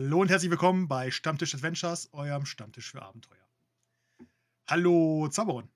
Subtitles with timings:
[0.00, 3.44] Hallo und herzlich willkommen bei Stammtisch Adventures, eurem Stammtisch für Abenteuer.
[4.68, 5.68] Hallo Zaberon.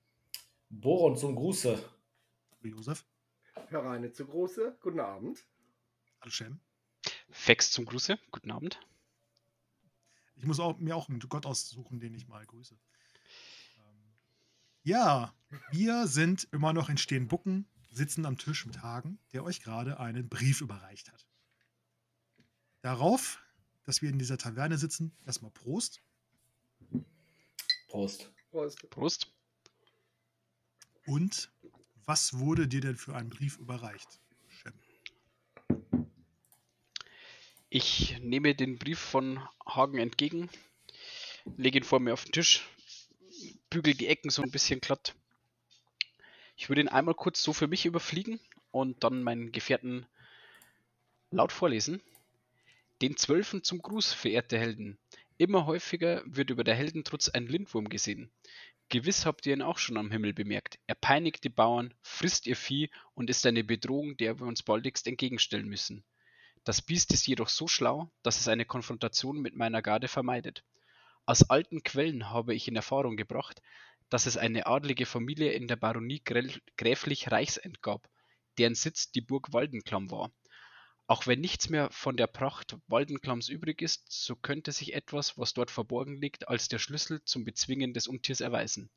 [0.69, 1.77] Boron zum Gruße.
[2.53, 3.03] Hallo Josef.
[3.67, 4.77] Hereine zu Große.
[4.79, 5.45] Guten Abend.
[6.21, 6.61] Hallo Shem.
[7.31, 8.17] Fex zum Gruße.
[8.31, 8.79] Guten Abend.
[10.37, 12.79] Ich muss auch, mir auch einen Gott aussuchen, den ich mal grüße.
[13.75, 14.13] Ähm,
[14.83, 15.33] ja,
[15.71, 20.29] wir sind immer noch in Stehenbucken, sitzen am Tisch mit Hagen, der euch gerade einen
[20.29, 21.27] Brief überreicht hat.
[22.79, 23.42] Darauf,
[23.85, 26.01] dass wir in dieser Taverne sitzen, erstmal Prost.
[27.87, 28.31] Prost.
[28.51, 28.89] Prost.
[28.89, 29.33] Prost.
[31.05, 31.51] Und
[32.05, 34.19] was wurde dir denn für einen Brief überreicht?
[34.47, 34.73] Shem?
[37.69, 40.49] Ich nehme den Brief von Hagen entgegen,
[41.57, 42.67] lege ihn vor mir auf den Tisch,
[43.69, 45.15] bügel die Ecken so ein bisschen glatt.
[46.55, 48.39] Ich würde ihn einmal kurz so für mich überfliegen
[48.71, 50.05] und dann meinen Gefährten
[51.31, 52.01] laut vorlesen.
[53.03, 54.97] Den Zwölfen zum Gruß, verehrte Helden.
[55.37, 58.31] Immer häufiger wird über der Heldentrutz ein Lindwurm gesehen.
[58.87, 60.79] Gewiss habt ihr ihn auch schon am Himmel bemerkt.
[60.87, 65.05] Er peinigt die Bauern, frisst ihr Vieh und ist eine Bedrohung, der wir uns baldigst
[65.05, 66.05] entgegenstellen müssen.
[66.63, 70.63] Das Biest ist jedoch so schlau, dass es eine Konfrontation mit meiner Garde vermeidet.
[71.25, 73.61] Aus alten Quellen habe ich in Erfahrung gebracht,
[74.07, 76.21] dass es eine adlige Familie in der Baronie
[76.77, 78.07] gräflich Reichsend gab,
[78.57, 80.31] deren Sitz die Burg Waldenklam war.
[81.05, 85.53] Auch wenn nichts mehr von der Pracht Waldenklams übrig ist, so könnte sich etwas, was
[85.53, 88.89] dort verborgen liegt, als der Schlüssel zum Bezwingen des Untiers erweisen.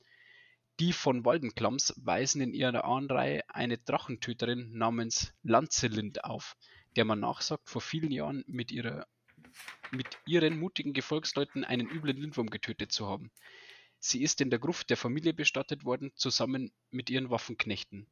[0.79, 6.57] Die von Waldenklams weisen in ihrer Ahnreihe eine Drachentöterin namens Lanzelind auf,
[6.95, 9.07] der man nachsagt, vor vielen Jahren mit, ihrer,
[9.91, 13.33] mit ihren mutigen Gefolgsleuten einen üblen Lindwurm getötet zu haben.
[13.99, 18.07] Sie ist in der Gruft der Familie bestattet worden, zusammen mit ihren Waffenknechten.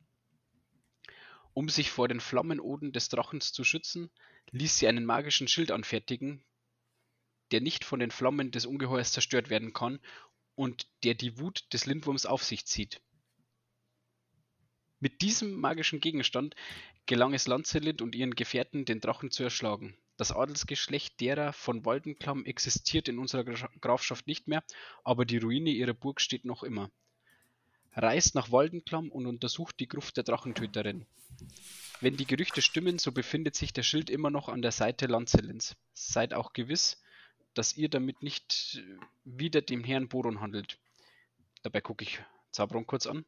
[1.55, 4.11] Um sich vor den Flammenoden des Drachens zu schützen,
[4.51, 6.45] ließ sie einen magischen Schild anfertigen,
[7.53, 10.01] der nicht von den Flammen des Ungeheuers zerstört werden kann
[10.57, 13.01] und der die Wut des Lindwurms auf sich zieht.
[14.99, 16.57] Mit diesem magischen Gegenstand
[17.07, 19.97] gelang es Lancelot und ihren Gefährten, den Drachen zu erschlagen.
[20.17, 24.65] Das Adelsgeschlecht derer von Waldenklam existiert in unserer Gra- Grafschaft nicht mehr,
[25.03, 26.91] aber die Ruine ihrer Burg steht noch immer.
[27.97, 31.07] Reist nach Waldenklam und untersucht die Gruft der Drachentöterin.
[32.01, 35.77] Wenn die Gerüchte stimmen, so befindet sich der Schild immer noch an der Seite Lancelins.
[35.95, 37.01] Seid auch gewiss,
[37.55, 40.79] dass ihr damit nicht äh, wieder dem Herrn Boron handelt.
[41.63, 43.25] Dabei gucke ich Zabron kurz an.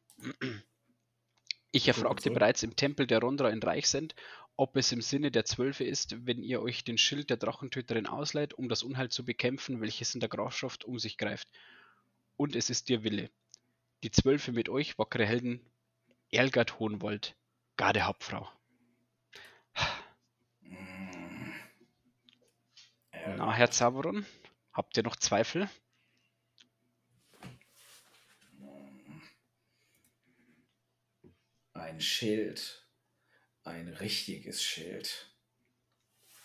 [1.71, 2.39] Ich erfragte zurück.
[2.39, 4.15] bereits im Tempel der Rondra in Reichsend,
[4.55, 8.53] ob es im Sinne der Zwölfe ist, wenn ihr euch den Schild der Drachentöterin ausleiht,
[8.53, 11.47] um das Unheil zu bekämpfen, welches in der Grafschaft um sich greift.
[12.35, 13.29] Und es ist ihr Wille.
[14.03, 15.59] Die Zwölfe mit euch, wackere Helden,
[16.29, 17.35] Erlgard Hohenwald,
[17.77, 18.47] Gardehauptfrau.
[23.37, 24.25] Na, Herr Zaberon,
[24.71, 25.69] habt ihr noch Zweifel?
[31.73, 32.87] Ein Schild.
[33.63, 35.33] Ein richtiges Schild.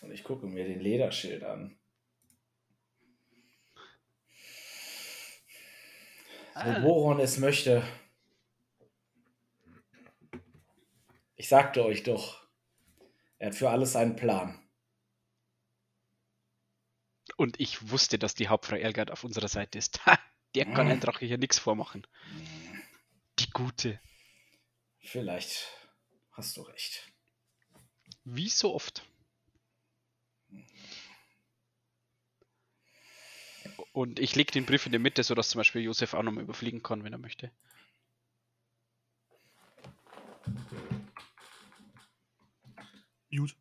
[0.01, 1.79] Und ich gucke mir den Lederschild an.
[6.55, 7.83] Wo Boron es möchte.
[11.37, 12.47] Ich sagte euch doch,
[13.39, 14.59] er hat für alles einen Plan.
[17.37, 20.05] Und ich wusste, dass die Hauptfrau Erlgard auf unserer Seite ist.
[20.07, 20.19] Ha,
[20.55, 22.07] der kann ein Drache hier nichts vormachen.
[23.39, 23.99] Die Gute.
[25.01, 25.67] Vielleicht
[26.33, 27.11] hast du recht.
[28.25, 29.05] Wie so oft.
[33.92, 36.82] Und ich lege den Brief in die Mitte, sodass zum Beispiel Josef auch nochmal überfliegen
[36.82, 37.50] kann, wenn er möchte.
[43.30, 43.54] Gut.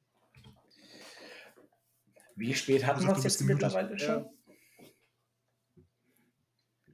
[2.35, 4.25] Wie spät hatten wir es jetzt mittlerweile schon?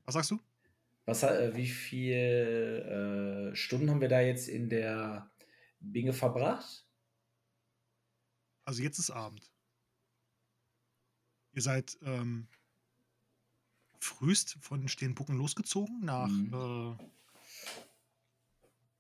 [0.06, 0.40] Was sagst du?
[1.06, 5.32] Was, äh, wie viele äh, Stunden haben wir da jetzt in der
[5.80, 6.86] Binge verbracht?
[8.66, 9.50] Also jetzt ist Abend.
[11.54, 12.48] Ihr seid ähm,
[14.00, 16.54] frühst von Stehenbucken losgezogen nach, Mhm.
[16.54, 16.98] äh,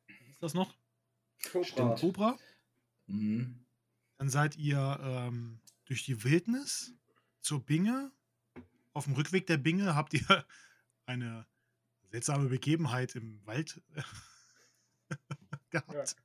[0.07, 0.75] wie ist das noch?
[1.51, 1.95] Cobra.
[1.95, 2.37] Cobra.
[3.07, 3.65] Mhm.
[4.17, 6.93] Dann seid ihr ähm, durch die Wildnis
[7.41, 8.11] zur Binge.
[8.93, 10.25] Auf dem Rückweg der Binge habt ihr
[11.05, 11.45] eine
[12.11, 13.81] seltsame Begebenheit im Wald
[15.69, 16.15] gehabt.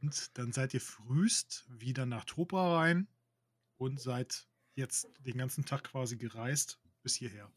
[0.00, 3.08] Und dann seid ihr frühst wieder nach Tropa rein
[3.78, 7.48] und seid jetzt den ganzen Tag quasi gereist bis hierher.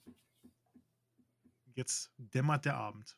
[1.73, 3.17] Jetzt dämmert der Abend.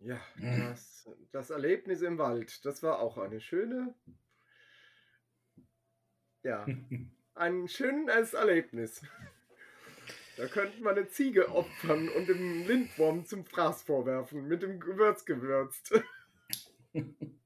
[0.00, 3.94] Ja, das, das Erlebnis im Wald, das war auch eine schöne,
[6.42, 6.66] ja,
[7.34, 9.02] ein schönes Erlebnis.
[10.36, 15.24] Da könnte man eine Ziege opfern und dem Lindwurm zum Fraß vorwerfen, mit dem Gewürz
[15.24, 15.94] gewürzt.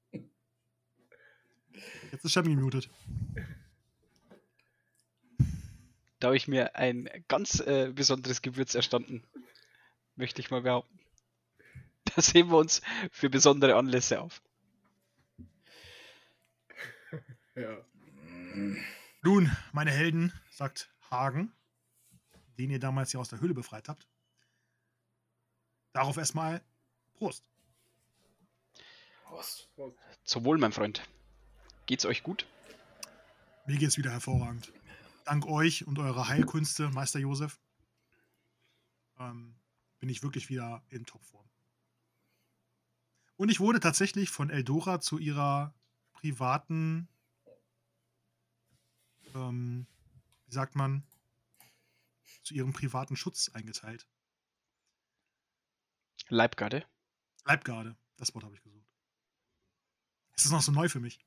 [2.12, 2.88] Jetzt ist Shami muted.
[6.18, 9.22] Da habe ich mir ein ganz äh, besonderes Gewürz erstanden.
[10.16, 11.00] Möchte ich mal behaupten.
[12.04, 14.42] Da sehen wir uns für besondere Anlässe auf.
[17.54, 17.84] Ja.
[19.22, 21.52] Nun, meine Helden, sagt Hagen,
[22.58, 24.06] den ihr damals ja aus der Höhle befreit habt.
[25.92, 26.62] Darauf erstmal
[27.14, 27.44] Prost.
[29.24, 29.68] Prost.
[30.24, 31.02] Zum Wohl, mein Freund.
[31.90, 32.46] Geht's euch gut?
[33.66, 34.72] Mir geht's wieder hervorragend.
[35.24, 37.58] Dank euch und eurer Heilkünste, Meister Josef,
[39.18, 39.56] ähm,
[39.98, 41.50] bin ich wirklich wieder in Topform.
[43.34, 45.74] Und ich wurde tatsächlich von Eldora zu ihrer
[46.12, 47.08] privaten,
[49.34, 49.88] ähm,
[50.46, 51.02] wie sagt man,
[52.44, 54.06] zu ihrem privaten Schutz eingeteilt.
[56.28, 56.86] Leibgarde?
[57.46, 58.86] Leibgarde, das Wort habe ich gesucht.
[60.36, 61.18] Es ist noch so neu für mich.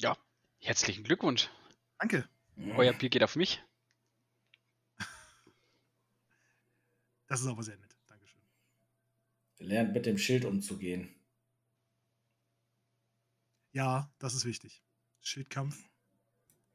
[0.00, 0.16] Ja.
[0.60, 1.50] Herzlichen Glückwunsch.
[1.98, 2.28] Danke.
[2.76, 3.62] Euer Bier geht auf mich.
[7.26, 7.96] Das ist aber sehr nett.
[8.06, 8.40] Dankeschön.
[9.58, 11.14] Lernt mit dem Schild umzugehen.
[13.72, 14.84] Ja, das ist wichtig.
[15.20, 15.76] Schildkampf.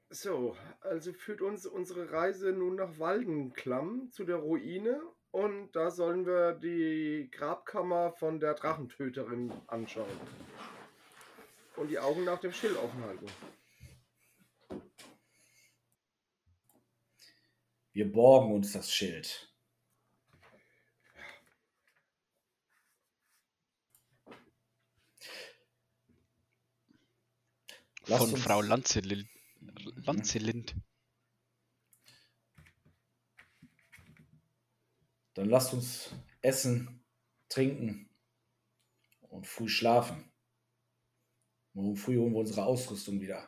[0.09, 4.99] So, also führt uns unsere Reise nun nach Waldenklamm zu der Ruine
[5.31, 10.09] und da sollen wir die Grabkammer von der Drachentöterin anschauen.
[11.79, 13.25] Und die Augen nach dem Schild offen halten.
[17.93, 19.49] Wir borgen uns das Schild.
[28.07, 29.29] Lasst Von uns- Frau Lanzelind.
[29.95, 30.75] Lanzelind.
[35.35, 36.09] Dann lasst uns
[36.41, 37.05] essen,
[37.47, 38.09] trinken
[39.29, 40.28] und früh schlafen.
[41.73, 43.47] Morgen früh holen wir unsere Ausrüstung wieder.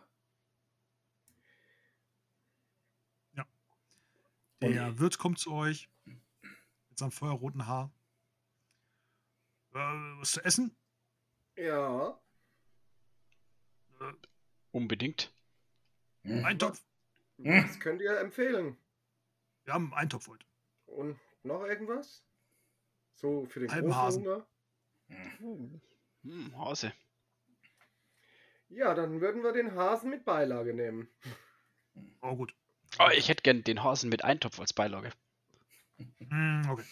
[4.63, 7.91] Der Und- Wirt kommt zu euch mit seinem feuerroten Haar.
[9.73, 9.77] Äh,
[10.19, 10.75] was zu essen?
[11.55, 12.19] Ja,
[13.99, 14.13] Äh,
[14.71, 15.33] Unbedingt.
[16.21, 16.45] Hm?
[16.45, 16.83] ein Topf.
[17.37, 18.77] das könnt ihr empfehlen.
[19.63, 20.45] Wir haben einen Topf heute.
[20.85, 22.23] Und noch irgendwas?
[23.15, 24.45] So für den Halben großen Hasen.
[25.39, 25.81] Hunger?
[26.21, 26.93] Hm, Hase.
[28.73, 31.09] Ja, dann würden wir den Hasen mit Beilage nehmen.
[32.21, 32.55] Oh, gut.
[32.99, 35.11] Oh, ich hätte gern den Hasen mit Eintopf als Beilage.
[36.29, 36.83] Hm, okay.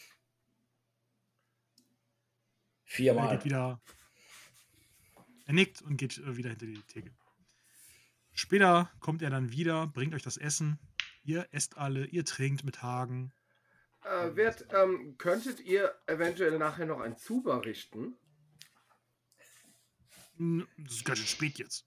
[2.86, 3.38] Er Viermal.
[3.38, 3.82] geht wieder.
[5.46, 7.12] Er nickt und geht äh, wieder hinter die Theke.
[8.34, 10.80] Später kommt er dann wieder, bringt euch das Essen.
[11.24, 13.32] Ihr esst alle, ihr trinkt mit Hagen.
[14.04, 18.18] Äh, Wirt, ähm, könntet ihr eventuell nachher noch ein Zuber richten?
[20.40, 21.86] Hm, Das ist ganz schön spät jetzt.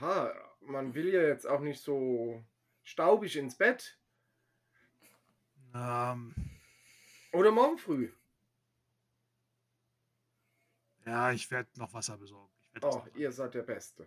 [0.00, 2.44] Ja, man will ja jetzt auch nicht so
[2.82, 3.98] staubig ins Bett.
[5.74, 6.34] Ähm,
[7.32, 8.12] Oder morgen früh.
[11.04, 12.52] ja, ich werde noch Wasser besorgen.
[12.82, 14.06] Oh, ihr seid der Beste.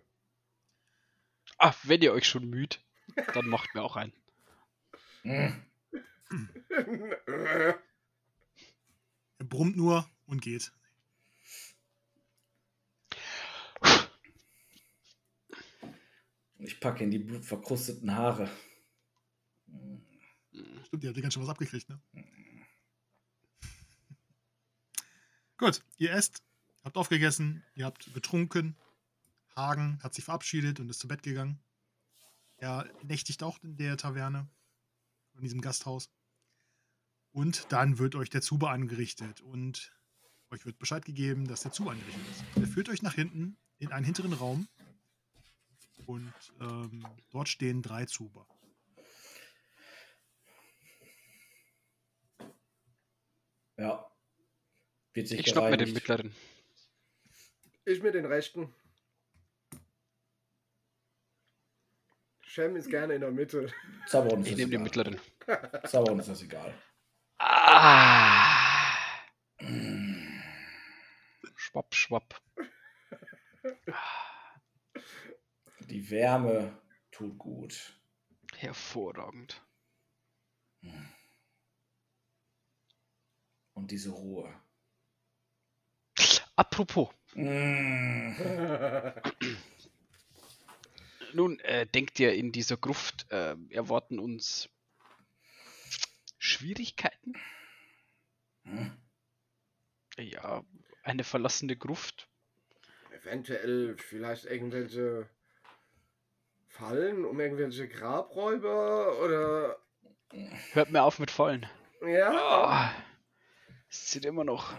[1.58, 2.80] Ah, wenn ihr euch schon müht,
[3.34, 4.12] dann macht mir auch ein.
[5.22, 5.64] Hm.
[7.26, 7.78] Er
[9.44, 10.72] brummt nur und geht.
[16.60, 18.50] Ich packe in die blutverkrusteten Haare.
[20.84, 22.00] Stimmt, ihr habt ja ganz schön was abgekriegt, ne?
[25.56, 26.42] Gut, ihr esst,
[26.84, 28.76] habt aufgegessen, ihr habt getrunken.
[29.54, 31.60] Hagen hat sich verabschiedet und ist zu Bett gegangen.
[32.56, 34.48] Er nächtigt auch in der Taverne,
[35.34, 36.10] in diesem Gasthaus.
[37.32, 39.92] Und dann wird euch der Zuber angerichtet und
[40.50, 42.44] euch wird Bescheid gegeben, dass der Zuber angerichtet ist.
[42.56, 44.68] Er führt euch nach hinten in einen hinteren Raum
[46.06, 48.46] und ähm, dort stehen drei Zuber.
[53.76, 54.10] Ja.
[55.14, 56.34] Wird sich Ich schnapp mir den mittleren.
[57.84, 58.72] Ich mit den Rechten.
[62.42, 63.72] Shem ist gerne in der Mitte.
[64.06, 65.04] Zaubern ist Ich das nehme den egal.
[65.06, 65.20] mittleren.
[65.88, 66.74] Zaubern ist das egal.
[67.38, 68.56] Ah!
[71.56, 72.40] Schwapp, schwapp.
[75.90, 76.80] Die Wärme
[77.10, 78.00] tut gut.
[78.56, 79.60] Hervorragend.
[83.74, 84.54] Und diese Ruhe.
[86.56, 88.34] Apropos, Mm,
[91.32, 94.68] nun äh, denkt ihr, in dieser Gruft äh, erwarten uns
[96.38, 97.34] Schwierigkeiten?
[98.64, 98.90] hm,
[100.18, 100.64] Ja,
[101.02, 102.28] eine verlassene Gruft.
[103.12, 105.28] Eventuell vielleicht irgendwelche
[106.70, 109.76] Fallen um irgendwelche Grabräuber oder.
[110.72, 111.66] Hört mir auf mit Fallen.
[112.00, 112.30] Ja.
[112.32, 112.94] Ah,
[113.88, 114.72] es zieht immer noch.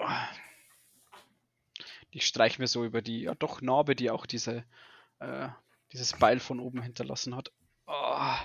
[0.00, 0.28] Ah.
[2.10, 4.64] Ich streich mir so über die, ja doch, Narbe, die auch diese,
[5.18, 5.48] äh,
[5.92, 7.52] dieses Beil von oben hinterlassen hat.
[7.86, 8.38] Ah.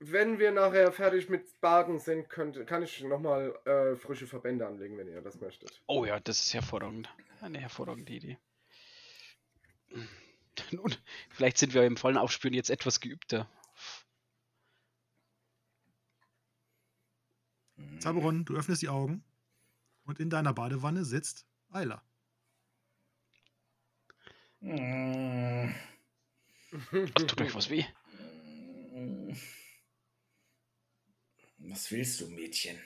[0.00, 4.98] Wenn wir nachher fertig mit Baden sind, könnte, kann ich nochmal äh, frische Verbände anlegen,
[4.98, 5.82] wenn ihr das möchtet.
[5.86, 7.08] Oh ja, das ist hervorragend.
[7.40, 8.38] Eine hervorragende Idee.
[10.72, 10.94] Nun,
[11.30, 13.48] vielleicht sind wir im vollen Aufspüren jetzt etwas geübter.
[18.00, 19.22] Zaberon, du öffnest die Augen
[20.04, 22.02] und in deiner Badewanne sitzt Ayla.
[24.60, 25.68] mm,
[26.70, 27.84] Was tut euch was weh?
[28.92, 29.36] mm.
[31.58, 32.80] Was willst du, Mädchen?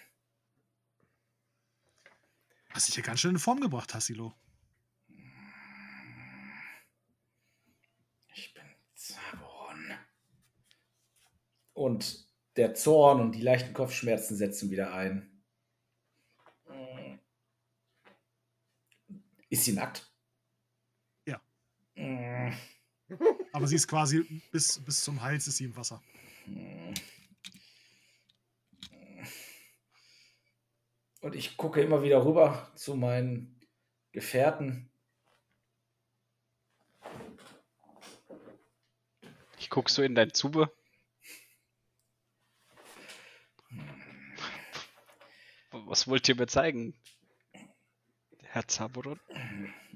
[2.70, 4.32] Hast dich ja ganz schön in Form gebracht, Tassilo.
[8.34, 8.64] Ich bin
[8.94, 9.98] Zaboron.
[11.80, 15.42] Und der Zorn und die leichten Kopfschmerzen setzen wieder ein.
[16.68, 17.14] Mm.
[19.48, 20.12] Ist sie nackt?
[21.24, 21.40] Ja.
[21.94, 22.52] Mm.
[23.54, 26.02] Aber sie ist quasi bis, bis zum Hals ist sie im Wasser.
[31.22, 33.58] Und ich gucke immer wieder rüber zu meinen
[34.12, 34.92] Gefährten.
[39.58, 40.70] Ich guck so in dein Zube.
[45.90, 46.94] Was wollt ihr mir zeigen?
[48.44, 49.18] Herr Zaboron?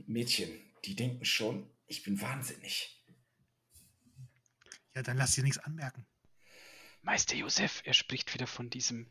[0.09, 0.51] Mädchen,
[0.85, 3.01] die denken schon, ich bin wahnsinnig.
[4.97, 6.05] Ja, dann lass dir nichts anmerken.
[7.03, 9.09] Meister Josef, er spricht wieder von diesem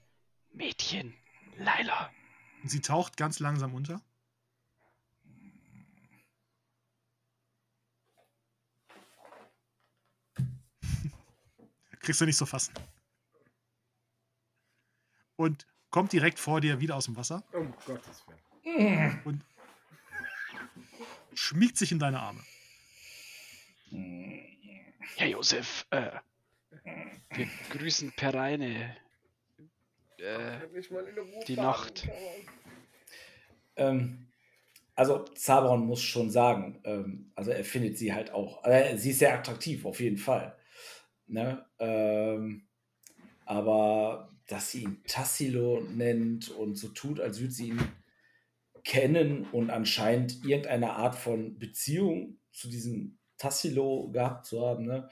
[0.51, 1.15] Mädchen.
[1.55, 2.11] Laila.
[2.63, 4.03] Und sie taucht ganz langsam unter.
[12.01, 12.73] Kriegst du nicht so fassen.
[15.37, 19.19] Und kommt direkt vor dir wieder aus dem Wasser Um Gottes Willen.
[19.19, 19.27] Mm.
[19.27, 19.45] und
[21.35, 22.39] schmiegt sich in deine Arme.
[25.17, 26.09] Herr Josef, äh,
[27.29, 28.97] wir grüßen Pereine.
[30.17, 30.57] Äh,
[31.47, 31.55] die.
[31.55, 32.09] Nacht.
[33.75, 34.29] Ähm,
[34.95, 38.65] also Zabron muss schon sagen, ähm, also er findet sie halt auch.
[38.65, 40.57] Äh, sie ist sehr attraktiv, auf jeden Fall.
[41.27, 41.63] Ne?
[41.77, 42.67] Ähm,
[43.45, 47.91] aber dass sie ihn Tassilo nennt und so tut, als würde sie ihn
[48.83, 55.09] kennen und anscheinend irgendeine Art von Beziehung zu diesem Tassilo gehabt zu haben, ne?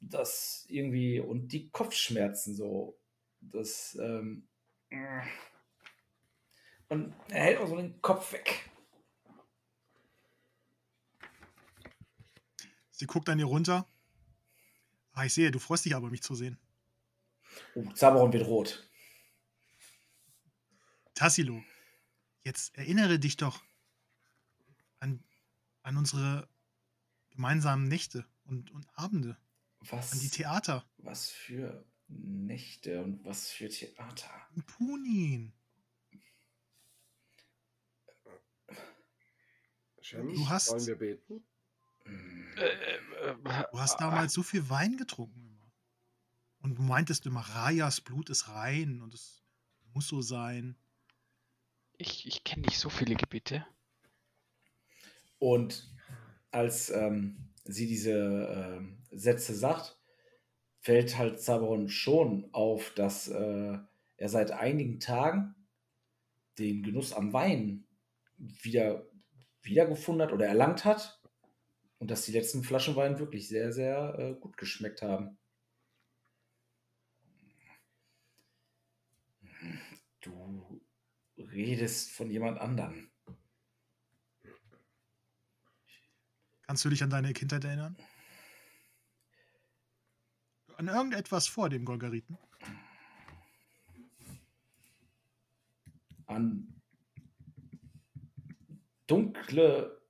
[0.00, 2.98] Das irgendwie und die Kopfschmerzen so,
[3.40, 4.48] das ähm,
[6.88, 8.70] und er hält auch so den Kopf weg.
[12.90, 13.86] Sie guckt an ihr runter.
[15.12, 16.58] Ah, ich sehe, du freust dich aber, mich zu sehen.
[17.74, 18.88] Oh, Zaberon wird rot.
[21.14, 21.62] Tassilo,
[22.42, 23.62] jetzt erinnere dich doch
[25.00, 25.22] an,
[25.82, 26.48] an unsere
[27.30, 29.36] gemeinsamen Nächte und, und Abende,
[29.80, 30.84] Was, an die Theater.
[30.98, 34.30] was für Nächte und was für Theater.
[34.54, 35.52] In Punin.
[40.00, 41.44] Shem, Du hast- Wollen wir beten?
[42.04, 42.46] Hm.
[42.56, 43.36] äh, äh,
[43.72, 45.49] Du hast damals so viel Wein getrunken.
[46.60, 49.42] Und du meintest immer, Rajas Blut ist rein und es
[49.94, 50.76] muss so sein.
[51.96, 53.66] ich ich kenne nicht so viele Gebete.
[55.38, 55.90] Und
[56.50, 59.98] als ähm, sie diese ähm, Sätze sagt,
[60.80, 63.78] fällt halt Zaberon schon auf, dass äh,
[64.16, 65.54] er seit einigen Tagen
[66.58, 67.86] den Genuss am Wein
[68.36, 69.06] wieder
[69.62, 71.20] wiedergefunden hat oder erlangt hat
[71.98, 75.38] und dass die letzten Flaschen Wein wirklich sehr, sehr äh, gut geschmeckt haben.
[80.20, 80.80] Du
[81.36, 83.10] redest von jemand anderem.
[86.62, 87.96] Kannst du dich an deine Kindheit erinnern?
[90.76, 92.38] An irgendetwas vor dem Golgariten?
[96.30, 96.80] an
[99.06, 100.00] dunkle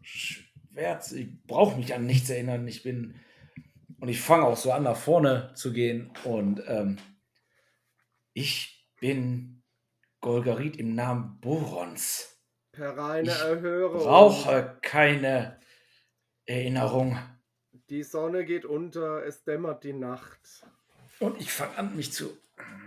[0.00, 1.20] Schwärze.
[1.20, 2.66] Ich brauche mich an nichts erinnern.
[2.68, 3.16] Ich bin
[3.98, 6.96] und ich fange auch so an, nach vorne zu gehen und ähm,
[8.32, 9.62] ich bin
[10.20, 12.36] Golgarit im Namen Borons.
[12.72, 13.98] Per reine Ich Erhöre.
[13.98, 15.58] Brauche keine
[16.46, 17.18] Erinnerung.
[17.88, 20.64] Die Sonne geht unter, es dämmert die Nacht.
[21.18, 22.36] Und ich fange an, mich zu.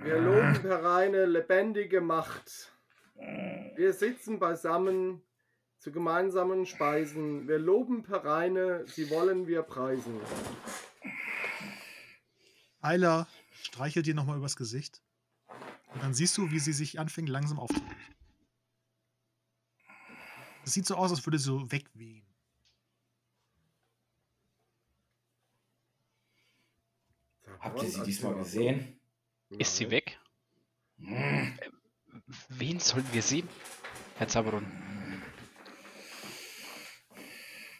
[0.03, 2.71] Wir loben per reine lebendige Macht.
[3.75, 5.21] Wir sitzen beisammen
[5.79, 7.47] zu gemeinsamen Speisen.
[7.47, 10.19] Wir loben per reine, sie wollen wir preisen.
[12.79, 15.01] Ayla streichelt dir nochmal übers Gesicht.
[15.93, 17.97] Und dann siehst du, wie sie sich anfängt, langsam aufzulösen.
[20.65, 22.25] Es sieht so aus, als würde sie so wegwehen.
[27.59, 28.99] Habt ihr sie diesmal gesehen?
[29.49, 30.19] Ist sie weg?
[30.97, 31.57] Hm.
[32.49, 33.47] Wen sollen wir sehen?
[34.17, 34.65] Herr Zaberon.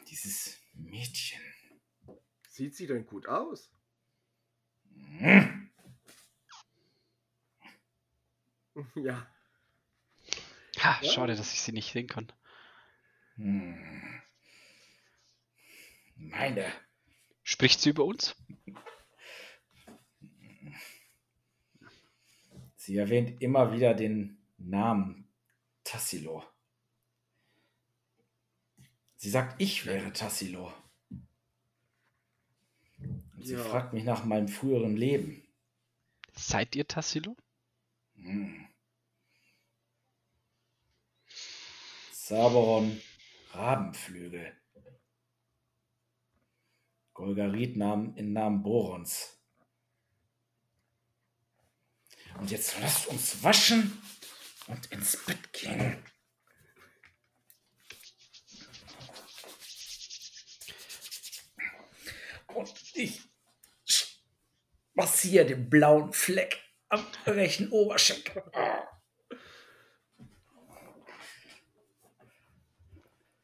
[0.10, 1.41] Dieses Mädchen.
[2.50, 3.72] Sieht sie denn gut aus?
[5.17, 5.73] Hm.
[8.96, 9.27] Ja.
[10.80, 11.12] Ha, Ja.
[11.12, 12.32] schade, dass ich sie nicht sehen kann.
[13.36, 14.22] Hm.
[16.15, 16.72] Meine.
[17.44, 18.36] Spricht sie über uns?
[22.75, 25.27] Sie erwähnt immer wieder den Namen
[25.84, 26.44] Tassilo.
[29.15, 30.74] Sie sagt, ich wäre Tassilo.
[33.00, 33.63] Und sie Ja.
[33.63, 35.48] fragt mich nach meinem früheren Leben.
[36.36, 37.38] Seid ihr Tassilo?
[38.24, 38.68] Hm.
[42.13, 43.01] Saberon
[43.51, 44.58] Rabenflügel.
[47.13, 49.38] Golgarit nahm in Namen Borons.
[52.39, 54.01] Und jetzt lasst uns waschen
[54.68, 56.03] und ins Bett gehen.
[62.48, 63.22] Und ich
[64.94, 66.62] massiere den blauen Fleck
[66.94, 68.44] am rechten Oberschenkel.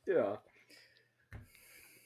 [0.06, 0.42] Ja.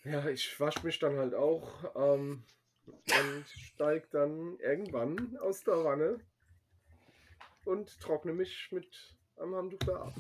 [0.06, 2.44] Ja, ich wasche mich dann halt auch ähm,
[2.86, 6.20] und steig dann irgendwann aus der Wanne
[7.66, 10.14] und trockne mich mit einem Handtuch da ab.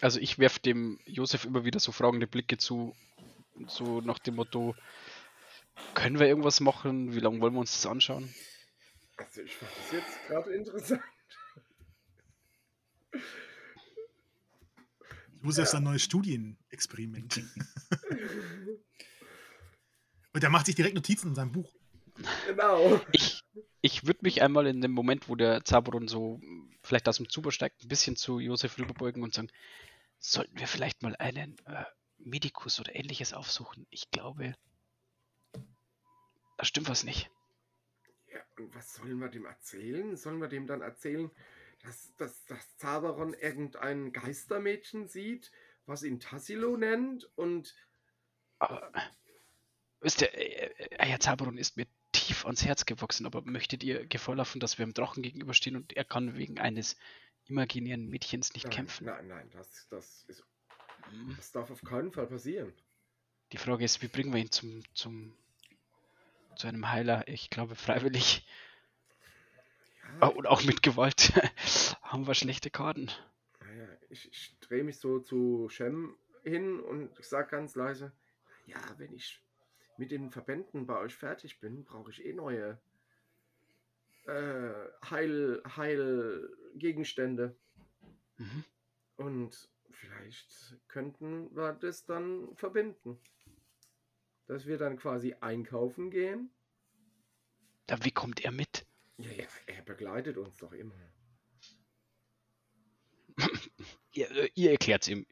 [0.00, 2.94] Also ich werfe dem Josef immer wieder so fragende Blicke zu,
[3.66, 4.74] so nach dem Motto,
[5.94, 7.14] können wir irgendwas machen?
[7.14, 8.32] Wie lange wollen wir uns das anschauen?
[9.16, 11.02] Also ich fand das jetzt gerade interessant.
[15.42, 17.42] Josef ist ein neues Studienexperiment.
[20.32, 21.70] Und er macht sich direkt Notizen in seinem Buch.
[22.46, 23.00] Genau.
[23.12, 23.44] Ich,
[23.82, 26.40] ich würde mich einmal in dem Moment, wo der Zaberon so
[26.82, 29.50] vielleicht aus dem Zuber steigt, ein bisschen zu Josef rüberbeugen und sagen,
[30.18, 31.84] sollten wir vielleicht mal einen äh,
[32.18, 33.86] Medikus oder ähnliches aufsuchen?
[33.90, 34.54] Ich glaube,
[36.56, 37.30] da stimmt was nicht.
[38.74, 40.16] Was sollen wir dem erzählen?
[40.16, 41.30] Sollen wir dem dann erzählen,
[41.82, 45.50] dass, dass, dass Zaberon irgendein Geistermädchen sieht,
[45.86, 47.74] was ihn Tassilo nennt und
[48.58, 48.92] Aber,
[50.00, 54.06] wisst ihr, äh, äh, Herr Zaberon ist mir tief ans Herz gewachsen, aber möchtet ihr
[54.06, 56.96] Gefahr laufen, dass wir dem Drachen gegenüberstehen und er kann wegen eines
[57.46, 59.06] imaginären Mädchens nicht nein, kämpfen?
[59.06, 60.44] Nein, nein, das, das, ist,
[61.10, 61.34] Hm.
[61.36, 62.72] das darf auf keinen Fall passieren.
[63.52, 65.36] Die Frage ist, wie bringen wir ihn zum, zum
[66.56, 67.26] zu einem Heiler?
[67.28, 68.46] Ich glaube freiwillig
[70.20, 71.32] Ja, oh, und auch mit Gewalt
[72.02, 73.10] haben wir schlechte Karten.
[73.60, 78.12] naja, ich, ich drehe mich so zu Shem hin und sage ganz leise,
[78.66, 79.40] ja, wenn ich
[79.96, 82.78] mit den Verbänden bei euch fertig bin, brauche ich eh neue
[84.26, 84.72] äh,
[85.10, 87.56] Heil, Heilgegenstände.
[88.36, 88.64] Mhm.
[89.16, 93.20] Und vielleicht könnten wir das dann verbinden.
[94.46, 96.50] Dass wir dann quasi einkaufen gehen.
[97.86, 98.86] Da, wie kommt er mit?
[99.16, 100.94] Ja, ja, er begleitet uns doch immer.
[104.12, 105.26] Ihr, äh, ihr erklärt ihm.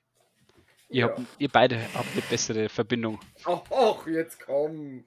[0.88, 1.08] Ihr, Ja.
[1.08, 3.20] habt, ihr beide habt eine bessere Verbindung.
[3.44, 5.04] Ach, ach, jetzt komm.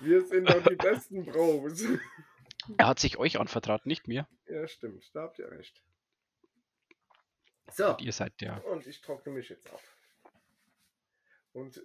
[0.00, 1.82] Wir sind doch die besten Bros.
[2.76, 4.26] Er hat sich euch anvertraut, nicht mir.
[4.46, 5.82] Ja, stimmt, da habt ihr recht.
[7.72, 8.64] So, Ihr seid der.
[8.66, 9.80] und ich trockne mich jetzt ab.
[11.52, 11.80] Und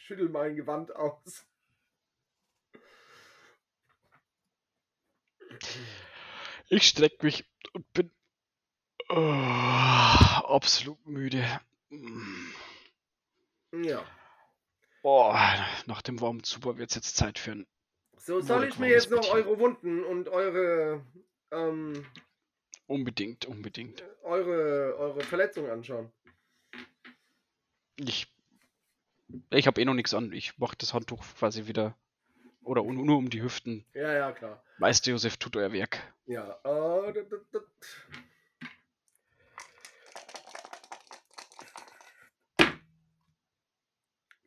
[0.00, 1.46] schüttel mein Gewand aus.
[6.68, 8.10] Ich streck mich und bin
[9.08, 11.44] oh, absolut müde.
[13.72, 14.04] Ja.
[15.02, 17.66] Boah, nach dem warmen Zuber wird es jetzt Zeit für ein.
[18.16, 21.04] So, soll ich mir jetzt noch eure Wunden und eure,
[21.50, 22.06] ähm,
[22.86, 24.04] Unbedingt, unbedingt.
[24.22, 26.12] eure, eure Verletzung anschauen?
[27.96, 28.30] Ich.
[29.50, 30.32] Ich habe eh noch nichts an.
[30.32, 31.96] Ich mach das Handtuch quasi wieder
[32.62, 33.84] Oder nur um die Hüften.
[33.94, 34.62] Ja, ja, klar.
[34.78, 35.98] Meister Josef tut euer Werk.
[36.26, 36.58] Ja.
[36.64, 37.60] Äh, d- d- d-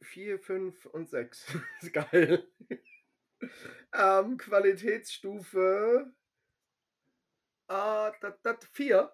[0.01, 1.45] Vier, fünf und sechs.
[1.81, 2.47] ist geil.
[3.93, 6.13] ähm, Qualitätsstufe.
[7.67, 9.11] Äh, dat, dat, vier.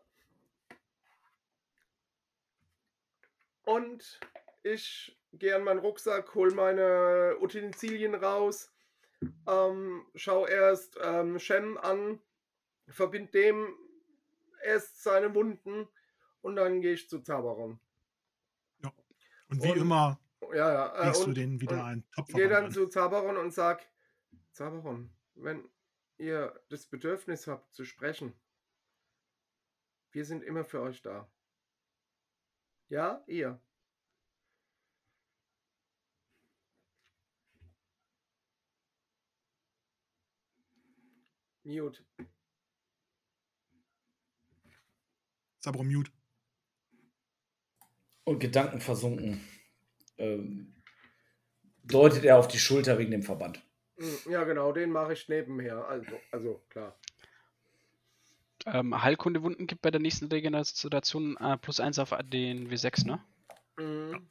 [3.63, 4.19] Und
[4.63, 8.71] ich gehe an meinen Rucksack, hol meine Utensilien raus,
[9.47, 12.19] ähm, schau erst ähm, Shem an,
[12.87, 13.75] verbind dem
[14.63, 15.87] erst seine Wunden
[16.41, 17.79] und dann gehe ich zu Zaberon.
[19.49, 20.19] Und wie Und- immer
[20.53, 20.95] Ja, ja.
[20.95, 22.71] Äh, legst du und den wieder Topf gehe dann an.
[22.71, 23.85] zu Zaberon und sag,
[24.51, 25.67] Zaberon, wenn
[26.17, 28.33] ihr das Bedürfnis habt zu sprechen,
[30.11, 31.29] wir sind immer für euch da.
[32.89, 33.59] Ja, ihr.
[41.69, 42.03] Mute.
[45.59, 46.11] Sabro mute.
[48.23, 49.41] Und Gedanken versunken.
[50.17, 50.75] Ähm,
[51.83, 53.61] deutet er auf die Schulter wegen dem Verband.
[53.97, 55.85] Mm, Ja, genau, den mache ich nebenher.
[55.87, 56.97] Also, also klar.
[58.65, 63.23] Ähm, Heilkundewunden gibt bei der nächsten Regeneration äh, plus 1 auf den W6, ne?
[63.77, 64.27] Mm,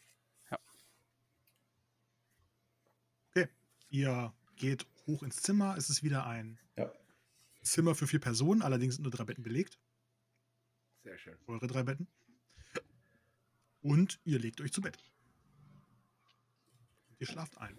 [3.91, 5.75] Ihr geht hoch ins Zimmer.
[5.79, 6.93] Es ist wieder ein Ja.
[7.73, 8.63] Zimmer für vier Personen.
[8.63, 9.79] Allerdings sind nur drei Betten belegt.
[11.03, 11.37] Sehr schön.
[11.47, 12.09] Eure drei Betten.
[13.83, 14.99] Und ihr legt euch zu Bett.
[17.19, 17.77] Ihr schlaft ein.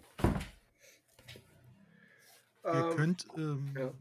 [2.64, 3.28] Ihr Ähm, könnt.
[3.38, 3.94] Ähm, ja.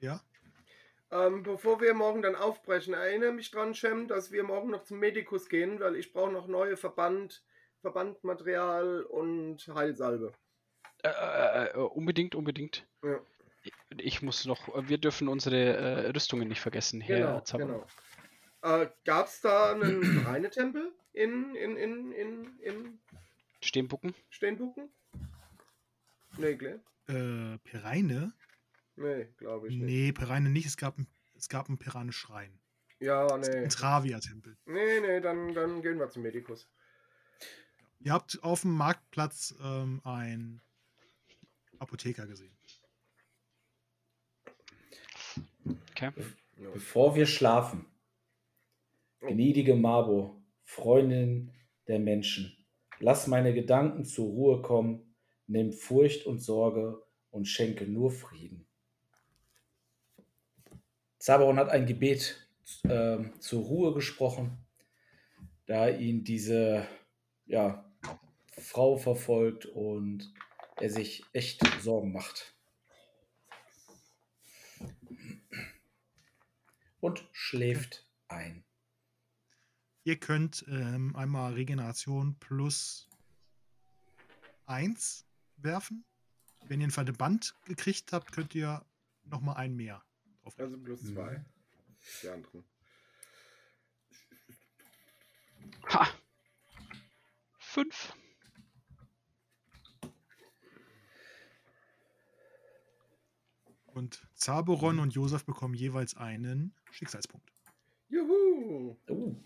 [0.00, 0.22] ja.
[1.10, 4.98] Ähm, bevor wir morgen dann aufbrechen, erinnere mich dran, Shem, dass wir morgen noch zum
[4.98, 7.42] Medikus gehen, weil ich brauche noch neue Verband,
[7.80, 10.32] Verbandmaterial und Heilsalbe.
[11.02, 12.86] Äh, äh, äh, unbedingt, unbedingt.
[13.02, 13.20] Ja.
[13.96, 17.86] Ich muss noch, wir dürfen unsere äh, Rüstungen nicht vergessen, Herr Genau, genau.
[18.62, 22.98] Äh, Gab es da einen Reinetempel in, in, in, in, in
[23.62, 24.14] Steenbucken.
[24.30, 24.88] Steenbucken?
[26.36, 26.80] Nee, Glenn?
[27.08, 28.32] Äh, Pereine?
[28.96, 29.84] Nee, glaube ich nicht.
[29.84, 30.66] Nee, Pereine nicht.
[30.66, 32.58] Es gab, ein- es gab einen Perane-Schrein.
[33.00, 33.46] Ja, nee.
[33.48, 34.56] einen Travia-Tempel.
[34.66, 36.68] Nee, nee, dann, dann gehen wir zum Medikus.
[38.00, 40.60] Ihr habt auf dem Marktplatz ähm, einen
[41.78, 42.56] Apotheker gesehen.
[46.00, 46.12] Okay.
[46.74, 47.86] Bevor wir schlafen,
[49.18, 51.50] gnädige Mabo, Freundin
[51.88, 52.56] der Menschen,
[53.00, 55.16] lass meine Gedanken zur Ruhe kommen,
[55.48, 58.68] nimm Furcht und Sorge und schenke nur Frieden.
[61.18, 62.48] Zaberon hat ein Gebet
[62.84, 64.56] ähm, zur Ruhe gesprochen,
[65.66, 66.86] da ihn diese
[67.46, 67.90] ja,
[68.52, 70.32] Frau verfolgt und
[70.76, 72.57] er sich echt Sorgen macht.
[77.00, 78.64] Und schläft ein.
[80.04, 83.08] Ihr könnt ähm, einmal Regeneration plus
[84.66, 86.04] 1 werfen.
[86.66, 88.84] Wenn ihr einen Verband gekriegt habt, könnt ihr
[89.24, 90.02] nochmal einen mehr
[90.42, 91.14] drauf Also plus Mhm.
[91.14, 91.44] zwei.
[92.22, 92.64] Die anderen.
[95.92, 96.08] Ha!
[97.58, 98.12] Fünf.
[103.86, 107.52] Und Zaberon und Josef bekommen jeweils einen Schicksalspunkt.
[108.08, 108.96] Juhu!
[109.08, 109.36] Oh,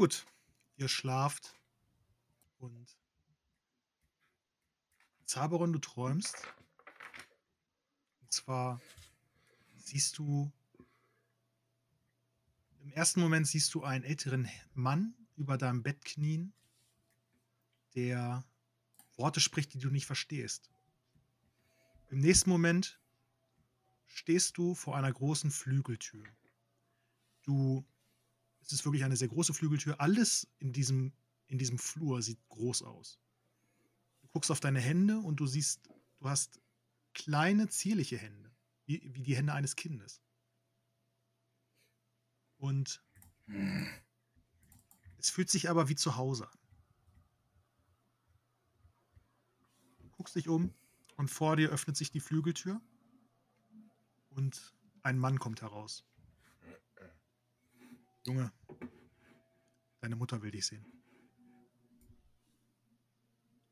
[0.00, 0.24] Gut,
[0.78, 1.54] ihr schlaft
[2.58, 2.96] und
[5.26, 6.54] Zaberon, du träumst.
[8.22, 8.80] Und zwar
[9.90, 10.50] siehst du,
[12.82, 16.52] im ersten Moment siehst du einen älteren Mann über deinem Bett knien,
[17.94, 18.44] der
[19.16, 20.70] Worte spricht, die du nicht verstehst.
[22.08, 23.00] Im nächsten Moment
[24.06, 26.24] stehst du vor einer großen Flügeltür.
[27.42, 27.84] Du
[28.62, 30.00] es ist wirklich eine sehr große Flügeltür.
[30.00, 31.12] Alles in diesem,
[31.48, 33.18] in diesem Flur sieht groß aus.
[34.22, 35.80] Du guckst auf deine Hände und du siehst,
[36.18, 36.60] du hast
[37.14, 38.49] kleine, zierliche Hände,
[38.98, 40.20] wie, die Hände eines Kindes.
[42.58, 43.02] Und
[45.18, 46.58] es fühlt sich aber wie zu Hause an.
[50.00, 50.74] Du guckst dich um
[51.16, 52.80] und vor dir öffnet sich die Flügeltür
[54.30, 56.04] und ein Mann kommt heraus.
[58.26, 58.52] Junge,
[60.00, 60.84] deine Mutter will dich sehen.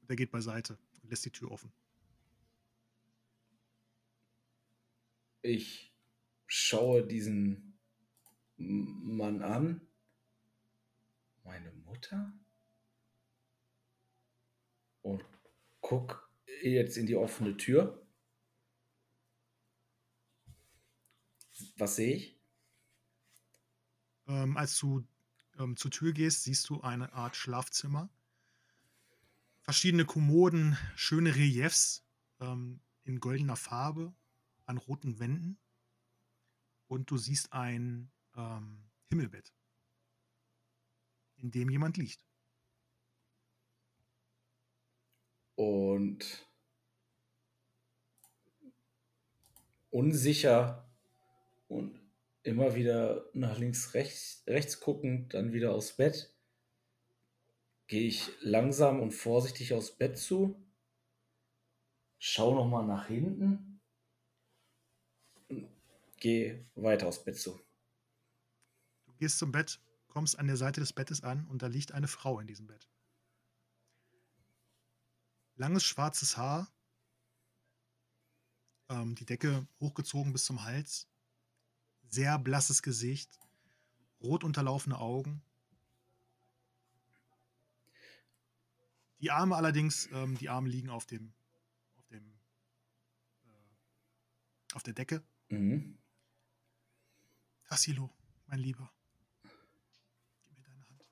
[0.01, 0.79] Und er geht beiseite.
[1.03, 1.73] und lässt die Tür offen.
[5.49, 5.95] Ich
[6.47, 7.79] schaue diesen
[8.59, 9.81] Mann an.
[11.43, 12.39] Meine Mutter?
[15.01, 15.25] Und
[15.81, 16.31] guck
[16.63, 18.07] jetzt in die offene Tür.
[21.79, 22.39] Was sehe ich?
[24.27, 25.03] Ähm, als du
[25.59, 28.11] ähm, zur Tür gehst, siehst du eine Art Schlafzimmer.
[29.63, 32.05] Verschiedene Kommoden, schöne Reliefs
[32.39, 34.13] ähm, in goldener Farbe
[34.69, 35.59] an roten Wänden.
[36.87, 39.53] Und du siehst ein ähm, Himmelbett,
[41.37, 42.25] in dem jemand liegt.
[45.55, 46.47] Und
[49.91, 50.89] unsicher
[51.67, 52.01] und
[52.43, 56.33] immer wieder nach links, rechts, rechts guckend, dann wieder aufs Bett,
[57.89, 60.63] gehe ich langsam und vorsichtig aufs Bett zu,
[62.19, 63.78] schaue nochmal nach hinten
[66.21, 67.61] gehe weiter aufs Bett zu.
[69.07, 72.09] Du gehst zum Bett, kommst an der Seite des Bettes an und da liegt eine
[72.09, 72.89] Frau in diesem Bett.
[75.57, 76.73] Langes schwarzes Haar,
[78.89, 81.09] ähm, die Decke hochgezogen bis zum Hals,
[82.09, 83.39] sehr blasses Gesicht,
[84.21, 85.43] rot unterlaufene Augen.
[89.21, 91.33] Die Arme allerdings, ähm, die Arme liegen auf dem,
[91.97, 92.39] auf dem,
[93.45, 95.25] äh, auf der Decke.
[95.49, 95.99] Mhm.
[97.69, 98.11] Tassilo,
[98.47, 98.91] mein Lieber,
[100.47, 101.05] gib mir deine Hand.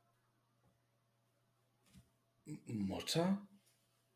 [2.66, 3.46] Mutter?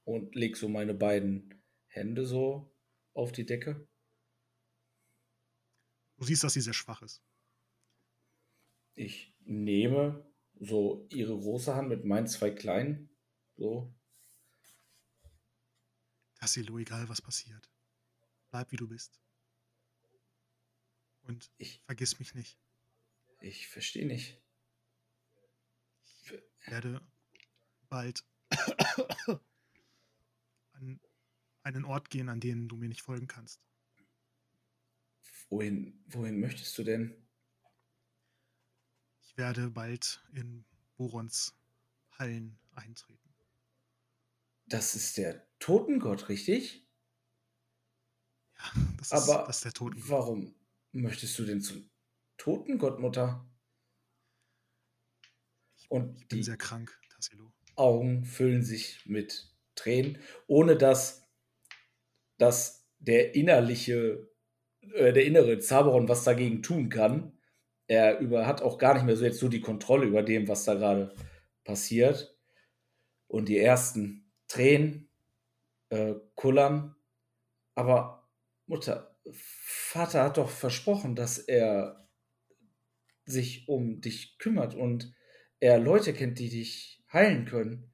[0.05, 2.75] Und leg so meine beiden Hände so
[3.13, 3.87] auf die Decke.
[6.17, 7.23] Du siehst, dass sie sehr schwach ist.
[8.95, 10.27] Ich nehme
[10.59, 13.11] so ihre große Hand mit meinen zwei kleinen.
[13.57, 13.95] So.
[16.37, 17.71] Tassilo, egal was passiert.
[18.51, 19.21] Bleib wie du bist.
[21.23, 22.59] Und Ich, vergiss mich nicht.
[23.41, 24.41] ich verstehe nicht.
[26.03, 26.33] Ich
[26.67, 27.01] werde
[27.89, 28.25] bald
[30.73, 31.01] an
[31.63, 33.61] einen Ort gehen, an dem du mir nicht folgen kannst.
[35.49, 37.27] Wohin, wohin möchtest du denn?
[39.23, 40.65] Ich werde bald in
[40.97, 41.55] Borons
[42.13, 43.35] Hallen eintreten.
[44.67, 46.87] Das ist der Totengott, richtig?
[48.57, 50.09] Ja, das ist, Aber das ist der Totengott.
[50.11, 50.55] warum
[50.93, 51.91] möchtest du denn zum
[52.37, 53.47] Totengott, Mutter?
[55.89, 57.53] Und Ich bin die sehr krank, Tassilo.
[57.77, 61.27] Augen füllen sich mit Tränen, ohne dass,
[62.39, 64.31] dass der innerliche,
[64.81, 67.39] äh, der innere Zaberon was dagegen tun kann.
[67.87, 70.65] Er über, hat auch gar nicht mehr so jetzt so die Kontrolle über dem, was
[70.65, 71.15] da gerade
[71.65, 72.37] passiert.
[73.27, 75.09] Und die ersten Tränen
[75.89, 76.97] äh, kullern.
[77.75, 78.29] Aber
[78.67, 82.09] Mutter, Vater hat doch versprochen, dass er
[83.25, 85.13] sich um dich kümmert und
[85.61, 87.93] er Leute kennt, die dich heilen können.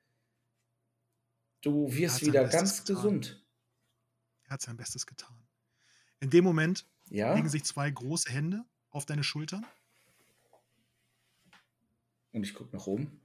[1.62, 2.96] Du wirst wieder ganz getan.
[2.96, 3.46] gesund.
[4.44, 5.36] Er hat sein Bestes getan.
[6.20, 7.34] In dem Moment Ja?
[7.34, 9.66] legen sich zwei große Hände auf deine Schultern.
[12.32, 13.20] Und ich gucke nach oben.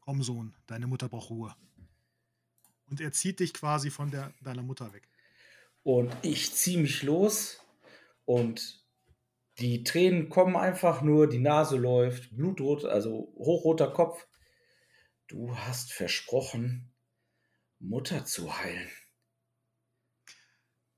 [0.00, 1.54] Komm, Sohn, deine Mutter braucht Ruhe.
[2.86, 5.08] Und er zieht dich quasi von der, deiner Mutter weg.
[5.84, 7.60] Und ich ziehe mich los
[8.24, 8.82] und
[9.58, 14.26] die Tränen kommen einfach nur, die Nase läuft, blutrot, also hochroter Kopf.
[15.28, 16.92] Du hast versprochen,
[17.78, 18.90] Mutter zu heilen.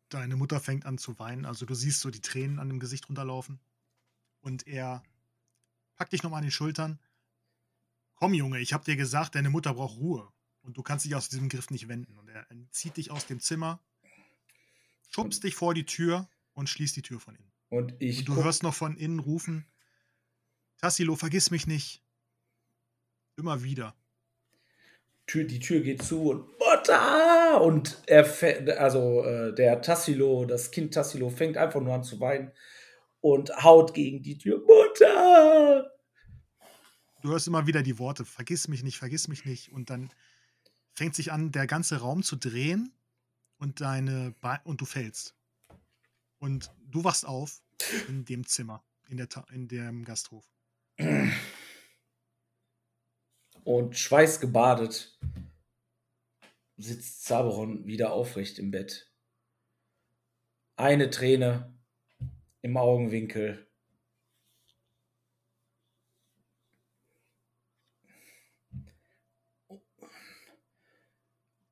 [0.08, 1.44] Deine Mutter fängt an zu weinen.
[1.44, 3.60] Also du siehst so die Tränen an dem Gesicht runterlaufen.
[4.40, 5.02] Und er
[5.96, 7.00] packt dich nochmal an die Schultern.
[8.14, 10.32] Komm, Junge, ich hab dir gesagt, deine Mutter braucht Ruhe.
[10.62, 12.16] Und du kannst dich aus diesem Griff nicht wenden.
[12.18, 13.82] Und er zieht dich aus dem Zimmer,
[15.08, 17.52] schubst dich vor die Tür und schließt die Tür von innen.
[17.68, 19.66] Und ich Und du hörst noch von innen rufen:
[20.78, 22.02] Tassilo, vergiss mich nicht.
[23.36, 23.94] Immer wieder.
[25.26, 27.60] Tür, die Tür geht zu und Mutter!
[27.60, 28.24] Und er,
[28.80, 32.52] also äh, der Tassilo, das Kind Tassilo fängt einfach nur an zu weinen
[33.20, 34.60] und haut gegen die Tür.
[34.60, 35.90] Mutter!
[37.22, 39.72] Du hörst immer wieder die Worte: Vergiss mich nicht, vergiss mich nicht.
[39.72, 40.10] Und dann
[40.92, 42.95] fängt sich an, der ganze Raum zu drehen
[43.66, 45.34] und, deine Be und du fällst.
[46.38, 47.64] Und du wachst auf
[48.06, 50.48] in dem Zimmer, in, der in dem Gasthof.
[53.64, 55.18] Und schweißgebadet
[56.76, 59.12] sitzt Zaberon wieder aufrecht im Bett.
[60.76, 61.76] Eine Träne
[62.62, 63.66] im Augenwinkel.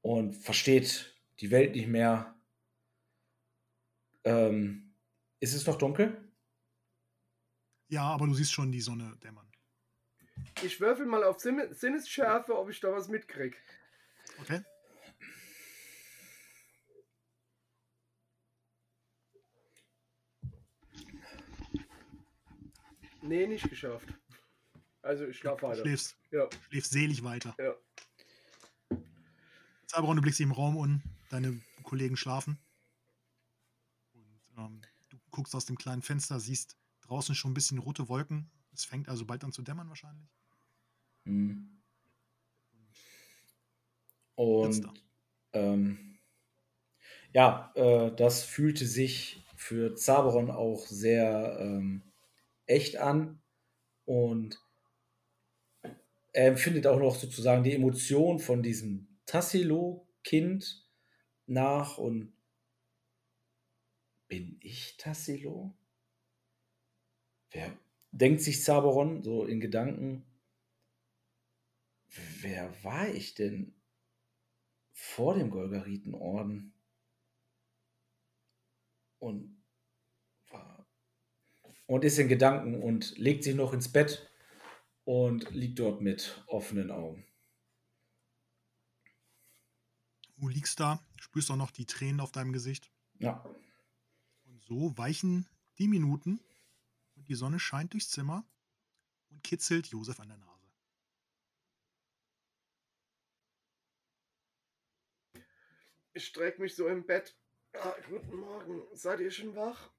[0.02, 1.13] und versteht
[1.44, 2.34] die Welt nicht mehr.
[4.24, 4.94] Ähm,
[5.40, 6.32] ist es noch dunkel?
[7.88, 9.46] Ja, aber du siehst schon die Sonne dämmern.
[10.62, 13.60] Ich würfel mal auf Sin Sinnesschärfe, ob ich da was mitkrieg.
[14.40, 14.62] Okay.
[23.22, 24.08] Nee, nicht geschafft.
[25.02, 25.82] Also ich schlaf Du weiter.
[25.82, 27.54] schläfst, Ja, schläfst selig weiter.
[27.58, 27.74] ja.
[29.86, 31.02] Zaberon, du blickst im Raum und
[31.34, 32.58] deine Kollegen schlafen.
[34.14, 38.50] Und ähm, du guckst aus dem kleinen Fenster, siehst draußen schon ein bisschen rote Wolken.
[38.72, 40.28] Es fängt also bald an zu dämmern wahrscheinlich.
[41.24, 41.82] Mhm.
[44.36, 44.88] Und
[45.52, 46.18] ähm,
[47.32, 52.02] ja, äh, das fühlte sich für Zaberon auch sehr ähm,
[52.66, 53.40] echt an.
[54.04, 54.60] Und
[56.32, 60.83] er empfindet auch noch sozusagen die Emotion von diesem Tassilo-Kind
[61.46, 61.98] nach.
[61.98, 62.32] Und
[64.28, 65.74] bin ich Tassilo?
[67.50, 67.76] Wer
[68.10, 70.24] denkt sich Zaberon so in Gedanken?
[72.40, 73.74] Wer war ich denn
[74.92, 76.72] vor dem Golgaritenorden?
[79.18, 79.54] Und
[81.86, 84.30] und ist in Gedanken und legt sich noch ins Bett
[85.04, 87.26] und liegt dort mit offenen Augen.
[90.36, 92.90] Du liegst da, spürst auch noch die Tränen auf deinem Gesicht.
[93.18, 93.44] Ja,
[94.44, 95.46] Und so weichen
[95.78, 96.40] die Minuten
[97.16, 98.44] und die Sonne scheint durchs Zimmer
[99.30, 100.50] und kitzelt Josef an der Nase.
[106.12, 107.36] Ich streck mich so im Bett.
[107.74, 108.82] Ah, guten Morgen.
[108.92, 109.90] Seid ihr schon wach?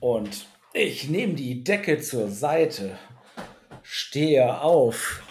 [0.00, 2.98] und ich nehme die Decke zur Seite,
[3.82, 5.22] stehe auf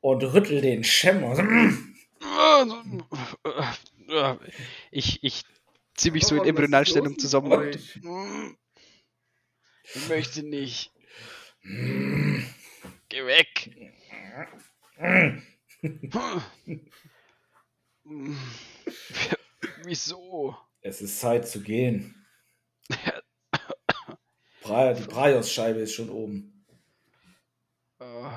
[0.00, 1.36] und rüttel den Schemmer.
[4.90, 5.44] Ich, ich
[5.94, 7.52] ziehe mich so in Embryonalstellung zusammen.
[7.52, 8.00] euch?
[9.94, 10.92] Ich möchte nicht.
[11.62, 13.70] Geh weg.
[19.84, 20.56] Wieso?
[20.80, 22.26] Es ist Zeit zu gehen.
[24.64, 26.66] Die Braios-Scheibe ist schon oben.
[28.00, 28.30] Äh,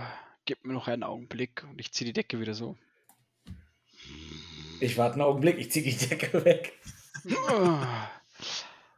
[0.45, 2.77] gib mir noch einen Augenblick und ich ziehe die Decke wieder so.
[4.81, 6.73] Ich warte einen Augenblick, ich ziehe die Decke weg.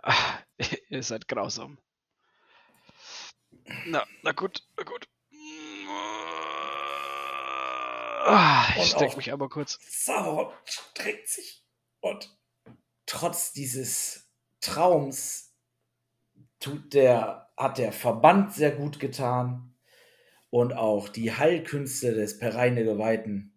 [0.01, 0.39] Ah,
[0.89, 1.77] Ihr seid grausam.
[3.85, 5.07] Na, na gut, na gut.
[8.25, 9.77] Ah, Ich auch- mich aber kurz.
[9.89, 11.65] Sauron streckt sich.
[11.99, 12.33] Und
[13.05, 14.29] trotz dieses
[14.61, 15.53] Traums
[16.59, 19.75] tut der, hat der Verband sehr gut getan.
[20.49, 23.52] Und auch die Heilkünste des Pereine Geweihten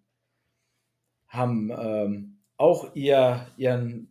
[1.36, 4.10] haben ähm, auch ihr, ihren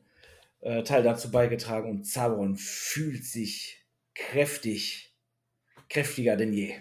[0.62, 1.90] äh, Teil dazu beigetragen.
[1.90, 5.16] Und Sauron fühlt sich kräftig,
[5.90, 6.76] kräftiger denn je.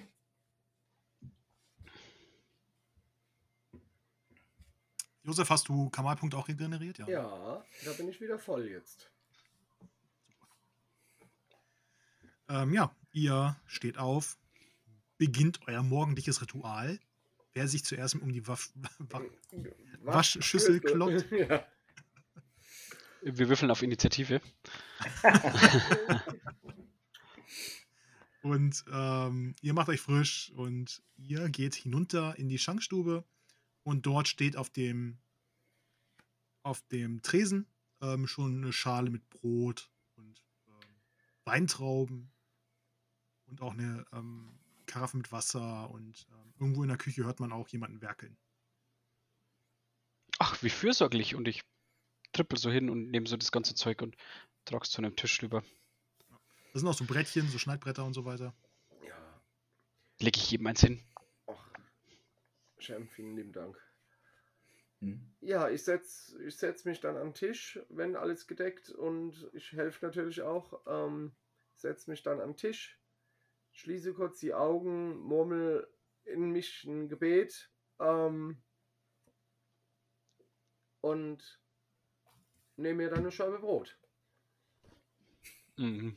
[5.22, 6.98] Josef, hast du Kamalpunkt auch regeneriert?
[6.98, 7.08] Ja.
[7.08, 9.10] Ja, da bin ich wieder voll jetzt.
[12.48, 14.36] Ähm, ja, ihr steht auf,
[15.16, 17.00] beginnt euer morgendliches Ritual.
[17.54, 19.22] Wer sich zuerst um die Waff Wa
[20.02, 21.26] Waschschüssel kloppt.
[21.32, 21.66] Ja.
[23.22, 24.42] Wir würfeln auf Initiative.
[28.44, 33.24] Und ähm, ihr macht euch frisch und ihr geht hinunter in die Schankstube
[33.84, 35.16] und dort steht auf dem
[36.62, 37.66] auf dem Tresen
[38.02, 40.74] ähm, schon eine Schale mit Brot und ähm,
[41.44, 42.30] Weintrauben
[43.46, 44.58] und auch eine ähm,
[44.94, 48.38] Karaffe mit Wasser und ähm, irgendwo in der Küche hört man auch jemanden werkeln.
[50.38, 51.34] Ach, wie fürsorglich.
[51.34, 51.64] Und ich
[52.32, 54.16] trippel so hin und nehme so das ganze Zeug und
[54.64, 55.64] trag's zu einem Tisch rüber.
[56.72, 58.54] Das sind auch so Brettchen, so Schneidbretter und so weiter.
[59.04, 59.42] ja.
[60.20, 61.02] Leg ich jedem eins hin.
[61.48, 61.68] Ach,
[62.78, 63.76] Shem, vielen lieben Dank.
[65.00, 65.34] Hm.
[65.40, 69.72] Ja, ich setz, ich setz mich dann an den Tisch, wenn alles gedeckt und ich
[69.72, 70.82] helfe natürlich auch.
[70.86, 71.34] Ähm,
[71.74, 72.96] setz mich dann an den Tisch,
[73.74, 75.86] schließe kurz die Augen, murmel
[76.24, 77.70] in mich ein Gebet
[78.00, 78.62] ähm,
[81.00, 81.60] und
[82.76, 83.98] nehme mir dann eine Scheibe Brot.
[85.76, 86.16] Mhm.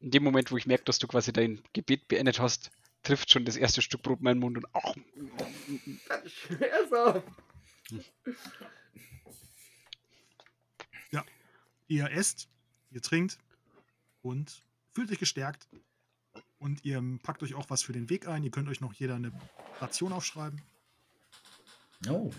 [0.00, 2.70] In dem Moment, wo ich merke, dass du quasi dein Gebet beendet hast,
[3.02, 4.94] trifft schon das erste Stück Brot meinen Mund und ach,
[6.08, 7.22] Das ist schwer so.
[11.88, 12.48] Ihr esst,
[12.90, 13.38] ihr trinkt
[14.22, 14.64] und
[14.96, 15.68] fühlt euch gestärkt.
[16.58, 18.42] Und ihr packt euch auch was für den Weg ein.
[18.42, 19.30] Ihr könnt euch noch jeder eine
[19.78, 20.62] Ration aufschreiben.
[22.08, 22.32] Oh.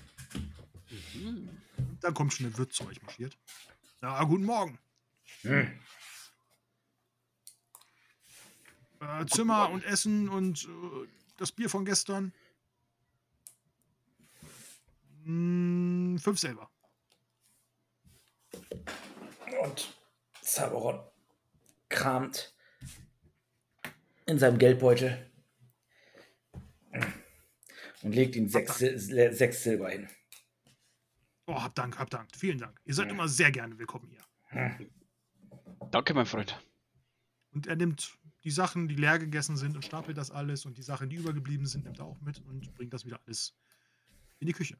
[1.13, 1.49] Mhm.
[2.01, 3.37] Dann kommt schon der Wirt zu euch marschiert.
[4.01, 4.79] Ja, guten Morgen.
[5.41, 5.79] Hm.
[9.01, 12.33] Äh, Zimmer und Essen und äh, das Bier von gestern.
[15.25, 16.71] Hm, fünf selber.
[19.61, 19.95] Und
[20.41, 20.99] Sabaron
[21.89, 22.55] kramt
[24.25, 25.31] in seinem Geldbeutel
[28.03, 30.09] und legt ihm sechs, Sil- sechs Silber hin.
[31.45, 32.29] Oh, hab Dank, hab Dank.
[32.35, 32.79] Vielen Dank.
[32.83, 34.21] Ihr seid immer sehr gerne willkommen hier.
[34.49, 34.91] Hm.
[35.91, 36.61] Danke, mein Freund.
[37.51, 40.83] Und er nimmt die Sachen, die leer gegessen sind und stapelt das alles und die
[40.83, 43.57] Sachen, die übergeblieben sind, nimmt er auch mit und bringt das wieder alles
[44.39, 44.77] in die Küche.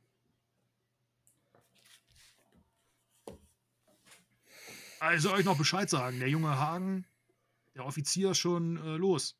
[4.99, 7.05] Also euch noch Bescheid sagen, der junge Hagen,
[7.75, 9.35] der Offizier ist schon äh, los.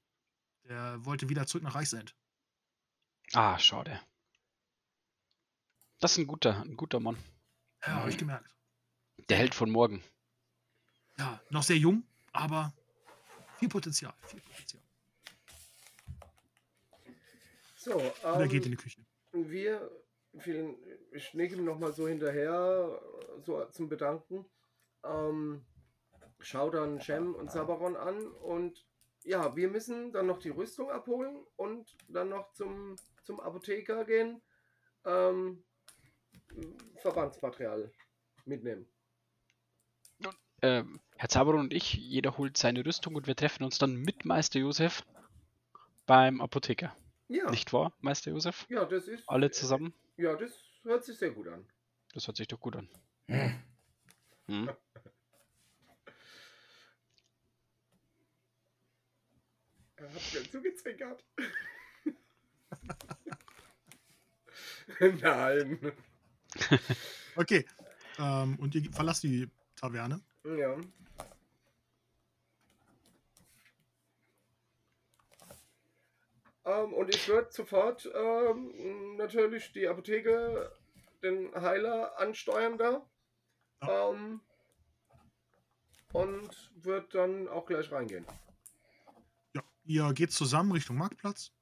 [0.66, 2.16] Der wollte wieder zurück nach Reichsend.
[3.34, 4.00] Ah, schade.
[6.00, 7.18] Das ist ein guter, ein guter Mann.
[7.82, 8.50] Ja, habe ich gemerkt.
[9.30, 10.04] Der Held von morgen.
[11.18, 12.74] Ja, noch sehr jung, aber
[13.58, 14.84] viel Potenzial, viel Potenzial.
[17.76, 19.02] So, Und er geht in ähm, die Küche.
[19.32, 19.90] wir,
[20.40, 20.76] vielen,
[21.12, 23.02] ich nicke ihm nochmal so hinterher,
[23.44, 24.46] so zum Bedanken.
[25.10, 25.66] Ähm,
[26.40, 28.86] schau dann Shem und Sabaron an und
[29.24, 34.42] ja, wir müssen dann noch die Rüstung abholen und dann noch zum, zum Apotheker gehen.
[35.06, 35.64] Ähm,
[37.02, 37.92] Verbandsmaterial
[38.46, 38.88] mitnehmen.
[40.62, 44.26] Ähm, Herr Zaberon und ich, jeder holt seine Rüstung und wir treffen uns dann mit
[44.26, 45.04] Meister Josef
[46.08, 46.96] beim Apotheker.
[47.28, 48.66] Ja, Nicht wahr, Meister Josef?
[48.70, 49.28] ja, das ist.
[49.30, 49.94] Alle zusammen?
[50.16, 50.54] Ja, das
[50.84, 51.68] hört sich sehr gut an.
[52.14, 52.90] Das hört sich doch gut an.
[53.28, 53.62] Hm.
[54.48, 54.70] Hm?
[59.98, 61.24] Er hat mir zugezwinkert.
[65.22, 65.92] Nein.
[67.36, 67.66] Okay.
[68.20, 70.22] Ähm, und ihr verlasst die Taverne.
[70.44, 70.78] Ja.
[76.66, 80.72] Ähm, und ich würde sofort ähm, natürlich die Apotheke,
[81.24, 83.06] den Heiler ansteuern da.
[83.82, 84.10] Ja.
[84.12, 84.42] Ähm,
[86.14, 88.26] und wird dann auch gleich reingehen.
[89.88, 91.54] Ihr geht zusammen Richtung Marktplatz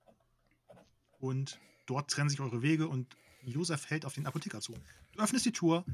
[1.20, 4.74] und dort trennen sich eure Wege und Josef hält auf den Apotheker zu.
[5.12, 5.86] Du öffnest die Tour,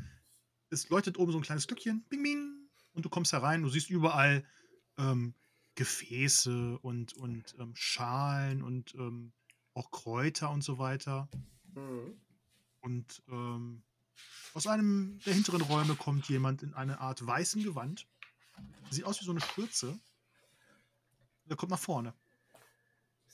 [0.69, 3.89] es leuchtet oben so ein kleines Stückchen, bing, bing, und du kommst herein, du siehst
[3.89, 4.45] überall
[4.97, 5.33] ähm,
[5.75, 9.33] Gefäße und, und ähm, Schalen und ähm,
[9.73, 11.27] auch Kräuter und so weiter.
[11.73, 12.17] Mhm.
[12.79, 13.83] Und ähm,
[14.53, 18.07] aus einem der hinteren Räume kommt jemand in eine Art weißen Gewand.
[18.89, 19.99] Sieht aus wie so eine Schürze.
[21.45, 22.13] Der kommt nach vorne.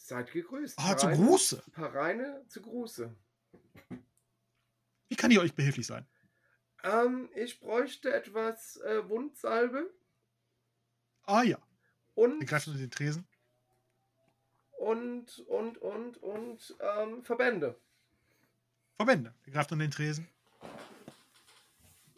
[0.08, 0.80] Seid gegrüßt.
[0.80, 1.62] Ah, zu Gruße.
[1.74, 3.14] Pareine zu Gruße.
[5.10, 6.08] Wie kann ich euch behilflich sein?
[6.86, 9.94] Ähm, ich bräuchte etwas äh, Wundsalbe
[11.24, 11.58] Ah ja.
[12.16, 13.28] und, Er greift unter den Tresen.
[14.78, 17.78] und, und, und, und ähm, Verbände.
[18.96, 19.34] Verbände.
[19.46, 20.26] Er greift unter den Tresen.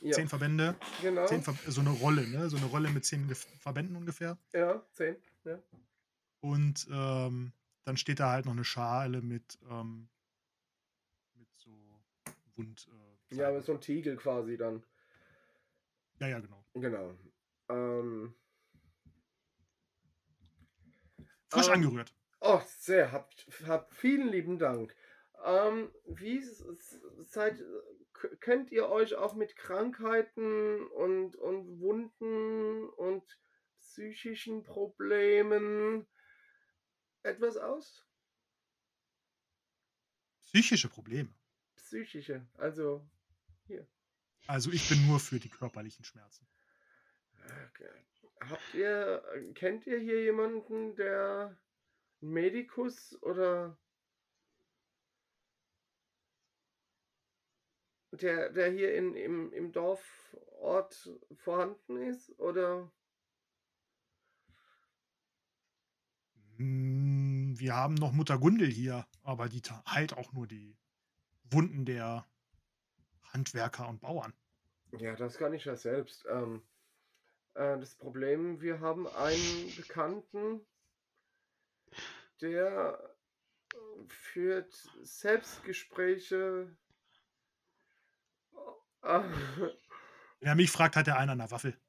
[0.02, 0.76] Ja, Zehn Verbände.
[1.02, 1.26] genau.
[1.26, 2.52] Zehn Ver so eine Rolle, ne?
[2.52, 4.38] So eine Rolle mit zehn Gef Verbänden ungefähr.
[4.54, 5.16] Ja, zehn.
[5.44, 5.58] Ja.
[6.42, 7.52] Und ähm,
[7.86, 10.10] dann steht da halt noch eine Schale mit, ähm,
[11.36, 11.72] mit so
[12.56, 12.88] Wund.
[13.32, 14.84] Äh, ja, aber so ein Tiegel quasi dann.
[16.20, 16.66] ja, ja, genau.
[16.74, 17.16] Genau.
[17.70, 18.34] Ähm,
[21.50, 22.14] Frisch Ähm, angerührt.
[22.42, 23.12] oh, sehr.
[23.12, 24.96] Habt, habt vielen lieben Dank.
[25.46, 27.64] Ähm, wie seid,
[28.14, 33.24] k- kennt ihr euch auch mit Krankheiten und, und Wunden und
[33.80, 36.06] psychischen Problemen
[37.24, 38.06] etwas aus?
[40.42, 41.34] Psychische Probleme.
[41.76, 43.08] Psychische, also
[44.50, 46.48] Also ich bin nur für die körperlichen Schmerzen.
[47.70, 48.06] Okay.
[48.42, 51.56] Habt ihr, kennt ihr hier jemanden, der
[52.20, 53.78] Medikus oder
[58.12, 62.32] der, der hier in, im, im Dorfort vorhanden ist?
[62.40, 62.92] Oder
[66.62, 70.76] Wir haben noch Mutter Gundel hier, aber die heilt auch nur die
[71.50, 72.26] Wunden der
[73.32, 74.34] Handwerker und Bauern.
[74.98, 76.26] ja, das kann ich ja selbst.
[76.30, 76.62] Ähm,
[77.54, 80.60] äh, das Problem, wir haben einen Bekannten,
[82.42, 83.16] der
[83.74, 83.78] äh,
[84.10, 86.76] führt Selbstgespräche.
[90.42, 91.80] Wer mich fragt, hat er einen an der Waffel.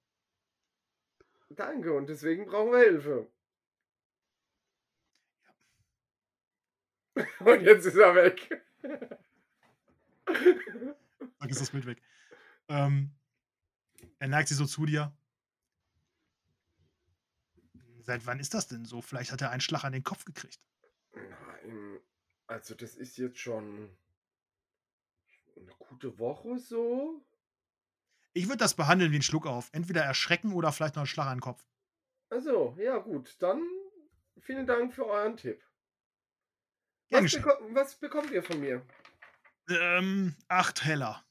[1.49, 3.33] Danke, und deswegen brauchen wir Hilfe.
[7.41, 8.63] Und jetzt ist er weg.
[11.39, 12.03] Sag ist das Bild weg.
[12.69, 13.11] Ähm,
[14.19, 15.13] er neigt sich so zu dir.
[18.01, 19.03] Seit wann ist das denn so?
[19.03, 20.61] Vielleicht hat er einen Schlag an den Kopf gekriegt.
[21.13, 22.01] Nein,
[22.47, 23.97] also das ist jetzt schon
[25.57, 27.25] eine gute Woche so.
[28.33, 29.71] Ich würde das behandeln wie ein Schluck auf.
[29.73, 31.67] Entweder erschrecken oder vielleicht noch einen Schlag an den Kopf.
[32.29, 33.63] Also, ja gut, dann
[34.39, 35.63] vielen Dank für euren Tipp.
[37.25, 38.83] Was, beko was bekommt ihr von mir?
[39.69, 41.25] Ähm, acht Heller.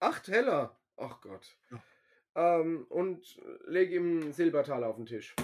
[0.00, 0.78] Acht Heller.
[0.96, 1.56] Ach Gott.
[1.70, 1.82] Ja.
[2.34, 5.34] Ähm, und lege ihm einen Silbertaler auf den Tisch.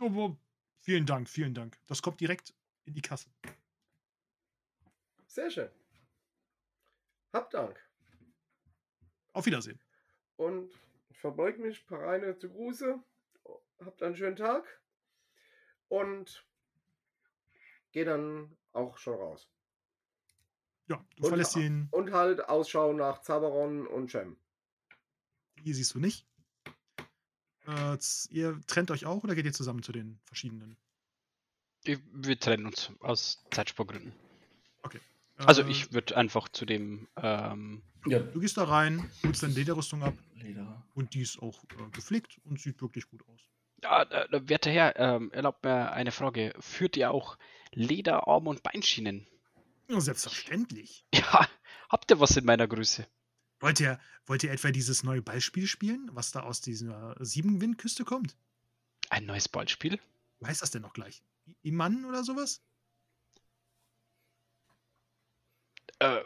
[0.00, 0.36] Oh,
[0.78, 1.78] vielen Dank, vielen Dank.
[1.86, 2.54] Das kommt direkt
[2.84, 3.28] in die Kasse.
[5.26, 5.70] Sehr schön.
[7.32, 7.78] Hab Dank.
[9.32, 9.78] Auf Wiedersehen.
[10.36, 10.72] Und
[11.12, 13.02] verbeug mich per Reine zu Gruße.
[13.84, 14.80] Habt einen schönen Tag.
[15.88, 16.46] Und
[17.96, 19.48] gehe dann auch schon raus.
[20.86, 21.88] Ja, du Und- verlässt ihn.
[21.92, 24.36] Und halt Ausschau nach Zaberon und Cem.
[25.62, 26.26] Hier siehst du nicht.
[27.66, 27.96] Äh,
[28.28, 30.76] ihr trennt euch auch oder geht ihr zusammen zu den verschiedenen?
[31.84, 34.12] Ich- Wir trennen uns aus Zeitspargründen.
[34.82, 35.00] Okay.
[35.38, 39.54] Also Äh, ich würde einfach zu dem ähm, Ja, Du gehst da rein, holst deine
[39.54, 40.86] Lederrüstung ab Leder.
[40.94, 43.40] und die ist auch äh, gepflegt und sieht wirklich gut aus.
[43.82, 46.54] Ja, äh, werter Herr, ähm, erlaubt mir eine Frage.
[46.60, 47.36] Führt ihr auch
[47.76, 49.26] Leder, Arm- und Beinschienen?
[49.88, 51.04] Ja, selbstverständlich.
[51.14, 51.46] Ja,
[51.90, 53.06] habt ihr was in meiner Größe?
[53.60, 58.36] Wollt ihr, wollt ihr etwa dieses neue Ballspiel spielen, was da aus dieser Siebenwindküste kommt?
[59.10, 60.00] Ein neues Ballspiel?
[60.40, 61.22] Wie heißt das denn noch gleich?
[61.62, 62.62] Iman oder sowas?
[65.98, 66.22] Äh,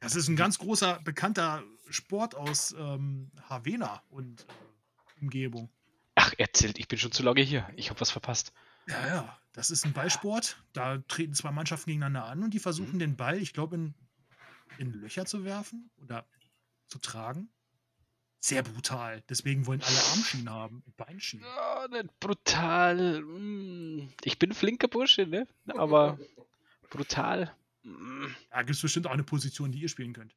[0.00, 5.70] Das ist ein ganz großer, bekannter Sport aus ähm, Havana und äh, Umgebung.
[6.14, 7.68] ach, erzählt, ich bin schon zu lange hier.
[7.76, 8.52] Ich habe was verpasst.
[8.88, 10.62] Ja, ja, das ist ein Ballsport.
[10.72, 13.94] Da treten zwei Mannschaften gegeneinander an und die versuchen den Ball, ich glaube, in,
[14.78, 16.26] in Löcher zu werfen oder
[16.88, 17.48] zu tragen.
[18.40, 19.22] Sehr brutal.
[19.28, 21.46] Deswegen wollen alle Armschienen haben und Beinschienen.
[21.46, 23.22] Ja, nicht brutal.
[23.22, 25.46] mm, Ich bin ein flinker Bursche, ne?
[25.68, 26.18] Aber
[26.90, 27.54] brutal.
[27.84, 30.34] mm, Da gibt es bestimmt auch eine Position, die ihr spielen könnt.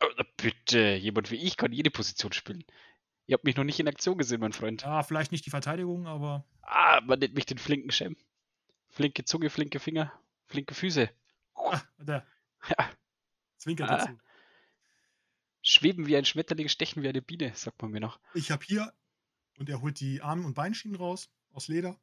[0.00, 2.64] oh, Bitte, jemand wie ich kann jede Position spielen.
[3.26, 4.82] Ihr habt mich noch nicht in Aktion gesehen, mein Freund.
[4.82, 8.16] Ja, vielleicht nicht die Verteidigung, aber Ah, man nennt mich den flinken Schem.
[8.88, 10.12] Flinke Zunge, flinke Finger,
[10.46, 11.10] flinke Füße.
[11.54, 12.26] ah, der
[12.68, 12.90] Ja,
[13.56, 13.96] zwinkert Ah.
[13.98, 14.18] dazu.
[15.62, 18.20] schweben wie ein Schmetterling, stechen wie eine Biene, sagt man mir noch.
[18.34, 18.92] Ich habe hier,
[19.58, 21.98] und er holt die Arm- und Beinschienen raus aus Leder,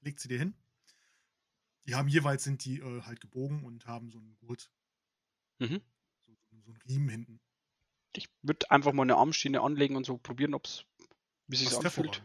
[0.00, 0.54] legt sie dir hin.
[1.86, 4.70] Die haben jeweils sind die äh, halt gebogen und haben so einen Gurt,
[5.58, 5.82] Mhm.
[6.20, 7.40] so, so einen Riemen hinten.
[8.16, 10.84] Ich würde einfach mal eine Armschiene anlegen und so probieren, ob's,
[11.46, 12.22] wie sich anfühlt.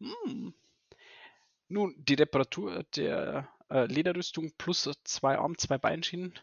[0.00, 0.54] Hm.
[1.68, 6.38] Nun, die Reparatur der äh, Lederrüstung plus zwei Arm, zwei Beinschienen.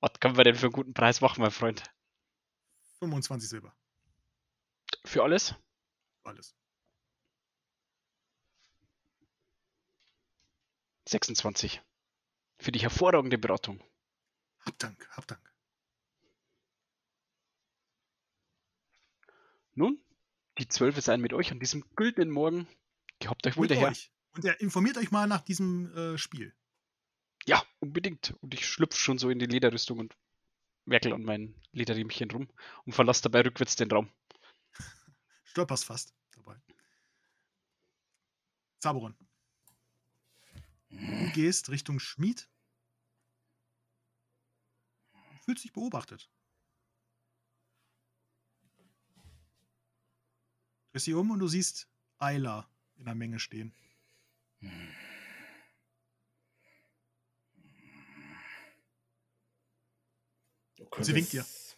[0.00, 1.82] Was können wir denn für einen guten Preis machen, mein Freund?
[3.00, 3.74] 25 Silber.
[5.04, 5.54] Für alles?
[6.24, 6.56] Alles.
[11.08, 11.82] 26.
[12.58, 13.80] Für die hervorragende Beratung.
[14.60, 15.45] Hab Dank, hab Dank.
[19.76, 20.02] Nun,
[20.58, 22.66] die Zwölfe seien mit euch an diesem güldenen Morgen.
[23.20, 23.88] Gehabt euch wohl Mit der Herr.
[23.90, 24.10] euch.
[24.32, 26.54] Und er informiert euch mal nach diesem äh, Spiel.
[27.44, 28.34] Ja, unbedingt.
[28.40, 30.16] Und ich schlüpfe schon so in die Lederrüstung und
[30.86, 32.48] werkel an mein Lederriemchen rum
[32.86, 34.10] und verlasse dabei rückwärts den Raum.
[35.44, 36.56] Stolperst fast dabei.
[38.78, 39.14] Zaberon.
[40.88, 42.48] Du gehst Richtung Schmied.
[45.44, 46.30] Fühlst dich beobachtet.
[50.96, 52.66] Drehst dich um und du siehst Ayla
[52.96, 53.74] in der Menge stehen.
[54.62, 54.70] Und
[61.04, 61.76] sie winkt könntest-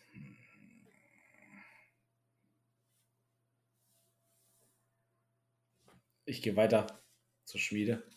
[6.24, 7.02] Ich gehe weiter
[7.44, 8.08] zur Schmiede.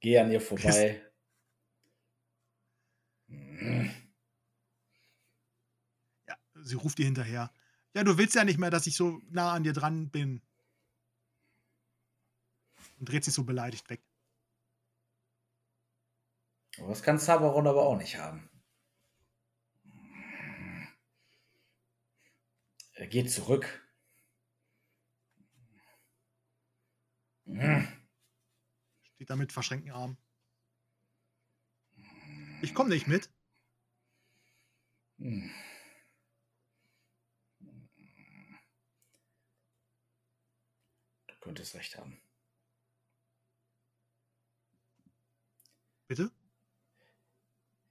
[0.00, 1.00] Gehe an ihr vorbei.
[6.26, 7.52] Ja, sie ruft dir hinterher.
[7.94, 10.42] Ja, du willst ja nicht mehr, dass ich so nah an dir dran bin.
[12.98, 14.02] Und dreht sich so beleidigt weg.
[16.78, 18.48] Aber Das kann Sabaron aber auch nicht haben.
[22.94, 23.82] Er geht zurück.
[27.46, 27.88] Hm.
[29.14, 30.16] Steht da mit verschränkten Armen.
[32.62, 33.28] Ich komme nicht mit.
[35.18, 35.50] Hm.
[41.42, 42.18] Könntest recht haben.
[46.06, 46.30] Bitte?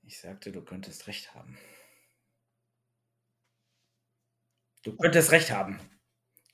[0.04, 1.58] Ich sagte, du könntest recht haben.
[4.84, 5.80] Du könntest recht haben,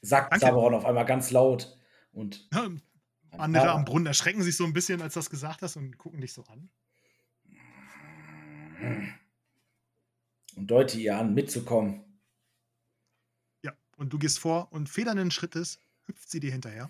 [0.02, 0.46] sagt Danke.
[0.46, 1.78] Saberon auf einmal ganz laut.
[2.12, 2.82] Und ein
[3.32, 5.98] Andere paar- am Brunnen erschrecken sich so ein bisschen, als du das gesagt hast und
[5.98, 6.70] gucken dich so an.
[10.56, 12.20] und deute ihr an, mitzukommen.
[13.64, 16.90] Ja, und du gehst vor und federnden Schrittes hüpft sie dir hinterher.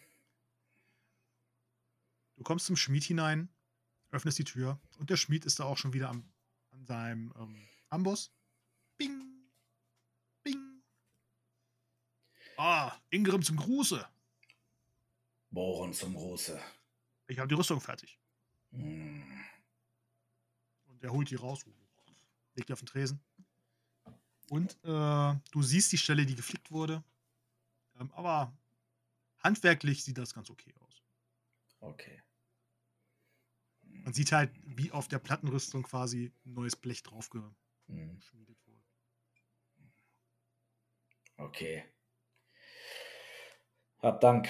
[2.38, 3.49] Du kommst zum Schmied hinein,
[4.11, 6.24] öffnest die Tür und der Schmied ist da auch schon wieder am,
[6.72, 8.32] an seinem ähm, Amboss.
[8.97, 9.24] Bing!
[10.43, 10.82] Bing!
[12.57, 14.07] Ah, Ingrim zum Gruße.
[15.49, 16.59] Bohren zum Ruße.
[17.28, 18.20] Ich habe die Rüstung fertig.
[18.72, 19.24] Hm.
[20.88, 21.65] Und er holt die raus,
[22.55, 23.20] legt die auf den Tresen.
[24.49, 27.03] Und äh, du siehst die Stelle, die geflickt wurde.
[27.99, 28.53] Ähm, aber
[29.40, 31.04] handwerklich sieht das ganz okay aus.
[31.80, 32.22] Okay.
[33.82, 37.30] Man sieht halt, wie auf der Plattenrüstung quasi ein neues Blech drauf
[37.88, 38.16] Hm.
[38.16, 38.84] geschmiedet wurde.
[41.38, 41.84] Okay.
[44.02, 44.50] Hab Dank.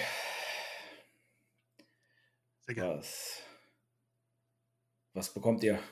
[2.60, 2.98] Sehr gerne.
[2.98, 3.42] Was?
[5.14, 5.82] Was bekommt ihr?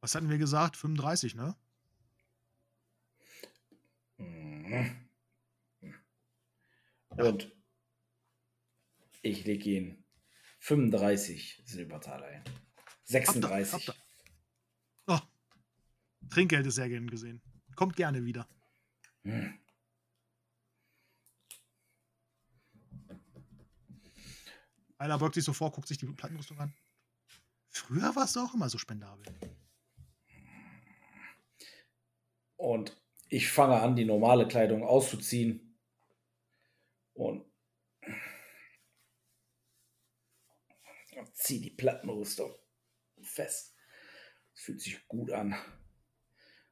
[0.00, 0.76] Was hatten wir gesagt?
[0.76, 1.56] 35, ne?
[4.18, 5.08] Mhm.
[7.10, 7.55] Und
[9.26, 10.04] ich lege ihn
[10.60, 12.44] 35 Silbertaler ein.
[13.04, 13.72] 36.
[13.72, 13.94] Habt ihr.
[15.06, 15.18] Oh,
[16.30, 17.42] Trinkgeld ist sehr gern gesehen.
[17.74, 18.48] Kommt gerne wieder.
[19.22, 19.58] Hm.
[24.98, 26.72] Einer beugt sich so vor, guckt sich die Plattenrüstung an.
[27.68, 29.26] Früher warst du auch immer so spendabel.
[32.56, 32.96] Und
[33.28, 35.78] ich fange an, die normale Kleidung auszuziehen.
[37.12, 37.44] Und
[41.36, 42.54] ziehe die Plattenrüstung
[43.20, 43.76] fest.
[44.54, 45.54] Es fühlt sich gut an.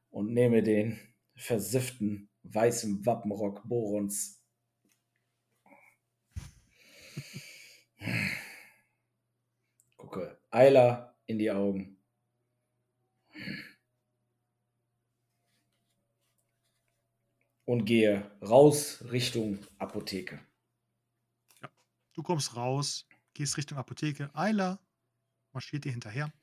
[0.09, 0.99] Und nehme den
[1.35, 4.41] versifften weißen Wappenrock Borons.
[9.97, 12.01] Gucke Eiler in die Augen.
[17.65, 20.39] Und gehe raus Richtung Apotheke.
[22.13, 24.31] Du kommst raus, gehst Richtung Apotheke.
[24.33, 24.79] Ayla
[25.53, 26.33] marschiert dir hinterher.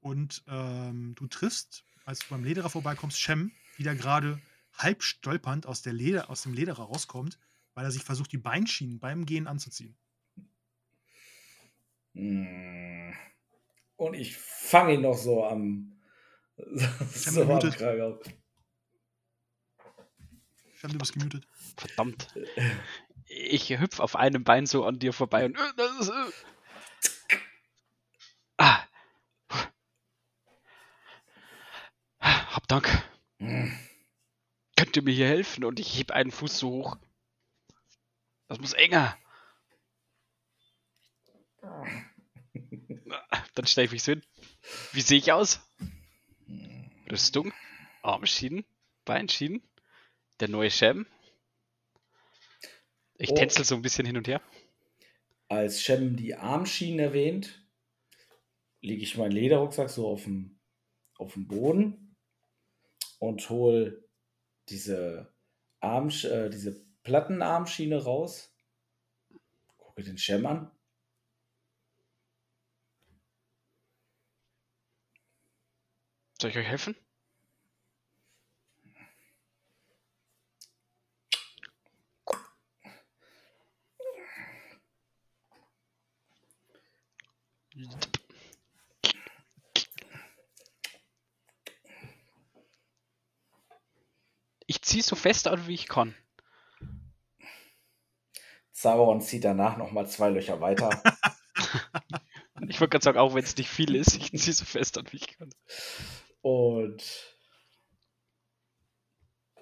[0.00, 4.40] Und ähm, du triffst, als du beim Lederer vorbeikommst, Shem, wie der gerade
[4.74, 7.38] halb stolpernd aus, der Leder, aus dem Lederer rauskommt,
[7.74, 9.96] weil er sich versucht, die Beinschienen beim Gehen anzuziehen.
[12.12, 13.12] Mm.
[13.96, 16.00] Und ich fange ihn noch so am,
[16.56, 17.76] so am gemutet.
[17.76, 18.20] Kragen auf.
[20.74, 21.46] Shem, du bist gemutet.
[21.76, 22.32] Verdammt.
[23.28, 25.56] Ich hüpf auf einem Bein so an dir vorbei und.
[25.56, 26.32] äh, äh.
[28.56, 28.84] Ah.
[32.20, 32.88] Hab Dank.
[33.38, 33.70] Mm.
[34.76, 35.64] Könnt ihr mir hier helfen?
[35.64, 36.96] Und ich heb einen Fuß so hoch.
[38.48, 39.16] Das muss enger.
[43.54, 44.22] Dann stelle ich mich so hin.
[44.92, 45.60] Wie sehe ich aus?
[47.10, 47.52] Rüstung,
[48.02, 48.64] Armschienen,
[49.04, 49.62] Beinschienen,
[50.40, 51.06] der neue Schirm.
[53.18, 53.34] Ich Oh.
[53.34, 54.40] tänzel so ein bisschen hin und her.
[55.48, 57.66] Als Shem die Armschienen erwähnt,
[58.80, 60.60] lege ich meinen Lederrucksack so auf dem,
[61.18, 62.16] auf dem Boden
[63.18, 64.08] und hole
[64.68, 65.34] diese,
[65.80, 68.54] Arm, äh, diese Plattenarmschiene raus.
[69.78, 70.70] Gucke den Shem an.
[76.40, 76.96] Soll ich euch helfen?
[94.98, 96.12] Ich ziehe so fest an, wie ich kann.
[98.72, 101.02] Sauron zieht danach nochmal zwei Löcher weiter.
[102.68, 105.06] Ich wollte gerade sagen, auch wenn es nicht viel ist, ich ziehe so fest an,
[105.12, 105.50] wie ich kann.
[106.42, 107.36] Und.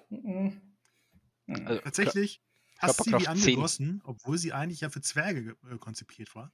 [0.09, 0.75] Mhm.
[1.45, 1.67] Mhm.
[1.67, 2.41] Also, Tatsächlich
[2.79, 3.49] passt sie wie Körperkraft 10.
[3.53, 6.51] angegossen, obwohl sie eigentlich ja für Zwerge ge- äh, konzipiert war.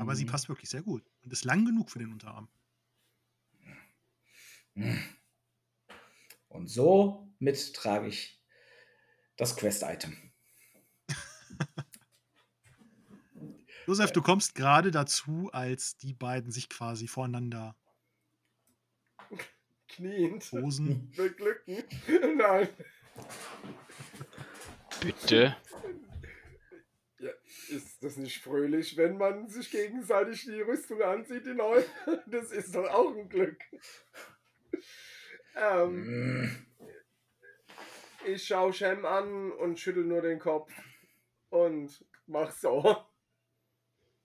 [0.00, 0.30] Aber sie Mhm.
[0.30, 2.48] passt wirklich sehr gut und ist lang genug für den Unterarm.
[4.74, 4.98] Mhm.
[6.48, 8.40] Und so mit trage ich
[9.36, 10.16] das Quest-Item.
[13.86, 17.76] Josef, du kommst gerade dazu, als die beiden sich quasi voreinander
[19.88, 20.48] Kniend.
[20.48, 21.10] posen.
[21.16, 21.82] Beglücken.
[22.36, 22.68] Nein.
[25.00, 25.56] Bitte.
[27.68, 31.84] Ist das nicht fröhlich, wenn man sich gegenseitig die Rüstung anzieht, die neue?
[32.26, 33.58] Das ist doch auch ein Glück.
[35.56, 36.71] Ähm, Mm.
[38.26, 40.72] Ich schaue Shem an und schüttel nur den Kopf
[41.50, 43.04] und mach so.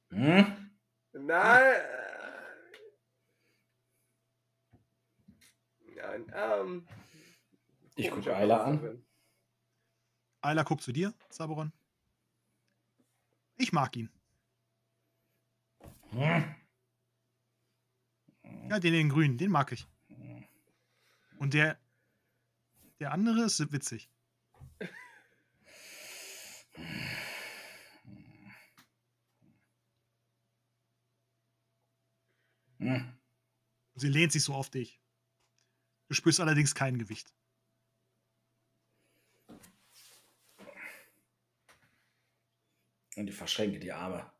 [0.09, 0.71] Hm?
[1.13, 1.81] Nein.
[5.95, 6.87] Nein, ähm.
[7.95, 9.03] Ich gucke Ayla an.
[10.41, 11.73] Ayla guckt zu dir, Saberon.
[13.57, 14.09] Ich mag ihn.
[16.11, 16.55] Hm?
[18.69, 19.87] Ja, den, den grünen, den mag ich.
[21.39, 21.79] Und der,
[22.99, 24.09] der andere ist witzig.
[32.79, 33.17] Hm?
[33.95, 35.01] Sie lehnt sich so auf dich.
[36.07, 37.33] Du spürst allerdings kein Gewicht.
[43.15, 44.31] Und ich verschränke die Arme.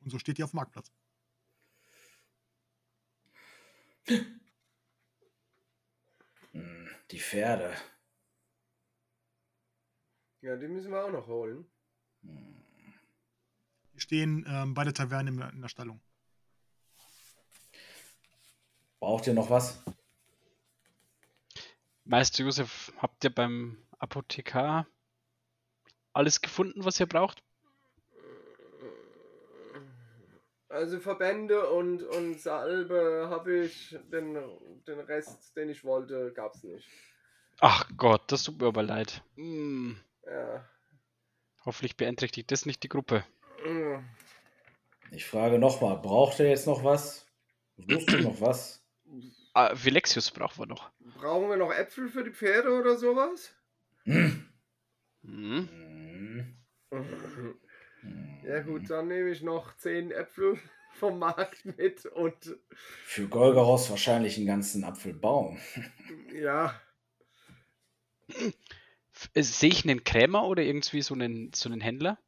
[0.00, 0.92] Und so steht die auf dem Marktplatz.
[7.10, 7.74] Die Pferde.
[10.42, 11.66] Ja, die müssen wir auch noch holen.
[12.22, 12.64] Hm.
[13.92, 16.00] Die stehen ähm, bei der Taverne in der, in der Stallung.
[19.00, 19.82] Braucht ihr noch was?
[22.04, 24.86] Meister Josef, habt ihr beim Apothekar
[26.12, 27.42] alles gefunden, was ihr braucht?
[30.70, 34.34] Also Verbände und, und Salbe habe ich, den,
[34.86, 36.86] den Rest, den ich wollte, gab's nicht.
[37.58, 39.22] Ach Gott, das tut mir aber leid.
[39.34, 40.64] Hm, Ja.
[41.66, 43.24] hoffentlich beeinträchtigt das nicht die Gruppe.
[43.66, 43.96] Mm.
[45.10, 47.26] Ich frage nochmal, braucht ihr jetzt noch was?
[47.76, 48.80] Suchst du noch was?
[49.52, 50.92] Ah, Vilexius brauchen wir noch.
[51.16, 53.52] Brauchen wir noch Äpfel für die Pferde oder sowas?
[54.04, 54.48] Hm.
[55.24, 56.56] Hm.
[58.44, 60.58] Ja gut, dann nehme ich noch 10 Äpfel
[60.94, 62.56] vom Markt mit und
[63.04, 65.58] Für Golgaros wahrscheinlich einen ganzen Apfelbaum.
[66.34, 66.74] ja,
[69.34, 72.18] Sehe ich einen Krämer oder irgendwie so einen, so einen Händler?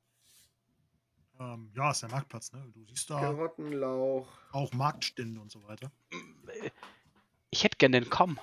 [1.41, 2.65] Ähm, ja, ist der Marktplatz, ne?
[2.75, 4.29] Du siehst da Karottenlauch.
[4.53, 5.91] auch Marktstände und so weiter.
[7.51, 8.39] Ich hätte gerne einen Kamm.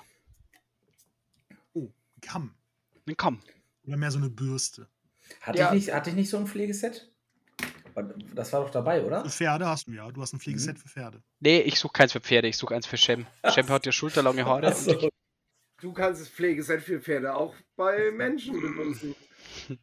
[1.74, 2.54] Oh, ein Kamm.
[3.06, 3.40] Einen Kamm.
[3.86, 4.88] Oder mehr so eine Bürste.
[5.40, 5.68] Hatte, Ja.
[5.68, 7.12] ich nicht, hatte ich nicht so ein Pflegeset?
[8.34, 9.24] Das war doch dabei, oder?
[9.24, 10.10] Für Pferde hast du ja.
[10.10, 10.80] Du hast ein Pflegeset Mhm.
[10.80, 11.22] für Pferde.
[11.40, 13.26] Nee, ich suche keins für Pferde, ich suche eins für Shem.
[13.52, 14.68] Shem hat ja schulterlange Haare.
[14.68, 14.92] Ach so.
[14.92, 15.10] Und ich,
[15.80, 19.14] Du kannst das Pflegeset für Pferde auch bei Menschen benutzen.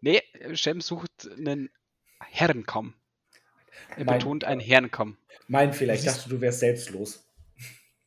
[0.00, 0.22] nee,
[0.54, 1.70] Shem sucht einen
[2.20, 2.94] Herrenkamm.
[3.96, 5.16] Er Mein- betont einen Herrenkamm.
[5.46, 7.24] Mein Fehler, ich dachte, du wärst selbstlos.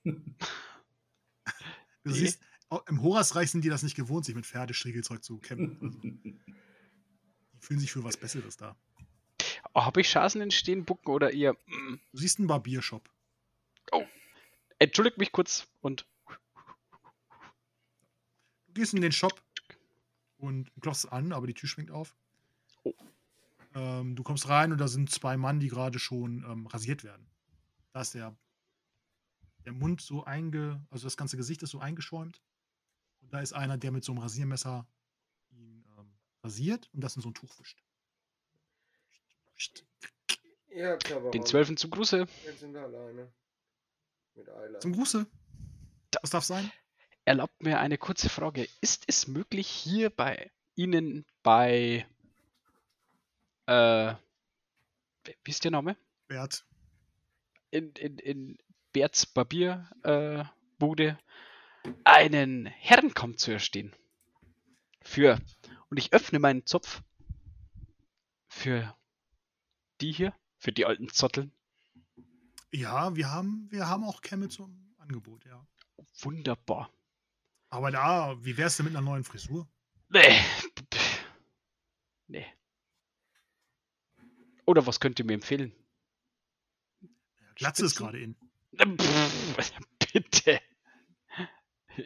[0.04, 0.12] Du
[2.12, 6.42] siehst, auch im Horasreich sind die das nicht gewohnt, sich mit Pferdestriegelzeug zu kämpfen.
[7.62, 8.76] Fühlen sich für was Besseres da.
[9.74, 11.54] Oh, Habe ich Chancen in Stehen bucken oder ihr?
[11.54, 13.10] mm, Du siehst einen Barbiershop.
[14.80, 16.08] Entschuldigt mich kurz und
[18.68, 19.40] Du gehst in den Shop
[20.38, 22.16] und klopfst an, aber die Tür schwingt auf.
[22.84, 22.94] Oh.
[23.76, 27.28] Ähm, du kommst rein und da sind zwei Mann, die gerade schon ähm, rasiert werden.
[27.92, 28.36] Da ist der,
[29.66, 30.82] der Mund so einge...
[30.90, 32.42] Also das ganze Gesicht ist so eingeschäumt.
[33.22, 34.88] Und da ist einer, der mit so einem Rasiermesser
[36.44, 37.84] rasiert und das in so ein Tuch wischt.
[40.70, 42.28] Ja, den Zwölfen zum Gruße.
[42.46, 43.32] Jetzt sind wir alleine.
[44.36, 44.80] Mit Ayla.
[44.80, 45.28] Zum Gruße.
[46.22, 46.72] Was darf sein?
[47.26, 48.68] Erlaubt mir eine kurze Frage.
[48.80, 52.06] Ist es möglich, hier bei Ihnen bei.
[53.68, 54.14] Äh,
[55.44, 55.96] wie ist der Name?
[56.28, 56.66] Bert.
[57.70, 58.58] In, in, in
[58.92, 60.46] Berts Barbierbude äh,
[60.80, 61.20] Bude
[62.04, 63.94] einen Herrenkamm zu erstehen?
[65.02, 65.40] Für.
[65.92, 67.04] Und ich öffne meinen Zopf.
[68.48, 68.98] Für
[70.00, 70.34] die hier?
[70.58, 71.52] Für die alten Zotteln?
[72.72, 75.68] Ja, wir haben, wir haben auch Kämme zum Angebot, ja.
[76.22, 76.90] Wunderbar.
[77.70, 79.70] Aber da, wie wär's denn mit einer neuen Frisur?
[80.10, 80.40] Nee.
[82.28, 82.48] Nee.
[84.66, 85.74] Oder was könnt ihr mir empfehlen?
[87.56, 88.38] Glatze ist gerade in.
[90.14, 90.62] Bitte.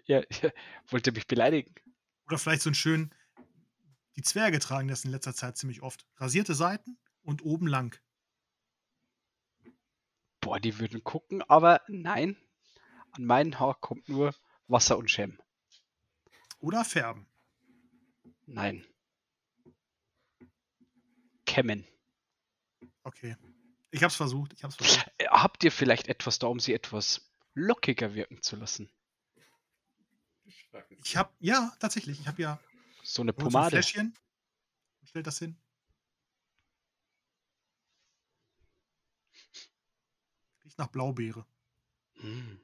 [0.05, 0.51] Ja, ja,
[0.87, 1.75] wollt ihr mich beleidigen?
[2.25, 3.13] Oder vielleicht so ein schön.
[4.15, 6.05] Die Zwerge tragen das in letzter Zeit ziemlich oft.
[6.17, 7.99] Rasierte Seiten und oben lang.
[10.39, 12.37] Boah, die würden gucken, aber nein.
[13.11, 14.33] An meinen Haar kommt nur
[14.67, 15.39] Wasser und Schem.
[16.59, 17.27] Oder färben.
[18.45, 18.85] Nein.
[21.45, 21.87] Kämmen.
[23.03, 23.37] Okay.
[23.91, 24.53] Ich hab's versucht.
[24.53, 25.11] Ich hab's versucht.
[25.17, 28.89] Äh, Habt ihr vielleicht etwas da, um sie etwas lockiger wirken zu lassen?
[30.89, 32.19] Ich hab, ja, tatsächlich.
[32.19, 32.59] Ich hab ja
[33.05, 33.69] So eine Holt so ein Pomade.
[33.69, 34.17] Fläschchen
[34.99, 35.55] und stellt das hin.
[40.63, 41.45] Riecht nach Blaubeere.
[42.15, 42.59] Hm.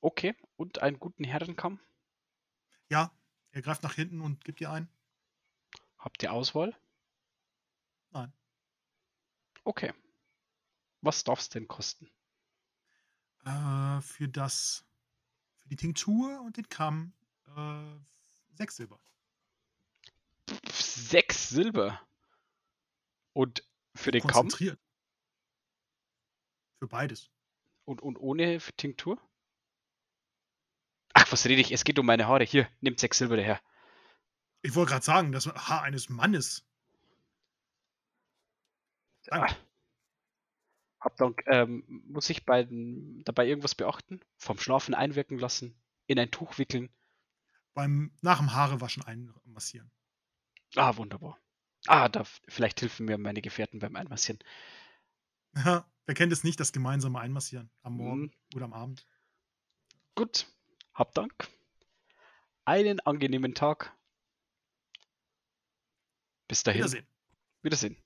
[0.00, 1.80] Okay, und einen guten Herrenkamm.
[2.90, 3.10] Ja,
[3.52, 4.88] er greift nach hinten und gibt dir einen.
[5.96, 6.78] Habt ihr Auswahl?
[8.10, 8.32] Nein.
[9.64, 9.94] Okay.
[11.00, 12.10] Was darf es denn kosten?
[13.44, 14.84] Äh, für das,
[15.56, 17.14] für die Tinktur und den Kamm
[17.56, 17.98] äh,
[18.56, 18.98] sechs Silber.
[20.70, 22.00] Sechs Silber.
[23.32, 23.62] Und
[23.94, 24.78] für den Konzentriert.
[26.78, 27.30] Für beides.
[27.86, 29.18] und, und ohne Tinktur?
[31.14, 31.72] Ach, was rede ich?
[31.72, 32.44] Es geht um meine Haare.
[32.44, 33.60] Hier, nimmt sechs Silber daher.
[34.62, 36.64] Ich wollte gerade sagen, das Haar eines Mannes.
[39.24, 39.54] Danke.
[39.54, 39.56] Ah.
[41.16, 41.44] Dank.
[41.46, 44.20] Ähm, muss ich bei, dabei irgendwas beachten?
[44.36, 45.80] Vom Schlafen einwirken lassen?
[46.08, 46.90] In ein Tuch wickeln?
[47.76, 49.90] Beim nach dem Haarewaschen einmassieren.
[50.76, 51.38] Ah, wunderbar.
[51.86, 54.38] Ah, da vielleicht helfen mir meine Gefährten beim Einmassieren.
[55.54, 58.32] Ja, wer kennt es nicht, das gemeinsame Einmassieren am Morgen Mhm.
[58.54, 59.06] oder am Abend?
[60.14, 60.46] Gut,
[60.94, 61.48] hab Dank.
[62.64, 63.94] Einen angenehmen Tag.
[66.48, 66.80] Bis dahin.
[66.80, 67.06] Wiedersehen.
[67.60, 67.96] Wiedersehen.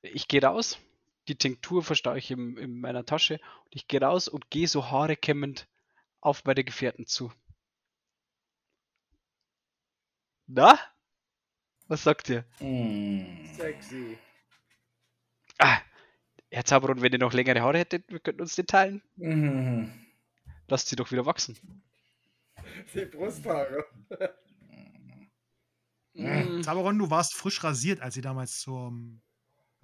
[0.00, 0.78] Ich gehe raus.
[1.28, 3.40] Die Tinktur verstaue ich in, in meiner Tasche.
[3.66, 5.68] Und ich gehe raus und gehe so Haare kämmend
[6.22, 7.30] auf meine Gefährten zu.
[10.52, 10.78] Na?
[11.86, 12.44] Was sagt ihr?
[12.58, 13.46] Mm.
[13.54, 14.18] Sexy.
[15.58, 15.78] Ah,
[16.50, 19.02] Herr Zauberon, wenn ihr noch längere Haare hättet, wir könnten uns den teilen.
[19.16, 19.86] Mm.
[20.66, 21.56] Lasst sie doch wieder wachsen.
[22.94, 23.86] Die Brusthaare.
[26.14, 29.22] Mm, Zaberon, du warst frisch rasiert, als ihr damals zum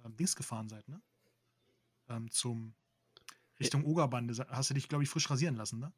[0.03, 1.01] ähm, Dings gefahren seid, ne?
[2.09, 2.75] Ähm, zum
[3.59, 4.45] Richtung Ogerbande.
[4.49, 5.93] Hast du dich, glaube ich, frisch rasieren lassen, ne?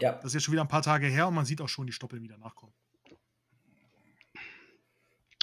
[0.00, 0.12] Ja.
[0.12, 1.92] Das ist jetzt schon wieder ein paar Tage her und man sieht auch schon die
[1.92, 2.72] Stoppeln wieder nachkommen.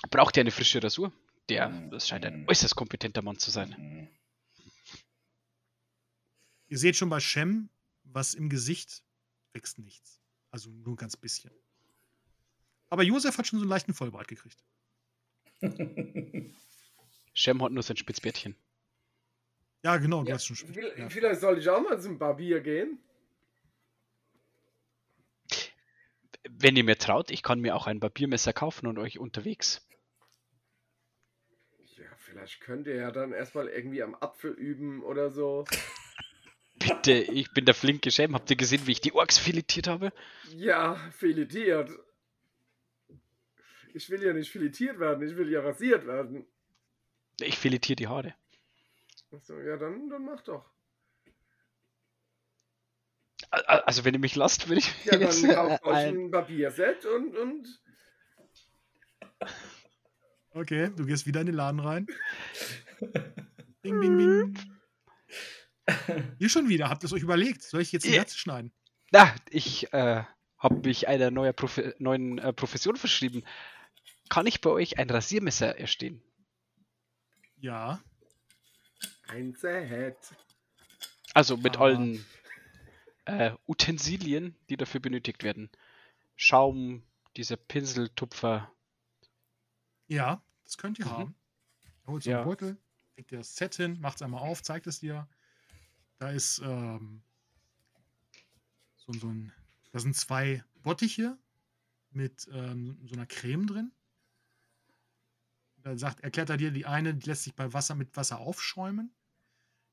[0.09, 1.11] Braucht ihr eine frische Rasur?
[1.49, 3.69] Der, das scheint ein äußerst kompetenter Mann zu sein.
[3.69, 4.07] Mm.
[6.69, 7.69] Ihr seht schon bei Shem,
[8.03, 9.01] was im Gesicht
[9.53, 10.21] wächst nichts.
[10.51, 11.51] Also nur ein ganz bisschen.
[12.89, 14.63] Aber Josef hat schon so einen leichten Vollbart gekriegt.
[17.33, 18.55] Shem hat nur sein Spitzbärtchen.
[19.83, 20.55] Ja, genau, du Ja, hast schon.
[20.57, 21.09] Vielleicht Ja.
[21.09, 22.99] vielleicht soll ich auch mal zum Barbier gehen.
[26.49, 29.86] Wenn ihr mir traut, ich kann mir auch ein Barbiermesser kaufen und euch unterwegs.
[32.37, 35.65] Vielleicht könnt ihr ja dann erstmal irgendwie am Apfel üben oder so.
[36.75, 38.35] Bitte, ich bin der flinke Shem.
[38.35, 40.13] Habt ihr gesehen, wie ich die Orks filetiert habe?
[40.51, 41.89] Ja, filetiert.
[43.95, 46.45] Ich will ja nicht filetiert werden, ich will ja rasiert werden.
[47.41, 48.35] Ich filetiere die Haare.
[49.31, 50.69] Achso, ja, dann, dann mach doch.
[53.49, 57.35] Also, wenn ihr mich lasst, würde ich Ja, dann kauft euch ein, ein Barbierset und,
[57.35, 57.81] und
[60.57, 62.07] Okay, du gehst wieder in den Laden rein.
[63.83, 64.57] Bing, bing, bing.
[66.39, 67.61] Ihr schon wieder, habt ihr es euch überlegt?
[67.61, 68.17] Soll ich jetzt die Ja.
[68.17, 68.71] Herzen schneiden?
[69.11, 70.23] Na, ich äh,
[70.57, 73.43] habe mich einer neuer Profi neuen äh, Profession verschrieben.
[74.29, 76.21] Kann ich bei euch ein Rasiermesser erstehen?
[77.57, 78.01] Ja.
[79.27, 80.17] ein Set.
[81.33, 81.81] Also mit Ah.
[81.83, 82.25] allen
[83.25, 85.69] äh, Utensilien, die dafür benötigt werden.
[86.35, 87.03] Schaum,
[87.37, 88.71] dieser Pinseltupfer.
[90.07, 91.09] Ja, das könnt ihr Mhm.
[91.09, 91.35] haben.
[92.03, 92.37] Er holt so Ja.
[92.39, 92.77] einen Beutel,
[93.15, 95.27] legt dir das Set hin, macht es einmal auf, zeigt es dir.
[96.19, 97.23] Da ist ähm,
[98.97, 99.51] so, so ein,
[99.91, 101.37] da sind zwei Bottiche
[102.11, 103.91] mit ähm, so einer Creme drin.
[105.83, 109.13] Da sagt, erklärt er dir, die eine die lässt sich bei Wasser mit Wasser aufschäumen.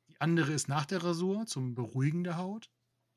[0.08, 2.70] Die andere ist nach der Rasur zum Beruhigen der Haut.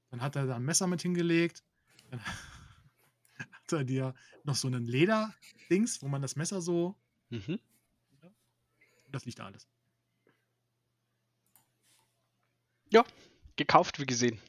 [0.09, 1.63] Dann hat er da ein Messer mit hingelegt.
[2.11, 2.19] Dann
[3.51, 6.95] hat er dir noch so einen Lederdings, wo man das Messer so.
[7.29, 7.59] Mhm.
[9.11, 9.67] Das liegt da alles.
[13.57, 14.39] Gekauft, wie gesehen.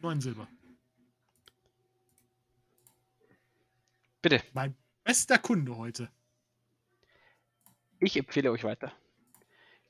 [0.00, 0.48] Neun Silber.
[4.20, 6.10] Bitte, Mein bester Kunde heute.
[8.00, 8.92] ich empfehle euch weiter.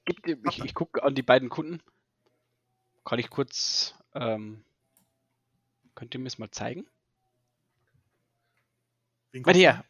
[0.04, 1.82] Gebt ich, ich gucke an die beiden Kunden.
[3.04, 3.94] Kann ich kurz.
[4.12, 4.62] Ähm,
[5.94, 6.86] könnt ihr mir es mal zeigen?
[9.32, 9.84] Warte her.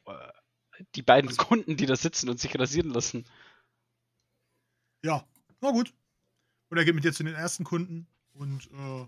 [0.95, 3.25] Die beiden Kunden, die da sitzen und sich rasieren lassen.
[5.03, 5.27] Ja,
[5.61, 5.93] na gut.
[6.70, 9.07] Und er geht mit dir zu den ersten Kunden und äh,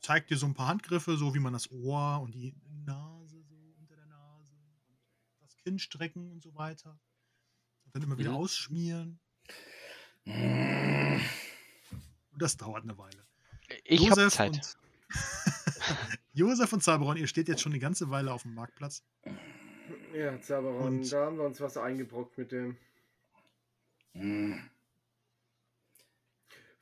[0.00, 2.54] zeigt dir so ein paar Handgriffe, so wie man das Ohr und die
[2.86, 6.98] Nase so unter der Nase und das Kinn strecken und so weiter.
[7.84, 8.36] Und dann immer wieder Mhm.
[8.36, 9.18] ausschmieren.
[10.24, 11.22] Und
[12.38, 13.26] das dauert eine Weile.
[13.84, 14.52] Ich habe Josef Zeit.
[14.54, 14.78] und-
[16.32, 19.02] Josef und Zaberon, ihr steht jetzt schon eine ganze Weile auf dem Marktplatz.
[20.14, 22.76] Ja, Zaberon, Und- da haben wir uns was eingebrockt mit dem.
[24.12, 24.68] Hm.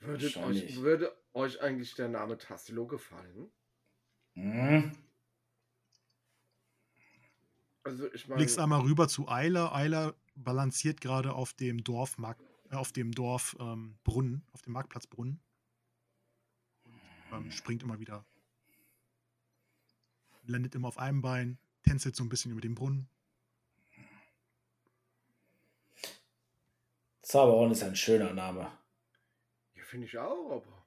[0.01, 3.51] Würdet euch, würde euch eigentlich der Name Tassilo gefallen?
[4.35, 4.93] Hm.
[7.83, 9.75] Also ich Blickst meine, einmal rüber zu Eiler.
[9.75, 15.07] Eiler balanciert gerade auf dem Dorfmarkt, äh, auf dem Dorf ähm, Brunnen, auf dem Marktplatz
[15.07, 15.41] Brunnen.
[17.31, 18.25] Und ähm, springt immer wieder.
[20.45, 23.09] Landet immer auf einem Bein, tänzelt so ein bisschen über den Brunnen.
[27.27, 28.71] Zaberon ist ein schöner Name.
[29.75, 30.87] ja, finde ich auch, aber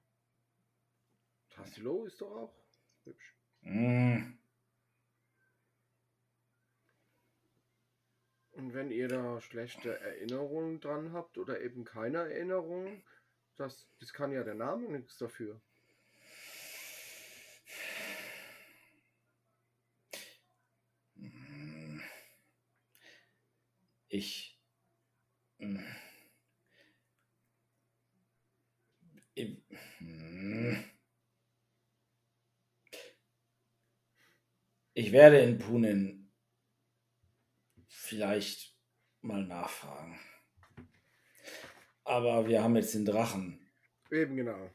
[1.49, 2.55] Tassilo ist doch auch
[3.03, 3.35] hübsch.
[3.63, 4.39] Hm.
[8.51, 13.03] Und wenn ihr da schlechte Erinnerungen dran habt oder eben keine Erinnerungen,
[13.57, 15.61] das, das kann ja der Name nichts dafür.
[24.07, 24.57] Ich.
[25.57, 25.83] hm.
[34.99, 36.29] Ich werde in Punin
[37.87, 38.77] vielleicht
[39.21, 40.19] mal nachfragen.
[42.03, 43.65] Aber wir haben jetzt den Drachen
[44.11, 44.69] Eben genau.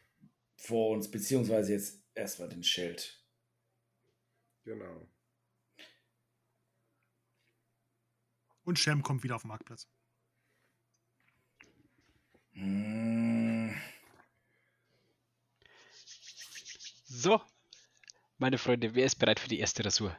[0.56, 3.22] vor uns, beziehungsweise jetzt erstmal den Schild.
[4.62, 5.06] Genau.
[8.62, 9.90] Und Shem kommt wieder auf den Marktplatz.
[12.52, 13.78] Hm.
[17.04, 17.42] So,
[18.38, 20.16] meine Freunde, wer ist bereit für die erste Rasur?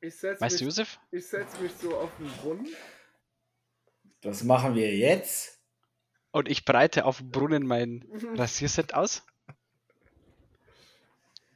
[0.00, 0.98] Ich setze Weißt du, mich, Josef?
[1.12, 2.68] ich setz mich so auf den Brunnen.
[4.22, 5.60] Was machen wir jetzt?
[6.32, 8.04] Und ich breite auf dem Brunnen mein
[8.34, 9.24] Rasierset aus.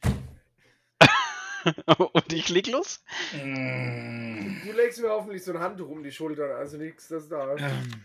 [1.99, 3.03] Und ich leg los.
[3.33, 4.61] Hm.
[4.65, 7.57] Du legst mir hoffentlich so ein Handtuch um die Schultern, also nichts, das da.
[7.57, 8.05] Ähm,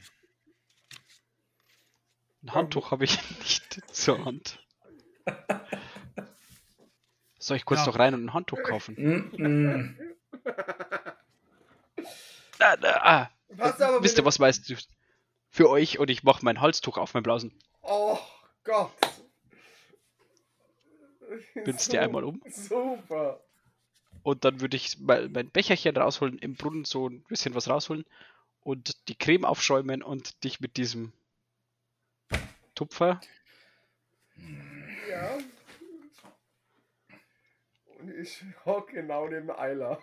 [2.44, 4.60] Ein Handtuch habe ich nicht zur Hand.
[7.40, 7.88] Soll ich kurz Ja.
[7.88, 8.96] noch rein und ein Handtuch kaufen?
[8.96, 9.98] Hm, hm.
[12.60, 14.00] Ah, ah, ah.
[14.02, 14.76] Wisst ihr, was weißt du?
[15.50, 17.52] Für euch und ich mache mein Halstuch auf, mein Blausen.
[17.82, 18.18] Oh
[18.64, 18.92] Gott.
[21.66, 22.42] Bind's dir einmal um.
[22.48, 23.40] Super.
[24.24, 28.06] Und dann würde ich mein Becherchen rausholen, im Brunnen so ein bisschen was rausholen
[28.62, 31.12] und die Creme aufschäumen und dich mit diesem
[32.82, 33.22] Tupfer.
[35.08, 35.38] Ja.
[38.00, 40.02] Und ich hock genau neben Eiler.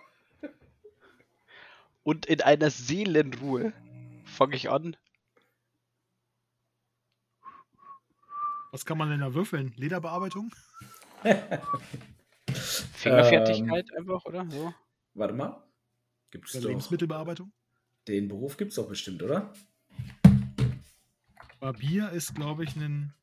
[2.03, 3.73] Und in einer Seelenruhe
[4.23, 4.95] fange ich an.
[8.71, 9.73] was kann man denn da würfeln?
[9.75, 10.55] Lederbearbeitung?
[12.93, 14.49] Fingerfertigkeit einfach, oder?
[14.49, 14.73] So.
[15.15, 15.61] Warte mal.
[16.31, 16.69] Gibt's Oder doch.
[16.69, 17.51] Lebensmittelbearbeitung?
[18.07, 19.51] Den Beruf gibt's doch bestimmt, oder?
[21.59, 23.13] Barbier ist, glaube ich, ein,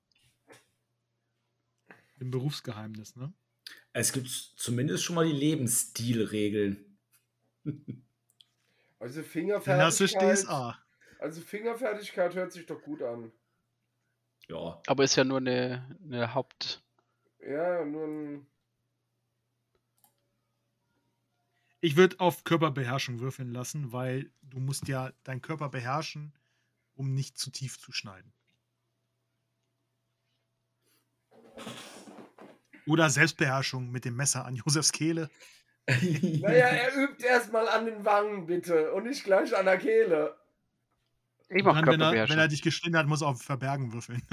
[2.21, 3.33] ein Berufsgeheimnis, ne?
[3.93, 6.99] Es gibt zumindest schon mal die Lebensstilregeln.
[8.99, 10.39] Also Fingerfertigkeit.
[10.39, 10.79] DSA.
[11.19, 13.31] Also Fingerfertigkeit hört sich doch gut an.
[14.49, 14.81] Ja.
[14.87, 16.83] Aber ist ja nur eine, eine Haupt.
[17.41, 18.47] Ja, nur ein.
[21.81, 26.33] Ich würde auf Körperbeherrschung würfeln lassen, weil du musst ja deinen Körper beherrschen,
[26.97, 28.33] um nicht zu tief zu schneiden.
[32.87, 35.31] Oder Selbstbeherrschung mit dem Messer an Josefs Kehle.
[35.89, 38.93] Naja, er übt erstmal an den Wangen, bitte.
[38.93, 40.37] Und nicht gleich an der Kehle.
[41.49, 44.23] Ich mach dann, wenn, er, wenn er dich geschnitten hat, muss er auf Verbergen würfeln.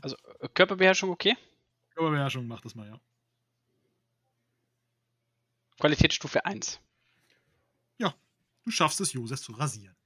[0.00, 0.16] Also
[0.54, 1.36] Körperbeherrschung okay.
[1.94, 2.98] Körperbeherrschung macht das mal, ja.
[5.78, 6.80] Qualitätsstufe 1.
[8.68, 9.96] Du schaffst es, Josef zu rasieren.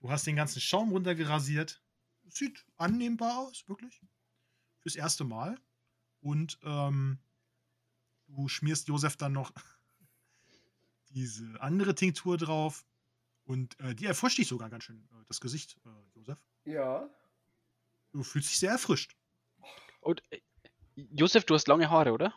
[0.00, 1.82] Du hast den ganzen Schaum runtergerasiert.
[2.28, 4.00] Sieht annehmbar aus, wirklich.
[4.80, 5.58] Fürs erste Mal.
[6.20, 7.18] Und ähm,
[8.26, 9.52] du schmierst Josef dann noch
[11.10, 12.84] diese andere Tinktur drauf.
[13.44, 16.38] Und äh, die erfrischt dich sogar ganz schön, äh, das Gesicht, äh, Josef.
[16.64, 17.08] Ja.
[18.12, 19.16] Du fühlst dich sehr erfrischt.
[20.00, 20.40] Und äh,
[20.94, 22.34] Josef, du hast lange Haare, oder?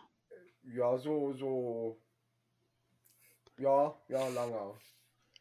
[0.64, 2.02] Ja, so, so.
[3.58, 4.80] Ja, ja, langer.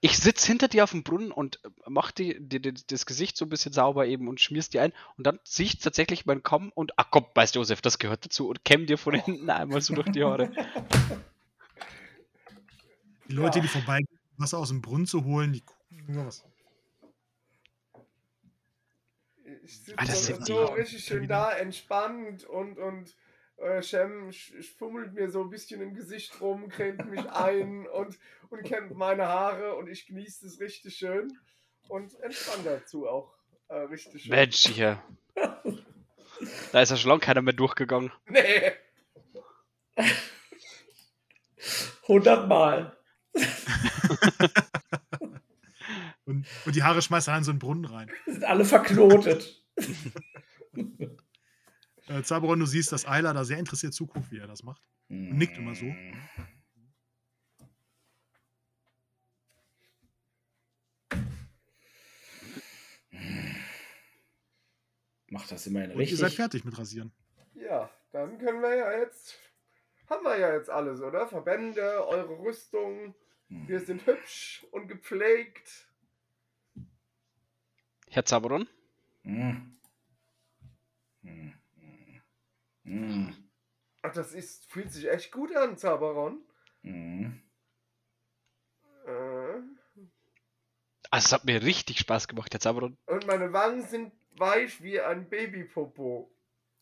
[0.03, 3.37] Ich sitz hinter dir auf dem Brunnen und äh, mach dir, dir, dir das Gesicht
[3.37, 4.93] so ein bisschen sauber eben und schmierst dir ein.
[5.19, 8.49] Und dann zieh ich tatsächlich meinen Kamm und, ach komm, weißt Josef, das gehört dazu
[8.49, 10.51] und kämm dir von hinten einmal so durch die Haare.
[13.29, 13.63] Die Leute, Ja.
[13.63, 16.45] die vorbeigehen, Wasser aus dem Brunnen zu holen, die gucken nur was.
[19.65, 23.15] Ich sitze Ah, das so, richtig schön da, entspannt und, und
[23.61, 24.33] äh, Shem
[24.79, 29.27] fummelt mir so ein bisschen im Gesicht rum, cremt mich ein und, und kämmt meine
[29.27, 31.39] Haare und ich genieße es richtig schön
[31.89, 33.35] und entspann dazu auch
[33.69, 34.31] äh, richtig schön.
[34.31, 35.03] Mensch, hier.
[36.73, 38.13] Da ist ja schon lange keiner mehr durchgegangen.
[38.27, 38.73] Nee.
[42.05, 42.97] 100 Mal.
[46.25, 48.09] Und, und die Haare schmeißt er in so einen Brunnen rein.
[48.25, 49.65] Sind alle verknotet.
[52.11, 54.83] Äh, Zaberon, du siehst, dass Ayla da sehr interessiert zuguckt, wie er das macht.
[55.09, 55.87] Und nickt immer so.
[65.29, 66.19] Macht das immerhin Und ihr richtig.
[66.19, 67.13] seid fertig mit Rasieren.
[67.55, 69.39] Ja, dann können wir ja jetzt.
[70.09, 71.29] Haben wir ja jetzt alles, oder?
[71.29, 73.15] Verbände, eure Rüstung.
[73.49, 73.69] Hm.
[73.69, 75.89] Wir sind hübsch und gepflegt.
[78.09, 78.67] Herr Zaberon,
[79.23, 79.77] Hm.
[81.23, 81.31] Hm.
[81.31, 81.60] Hm.
[82.91, 83.33] Hm.
[84.03, 86.43] Ach, das ist, fühlt sich echt gut an, Zabaron.
[86.83, 87.41] Hm.
[89.07, 89.61] Äh,
[91.11, 92.99] also es hat mir richtig Spaß gemacht, Herr Zaberon.
[93.07, 96.35] und meine Wangen sind weich wie ein Babypopo.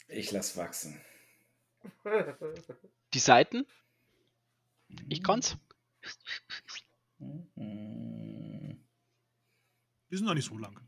[0.06, 0.98] Ich lass wachsen.
[3.12, 3.66] Die Seiten,
[5.10, 5.58] ich kann's.
[7.18, 8.78] Die
[10.16, 10.80] sind noch nicht so lang.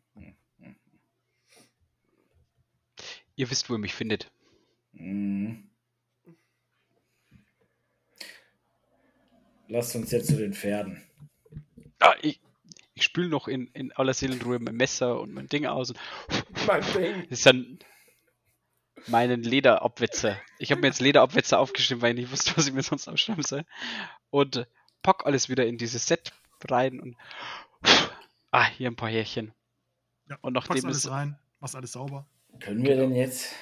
[3.36, 4.32] Ihr wisst, wo ihr mich findet.
[5.00, 5.64] Hm.
[9.68, 11.02] Lasst uns jetzt zu den Pferden.
[12.00, 12.40] Ah, ich
[12.94, 15.94] ich spül noch in, in aller Seelenruhe mein Messer und mein Ding aus.
[16.66, 17.22] mein Ding.
[17.30, 17.78] Das ist dann
[19.06, 20.38] meinen Lederabwetzer.
[20.58, 23.42] Ich habe mir jetzt Lederabwetzer aufgeschrieben, weil ich nicht wusste, was ich mir sonst aufschreiben
[23.42, 23.64] soll.
[24.28, 24.66] Und
[25.00, 26.32] pack alles wieder in dieses Set
[26.68, 27.16] rein und
[28.50, 29.54] ah, hier ein paar Härchen.
[30.28, 32.26] Ja, Und packst nachdem alles es rein, machst alles sauber.
[32.58, 33.54] Können wir denn jetzt?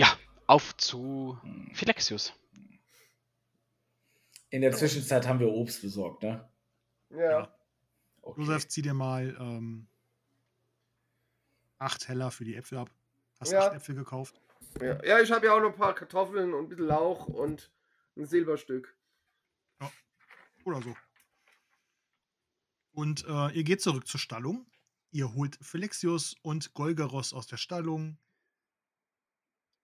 [0.00, 0.08] ja,
[0.50, 1.38] auf zu
[1.74, 2.34] Philexius.
[4.50, 6.50] In der Zwischenzeit haben wir Obst besorgt, ne?
[7.10, 7.56] Ja.
[8.20, 8.40] Okay.
[8.40, 9.86] Josef, zieh dir mal ähm,
[11.78, 12.90] acht Heller für die Äpfel ab.
[13.38, 13.68] Hast Ja.
[13.68, 14.40] acht Äpfel gekauft.
[14.80, 17.70] Ja, ja ich habe ja auch noch ein paar Kartoffeln und ein bisschen Lauch und
[18.16, 18.96] ein Silberstück.
[20.64, 20.96] Oder so.
[22.92, 24.66] Und äh, ihr geht zurück zur Stallung.
[25.12, 28.18] Ihr holt Felexius und Golgaros aus der Stallung.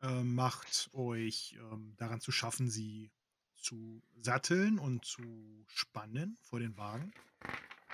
[0.03, 3.11] Äh, macht euch ähm, daran zu schaffen, sie
[3.57, 7.13] zu satteln und zu spannen vor den Wagen.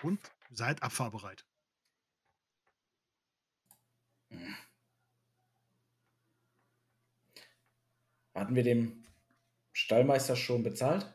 [0.03, 1.46] Und seid abfahrbereit.
[8.34, 9.05] Hatten wir dem
[9.72, 11.14] Stallmeister schon bezahlt?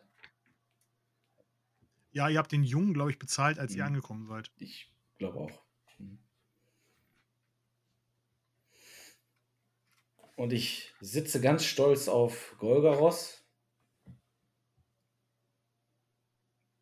[2.12, 3.88] Ja, ihr habt den Jungen, glaube ich, bezahlt, als ihr Mhm.
[3.88, 4.52] angekommen seid.
[4.58, 5.64] Ich glaube auch.
[5.98, 6.20] Hm.
[10.38, 13.44] Und ich sitze ganz stolz auf Golgaros.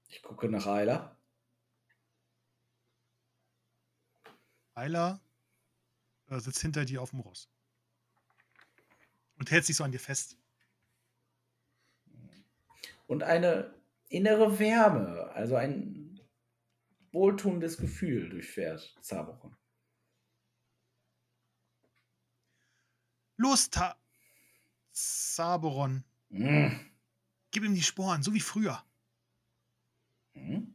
[0.10, 1.18] Ich gucke nach Ayla.
[4.74, 5.22] Eiler
[6.28, 7.49] äh, sitzt hinter dir auf dem Ross.
[9.38, 10.38] Und hält sich so an dir fest.
[13.08, 13.74] Und eine
[14.10, 16.20] innere Wärme, also ein
[17.14, 19.55] wohltuendes Gefühl durchfährt Zaberon.
[23.37, 23.97] Los, Ta
[24.91, 26.03] Saberon.
[26.32, 26.79] Hm.
[27.51, 28.83] Gib ihm die Sporen, so wie früher.
[30.33, 30.74] Hm?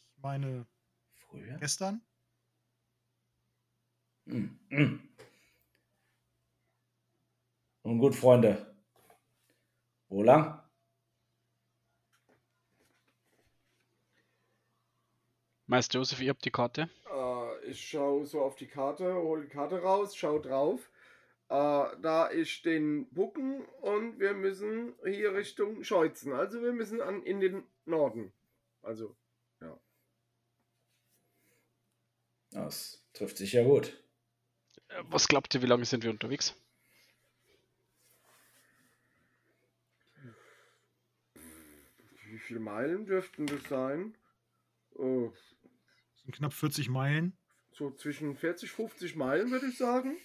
[0.00, 0.66] Ich meine,
[1.14, 1.58] Früher?
[1.58, 2.02] gestern.
[4.26, 4.58] Hm.
[4.68, 5.08] Hm.
[7.84, 8.74] Nun gut, Freunde.
[10.08, 10.60] Wo lang?
[15.66, 16.90] Meister Josef, ihr habt die Karte.
[17.12, 20.90] Äh, ich schaue so auf die Karte, hole die Karte raus, schau drauf.
[21.50, 26.32] Äh, da ist den Bucken und wir müssen hier Richtung Scheuzen.
[26.32, 28.32] Also wir müssen an, in den Norden.
[28.82, 29.16] Also,
[32.52, 33.96] Das trifft sich ja gut.
[34.88, 36.54] Äh, Was glaubt ihr, wie lange sind wir unterwegs?
[42.26, 44.16] wie viele Meilen dürften das sein?
[44.98, 47.36] Äh, Das sind knapp 40 Meilen.
[47.72, 50.16] so zwischen 40, 50 Meilen würde ich sagen.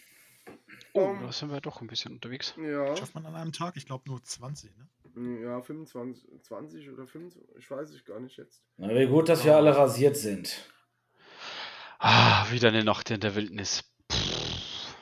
[0.93, 2.55] Oh, Ähm, da sind wir doch ein bisschen unterwegs.
[2.57, 3.75] Ja, Schafft man an einem Tag?
[3.75, 4.71] Ich glaube nur 20.
[4.77, 5.41] Ne?
[5.41, 8.61] ja, 25, 20 oder 25, ich weiß es gar nicht jetzt.
[8.77, 10.69] Na, wie gut, dass wir alle rasiert sind.
[11.99, 13.83] Ah, wieder eine Nacht in der Wildnis.
[14.11, 14.95] Pff.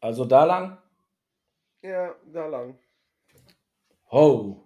[0.00, 0.78] Also da lang.
[1.82, 2.78] Ja, da lang.
[4.10, 4.64] Ho.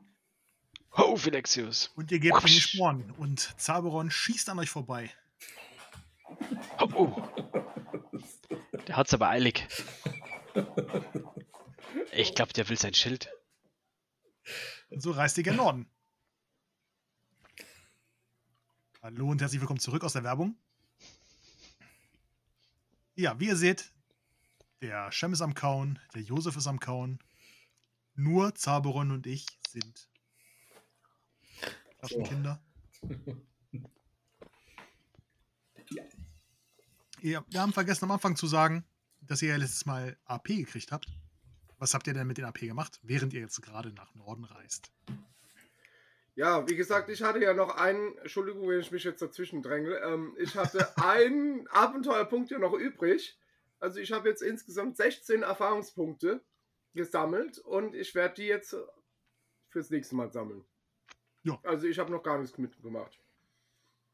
[0.96, 1.90] Ho, Philexius.
[1.96, 3.10] Und ihr gebt die Sporen.
[3.12, 5.10] Und Zaberon schießt an euch vorbei.
[6.80, 7.22] Oh, oh.
[8.86, 9.66] Der hat's aber eilig.
[12.12, 13.30] Ich glaube, der will sein Schild.
[14.90, 15.86] Und so reist ihr gen Norden.
[19.02, 20.56] Hallo und herzlich willkommen zurück aus der Werbung.
[23.14, 23.92] Ja, wie ihr seht,
[24.80, 27.18] der Shem ist am Kauen, der Josef ist am Kauen.
[28.14, 30.08] Nur Zaberon und ich sind
[31.98, 32.62] Flaschenkinder.
[37.22, 38.84] Ja, wir haben vergessen am Anfang zu sagen,
[39.20, 41.06] dass ihr ja letztes Mal AP gekriegt habt.
[41.78, 44.90] Was habt ihr denn mit den AP gemacht, während ihr jetzt gerade nach Norden reist?
[46.34, 49.98] Ja, wie gesagt, ich hatte ja noch einen, Entschuldigung, wenn ich mich jetzt dazwischen dränge,
[49.98, 53.38] ähm, ich hatte einen Abenteuerpunkt ja noch übrig.
[53.78, 56.44] Also ich habe jetzt insgesamt 16 Erfahrungspunkte
[56.92, 58.74] gesammelt und ich werde die jetzt
[59.68, 60.64] fürs nächste Mal sammeln.
[61.44, 61.56] Ja.
[61.62, 63.20] Also ich habe noch gar nichts mitgemacht.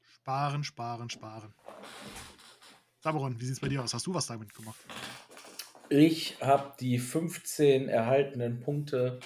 [0.02, 1.54] Sparen, sparen, sparen.
[3.00, 3.94] Saberon, wie sieht es bei dir aus?
[3.94, 4.78] Hast du was damit gemacht?
[5.88, 9.20] Ich habe die 15 erhaltenen Punkte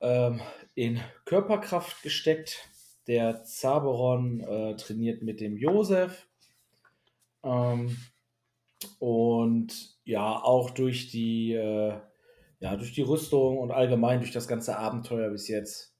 [0.00, 0.40] ähm,
[0.74, 2.68] in Körperkraft gesteckt.
[3.06, 6.28] Der Zaberon äh, trainiert mit dem Josef.
[7.44, 7.96] Ähm,
[8.98, 12.00] und ja, auch durch die, äh,
[12.58, 15.96] ja, durch die Rüstung und allgemein durch das ganze Abenteuer bis jetzt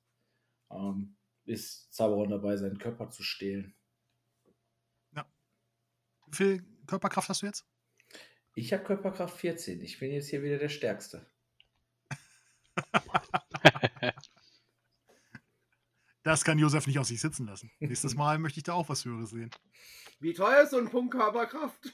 [0.72, 3.76] ähm, ist Zaberon dabei, seinen Körper zu stehlen.
[6.27, 7.66] Wie viel Körperkraft hast du jetzt?
[8.55, 9.81] Ich habe Körperkraft 14.
[9.82, 11.27] Ich bin jetzt hier wieder der Stärkste.
[16.27, 17.70] Das kann Josef nicht auf sich sitzen lassen.
[17.78, 19.48] Nächstes Mal möchte ich da auch was Höheres sehen.
[20.19, 21.93] Wie teuer ist so ein Punkt Körperkraft?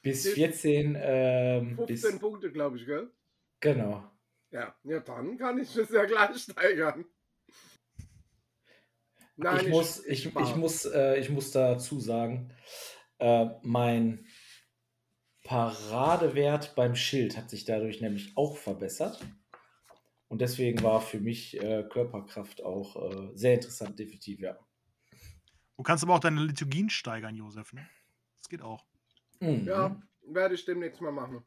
[0.00, 3.10] Bis 14, ähm, 15 bis, Punkte, glaube ich, gell?
[3.60, 4.10] genau.
[4.50, 7.04] Ja, ja, dann kann ich das ja gleich steigern.
[9.36, 12.50] ich, muss, ich, ich, muss, äh, ich muss dazu sagen,
[13.22, 14.26] äh, mein
[15.44, 19.24] Paradewert beim Schild hat sich dadurch nämlich auch verbessert.
[20.28, 24.58] Und deswegen war für mich äh, Körperkraft auch äh, sehr interessant, definitiv, ja.
[25.76, 27.72] Du kannst aber auch deine Liturgien steigern, Josef.
[27.72, 27.86] Ne?
[28.38, 28.84] Das geht auch.
[29.40, 29.66] Mhm.
[29.66, 31.42] Ja, werde ich demnächst mal machen.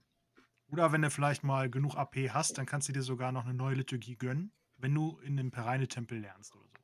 [0.72, 3.54] Oder wenn du vielleicht mal genug AP hast, dann kannst du dir sogar noch eine
[3.54, 6.76] neue Liturgie gönnen, wenn du in dem Pereine-Tempel lernst oder so.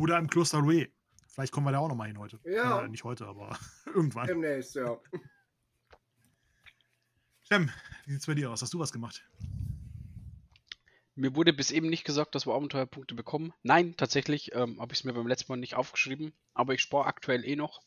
[0.00, 0.92] Oder im Kloster Rouet.
[1.30, 2.40] Vielleicht kommen wir da auch noch mal hin heute.
[2.44, 2.82] Ja.
[2.82, 4.26] Äh, nicht heute, aber irgendwann.
[4.26, 4.98] Demnächst, ja.
[7.42, 7.70] Shem,
[8.04, 8.62] wie sieht's bei dir aus?
[8.62, 9.24] Hast du was gemacht?
[11.14, 13.52] Mir wurde bis eben nicht gesagt, dass wir Abenteuerpunkte bekommen.
[13.62, 17.06] Nein, tatsächlich ähm, habe ich es mir beim letzten Mal nicht aufgeschrieben, aber ich spare
[17.06, 17.82] aktuell eh noch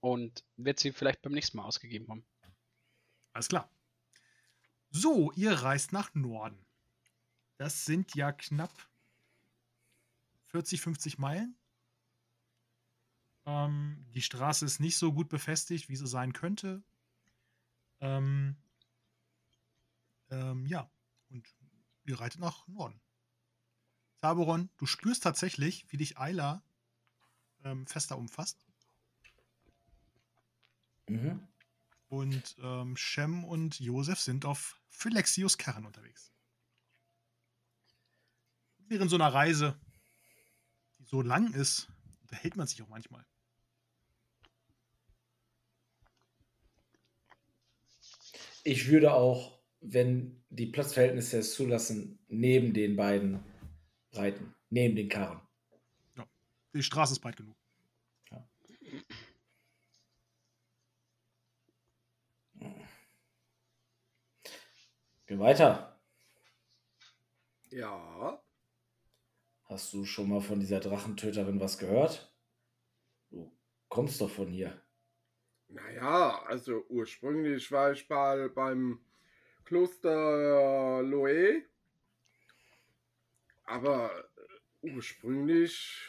[0.00, 2.24] und werde sie vielleicht beim nächsten Mal ausgegeben haben.
[3.32, 3.70] Alles klar.
[4.90, 6.64] So, ihr reist nach Norden.
[7.58, 8.72] Das sind ja knapp
[10.46, 11.56] 40, 50 Meilen.
[13.44, 16.82] Ähm, die Straße ist nicht so gut befestigt, wie sie sein könnte.
[18.00, 18.56] Ähm,
[20.30, 20.90] ähm, ja,
[21.30, 21.46] und
[22.04, 23.00] ihr reitet nach Norden.
[24.20, 26.62] Taboron, du spürst tatsächlich, wie dich Ayla
[27.64, 28.58] ähm, fester umfasst.
[31.08, 31.46] Mhm.
[32.08, 36.32] Und ähm, Shem und Josef sind auf Phylexius Kern unterwegs.
[38.78, 39.80] Während so einer Reise,
[40.98, 41.88] die so lang ist,
[42.20, 43.24] unterhält man sich auch manchmal.
[48.64, 53.42] Ich würde auch, wenn die Platzverhältnisse es zulassen, neben den beiden
[54.12, 54.54] reiten.
[54.70, 55.40] Neben den Karren.
[56.74, 57.56] Die Straße ist breit genug.
[65.26, 66.00] Geh weiter.
[67.70, 68.42] Ja.
[69.64, 72.36] Hast du schon mal von dieser Drachentöterin was gehört?
[73.30, 73.50] Du
[73.88, 74.81] kommst doch von hier.
[75.72, 79.00] Naja, also ursprünglich war ich mal beim
[79.64, 81.64] Kloster Loe.
[83.64, 84.28] Aber
[84.82, 86.08] ursprünglich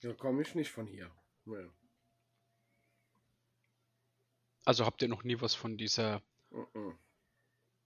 [0.00, 1.10] ja, komme ich nicht von hier.
[1.44, 1.68] Nee.
[4.64, 6.98] Also habt ihr noch nie was von dieser Mhm.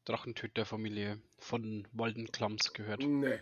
[0.04, 3.02] Drachentöterfamilie von Waldenklams gehört?
[3.02, 3.38] Nee.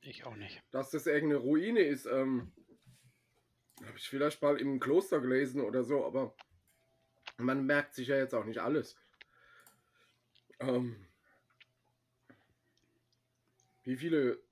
[0.00, 0.62] Ich auch nicht.
[0.70, 2.52] Dass das irgendeine Ruine ist, ähm,
[3.86, 6.34] habe ich vielleicht mal im Kloster gelesen oder so, aber
[7.38, 8.96] man merkt sich ja jetzt auch nicht alles.
[10.58, 11.06] Ähm,
[13.82, 14.42] wie viele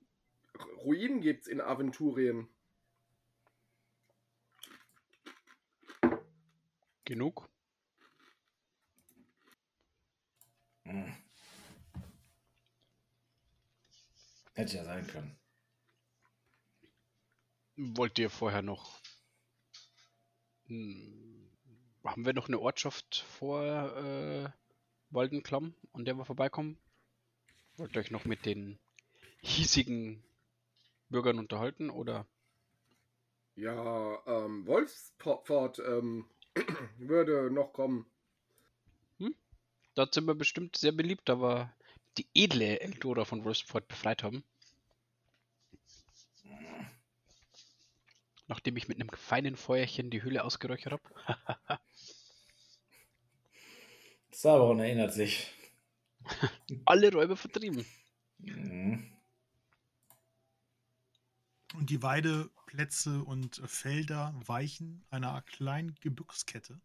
[0.83, 2.47] Ruinen gibt es in Aventurien?
[7.05, 7.49] Genug?
[10.83, 11.15] Hm.
[14.53, 15.39] Hätte ja sein können.
[17.77, 18.98] Wollt ihr vorher noch.
[20.69, 21.49] Hm,
[22.03, 24.49] haben wir noch eine Ortschaft vor äh,
[25.09, 26.77] Waldenklamm, an der wir vorbeikommen?
[27.77, 28.79] Wollt ihr euch noch mit den
[29.41, 30.23] hiesigen
[31.09, 32.25] Bürgern unterhalten oder?
[33.55, 36.25] Ja, ähm, Wolfsport ähm,
[36.97, 38.05] würde noch kommen.
[39.95, 41.73] Dort sind wir bestimmt sehr beliebt, da wir
[42.17, 44.45] die edle Eldora von Wolfsport befreit haben.
[48.49, 51.79] Nachdem ich mit einem feinen Feuerchen die Höhle ausgeräuchert habe.
[54.31, 55.53] Sauron erinnert sich.
[56.85, 57.85] Alle Räuber vertrieben.
[58.39, 59.15] Mhm.
[61.75, 66.81] Und die Weideplätze und Felder weichen einer kleinen Gebirgskette,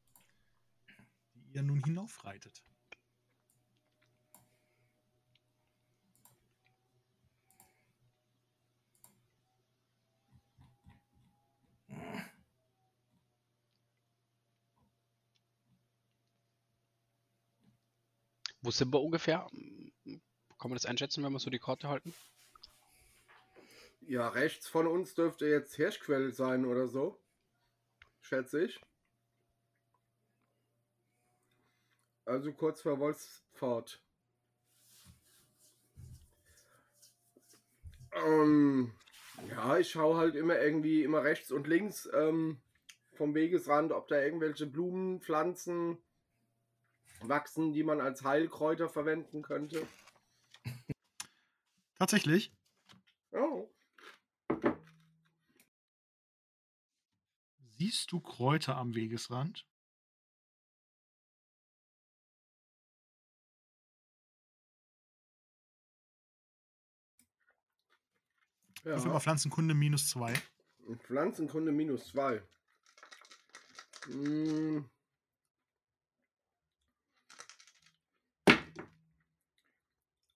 [1.35, 2.63] die ihr nun hinaufreitet.
[18.65, 19.47] Wo sind wir ungefähr?
[20.59, 22.15] Kann man das einschätzen, wenn wir so die Karte halten?
[24.01, 27.21] Ja, rechts von uns dürfte jetzt Hirschquell sein oder so.
[28.23, 28.81] Schätze ich.
[32.25, 34.01] Also kurz vor Wolfspfad.
[38.13, 38.95] Ähm,
[39.51, 42.63] ja, ich schaue halt immer irgendwie immer rechts und links ähm,
[43.13, 45.99] vom Wegesrand, ob da irgendwelche Blumen, Pflanzen
[47.29, 49.87] wachsen, die man als Heilkräuter verwenden könnte.
[51.99, 52.53] Tatsächlich,
[53.33, 53.69] Oh,
[57.77, 59.67] siehst du Kräuter am Wegesrand?
[68.85, 68.93] ja.
[68.93, 70.35] Dafür mal Pflanzenkunde minus zwei.
[71.07, 72.43] Pflanzenkunde minus 2.
[74.07, 74.85] Hm.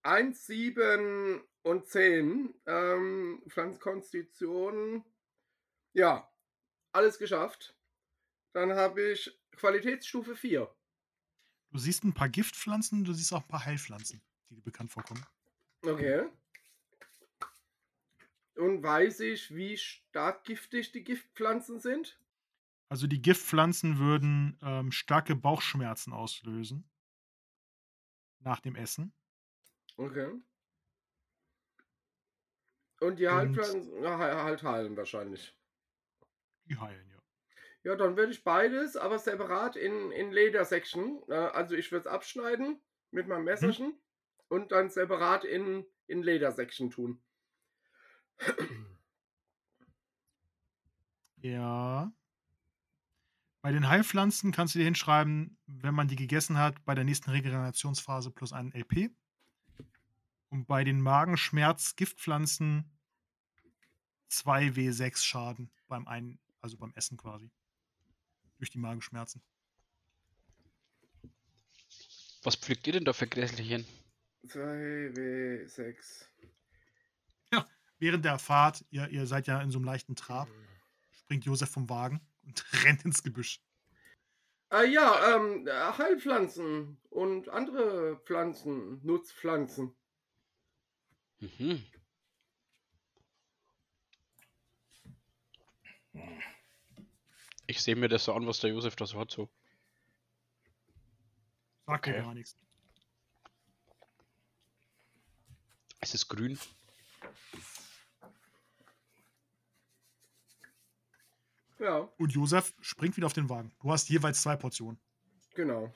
[0.09, 2.55] Eins, sieben und zehn.
[2.64, 5.05] Ähm, Pflanzenkonstitution.
[5.93, 6.32] Ja,
[6.93, 7.76] alles geschafft.
[8.55, 10.74] Dann habe ich Qualitätsstufe 4.
[11.72, 15.22] Du siehst ein paar Giftpflanzen, du siehst auch ein paar Heilpflanzen, die dir bekannt vorkommen.
[15.82, 16.26] Okay.
[18.56, 22.18] Und weiß ich, wie stark giftig die Giftpflanzen sind?
[22.89, 26.89] Also die Giftpflanzen würden ähm, starke Bauchschmerzen auslösen
[28.39, 29.12] nach dem Essen.
[29.99, 30.31] Okay.
[33.01, 35.57] Und die Heilpflanzen halt heilen wahrscheinlich.
[36.65, 37.19] Die heilen, ja.
[37.85, 41.23] Ja, dann würde ich beides, aber separat in, in Ledersection.
[41.29, 42.81] Äh, also ich würde es abschneiden
[43.11, 43.99] mit meinem Messerchen
[44.49, 47.23] und dann separat in, in Ledersection tun.
[51.37, 52.12] Ja.
[53.62, 57.31] Bei den Heilpflanzen kannst du dir hinschreiben, wenn man die gegessen hat, bei der nächsten
[57.31, 59.11] Regenerationsphase plus einen LP.
[60.51, 62.91] Und bei den Magenschmerz-Giftpflanzen
[64.29, 67.51] 2 W6 Schaden beim ein, also beim Essen quasi.
[68.59, 69.43] Durch die Magenschmerzen.
[72.43, 73.85] Was pflückt ihr denn da für Gräselchen?
[74.47, 76.29] 2W6.
[77.99, 80.49] Während der Fahrt, ihr, ihr seid ja in so einem leichten Trab,
[81.11, 83.61] springt Josef vom Wagen und rennt ins Gebüsch.
[84.70, 89.95] Ah ja, ähm, äh, Heilpflanzen und andere Pflanzen, Nutzpflanzen.
[91.40, 91.85] Mhm.
[97.66, 99.31] Ich sehe mir das so an, was der Josef da so hat.
[99.31, 99.48] So.
[101.86, 102.20] Sagt Okay.
[102.20, 102.56] gar nichts.
[106.01, 106.59] Es ist grün.
[111.78, 113.73] Ja, Und Josef springt wieder auf den Wagen.
[113.81, 114.98] Du hast jeweils zwei Portionen.
[115.55, 115.93] genau.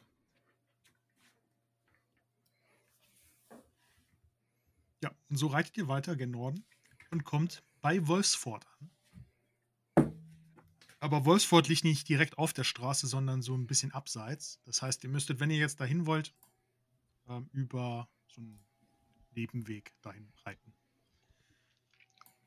[5.02, 6.64] Ja, und so reitet ihr weiter gen Norden
[7.10, 8.90] und kommt bei Wolfsfort an.
[11.00, 14.60] Aber Wolfsfort liegt nicht direkt auf der Straße, sondern so ein bisschen abseits.
[14.64, 16.32] Das heißt, ihr müsstet, wenn ihr jetzt dahin wollt,
[17.28, 18.64] ähm, über so einen
[19.34, 20.72] Nebenweg dahin reiten.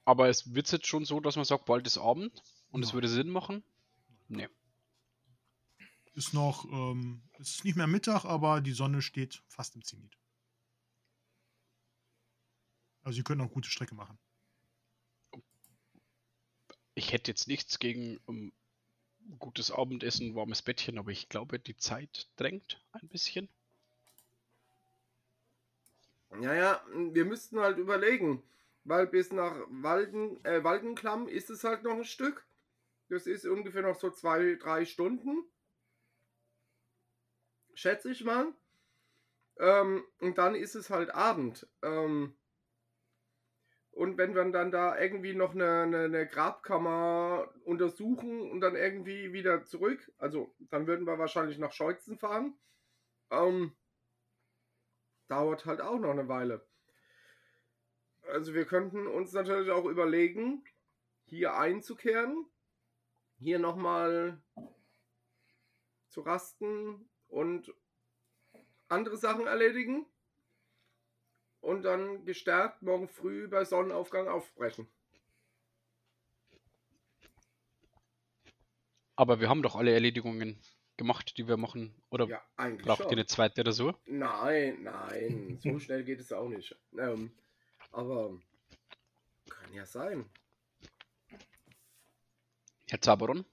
[0.06, 3.10] Aber es wird jetzt schon so, dass man sagt, bald ist Abend und es würde
[3.10, 3.64] Sinn machen.
[4.30, 4.48] Nee.
[6.14, 10.18] Ist noch, ähm, es ist nicht mehr Mittag, aber die Sonne steht fast im Zenit.
[13.06, 14.18] Also ihr könnt noch gute Strecke machen.
[16.96, 18.52] Ich hätte jetzt nichts gegen ähm,
[19.38, 23.48] gutes Abendessen, warmes Bettchen, aber ich glaube, die Zeit drängt ein bisschen.
[26.42, 28.42] Ja, ja, wir müssten halt überlegen.
[28.86, 32.46] weil bis nach Walden, äh, Waldenklamm ist es halt noch ein Stück.
[33.10, 35.44] Das ist ungefähr noch so zwei, drei Stunden.
[37.76, 38.52] Schätze ich mal.
[39.60, 41.68] Ähm, und dann ist es halt Abend.
[41.84, 42.36] Ähm,
[43.96, 49.32] und wenn wir dann da irgendwie noch eine, eine, eine, Grabkammer untersuchen und dann irgendwie
[49.32, 52.58] wieder zurück, also dann würden wir wahrscheinlich nach Scheuzen fahren.
[53.32, 53.74] Ähm,
[55.30, 56.68] dauert halt auch noch eine Weile.
[58.28, 60.66] Also wir könnten uns natürlich auch überlegen,
[61.24, 62.46] hier einzukehren,
[63.38, 64.42] hier nochmal
[66.10, 67.74] zu rasten und
[68.90, 70.06] andere Sachen erledigen
[71.66, 74.88] und dann gestärkt morgen früh bei Sonnenaufgang aufbrechen.
[79.16, 80.60] Aber wir haben doch alle Erledigungen
[80.96, 81.96] gemacht, die wir machen.
[82.12, 83.96] Oder ja, eigentlich braucht ihr eine zweite oder so?
[84.06, 86.78] Nein, nein, so schnell geht es auch nicht.
[87.00, 87.32] Ähm,
[87.92, 88.40] aber
[89.50, 90.30] kann ja sein.
[92.88, 93.44] Herr Zaberon?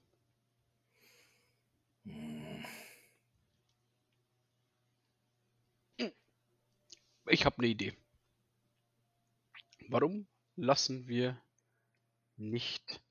[7.25, 7.93] Ich habe eine Idee.
[9.89, 11.39] Warum lassen wir
[12.37, 13.01] nicht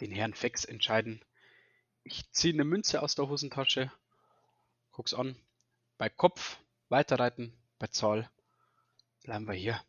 [0.00, 1.24] den Herrn Fex entscheiden?
[2.02, 3.92] Ich ziehe eine Münze aus der Hosentasche,
[4.92, 5.36] guck's an.
[5.98, 6.58] Bei Kopf
[6.88, 8.30] weiterreiten, bei Zahl
[9.22, 9.84] bleiben wir hier.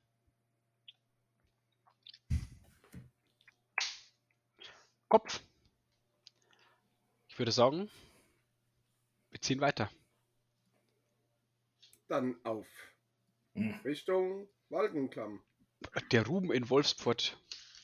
[5.07, 5.41] Kopf.
[7.27, 7.89] Ich würde sagen,
[9.30, 9.89] wir ziehen weiter.
[12.07, 12.68] Dann auf
[13.53, 13.80] hm.
[13.84, 15.43] Richtung Waldenklamm.
[16.11, 17.38] Der Ruhm in Wolfsport,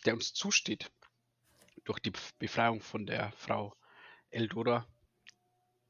[0.06, 0.92] der uns zusteht,
[1.84, 3.76] durch die Befreiung von der Frau
[4.30, 4.88] Eldora,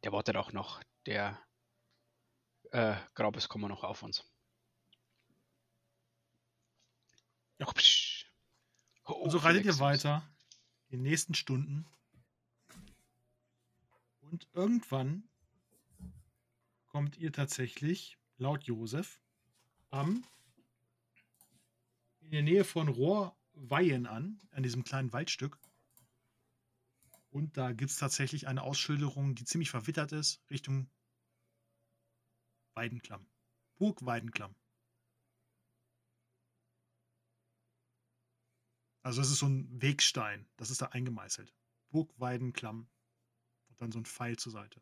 [0.03, 0.81] der wartet auch noch.
[1.05, 1.39] Der
[2.71, 4.25] äh, Grabes kommen noch auf uns.
[7.59, 7.67] Ja.
[9.05, 10.27] Oh, Und so reitet ihr weiter
[10.89, 11.85] in den nächsten Stunden.
[14.21, 15.27] Und irgendwann
[16.87, 19.19] kommt ihr tatsächlich, laut Josef,
[19.89, 20.23] am
[22.27, 25.57] in der Nähe von Rohrweihen an, an diesem kleinen Waldstück.
[27.29, 30.89] Und da gibt es tatsächlich eine Ausschilderung, die ziemlich verwittert ist, Richtung
[32.73, 33.25] Weidenklamm.
[33.77, 34.55] Burg Weidenklamm.
[39.03, 41.55] Also es ist so ein Wegstein, das ist da eingemeißelt.
[41.91, 42.89] Burg Weidenklamm.
[43.69, 44.81] Und dann so ein Pfeil zur Seite.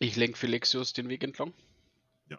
[0.00, 1.52] Ich lenke Felexius den Weg entlang.
[2.28, 2.38] Ja.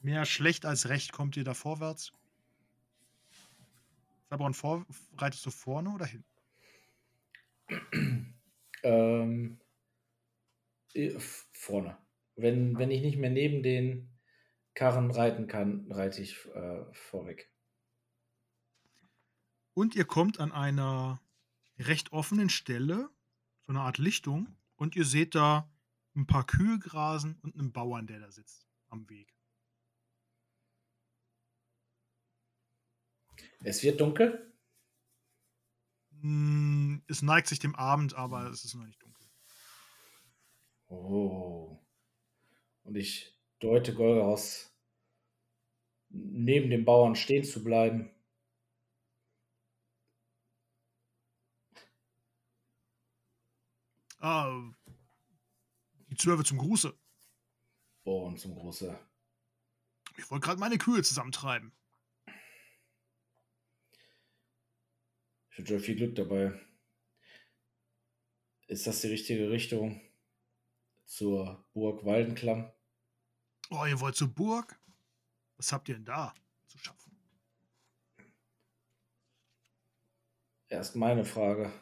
[0.00, 2.12] Mehr schlecht als recht kommt ihr da vorwärts.
[4.30, 4.86] Sabron, vor,
[5.16, 6.24] reitest du vorne oder hin?
[8.84, 9.58] Ähm,
[11.50, 11.98] vorne.
[12.36, 14.08] Wenn, wenn ich nicht mehr neben den
[14.74, 17.50] Karren reiten kann, reite ich äh, vorweg.
[19.74, 21.20] Und ihr kommt an einer
[21.76, 23.10] recht offenen Stelle,
[23.66, 24.46] so eine Art Lichtung,
[24.78, 25.70] und ihr seht da
[26.16, 29.34] ein paar Kühe grasen und einen Bauern, der da sitzt am Weg.
[33.62, 34.52] Es wird dunkel?
[36.20, 39.26] Hm, es neigt sich dem Abend, aber es ist noch nicht dunkel.
[40.86, 41.78] Oh.
[42.84, 44.74] Und ich deute Golgaros
[46.08, 48.10] neben dem Bauern stehen zu bleiben.
[54.20, 54.72] Ah,
[56.10, 56.92] die Zwölfe zum Gruße.
[58.04, 58.98] Oh, und zum Gruße.
[60.16, 61.72] Ich wollte gerade meine Kühe zusammentreiben.
[65.50, 66.58] Ich wünsche euch viel Glück dabei.
[68.66, 70.00] Ist das die richtige Richtung
[71.04, 72.70] zur Burg Waldenklamm?
[73.70, 74.78] Oh, ihr wollt zur Burg?
[75.56, 76.34] Was habt ihr denn da
[76.66, 77.16] zu schaffen?
[80.68, 81.72] Erst meine Frage.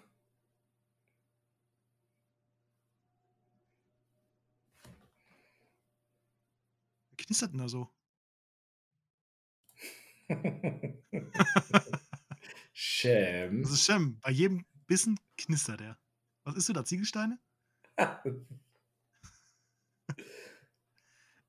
[7.27, 7.91] Knistert denn da so?
[12.73, 13.63] Shem.
[13.63, 14.19] Das ist Shem.
[14.21, 15.99] Bei jedem Bissen knistert er.
[16.45, 16.85] Was ist du da?
[16.85, 17.39] Ziegelsteine?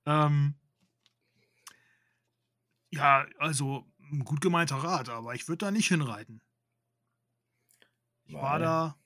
[0.06, 0.56] ähm,
[2.90, 6.42] ja, also ein gut gemeinter Rat, aber ich würde da nicht hinreiten.
[8.26, 8.98] Ich war da.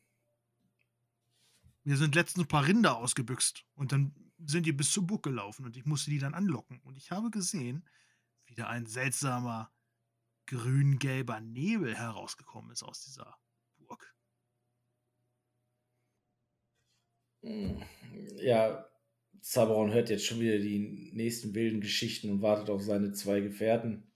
[1.84, 5.66] Mir sind letztens ein paar Rinder ausgebüxt und dann sind die bis zur Burg gelaufen
[5.66, 6.80] und ich musste die dann anlocken.
[6.82, 7.88] Und ich habe gesehen,
[8.46, 9.72] wie da ein seltsamer
[10.48, 13.38] grün-gelber Nebel herausgekommen ist aus dieser
[13.78, 14.16] Burg.
[17.44, 17.82] Hm,
[18.38, 18.86] Ja,
[19.42, 24.12] Zaberon hört jetzt schon wieder die nächsten wilden Geschichten und wartet auf seine zwei Gefährten.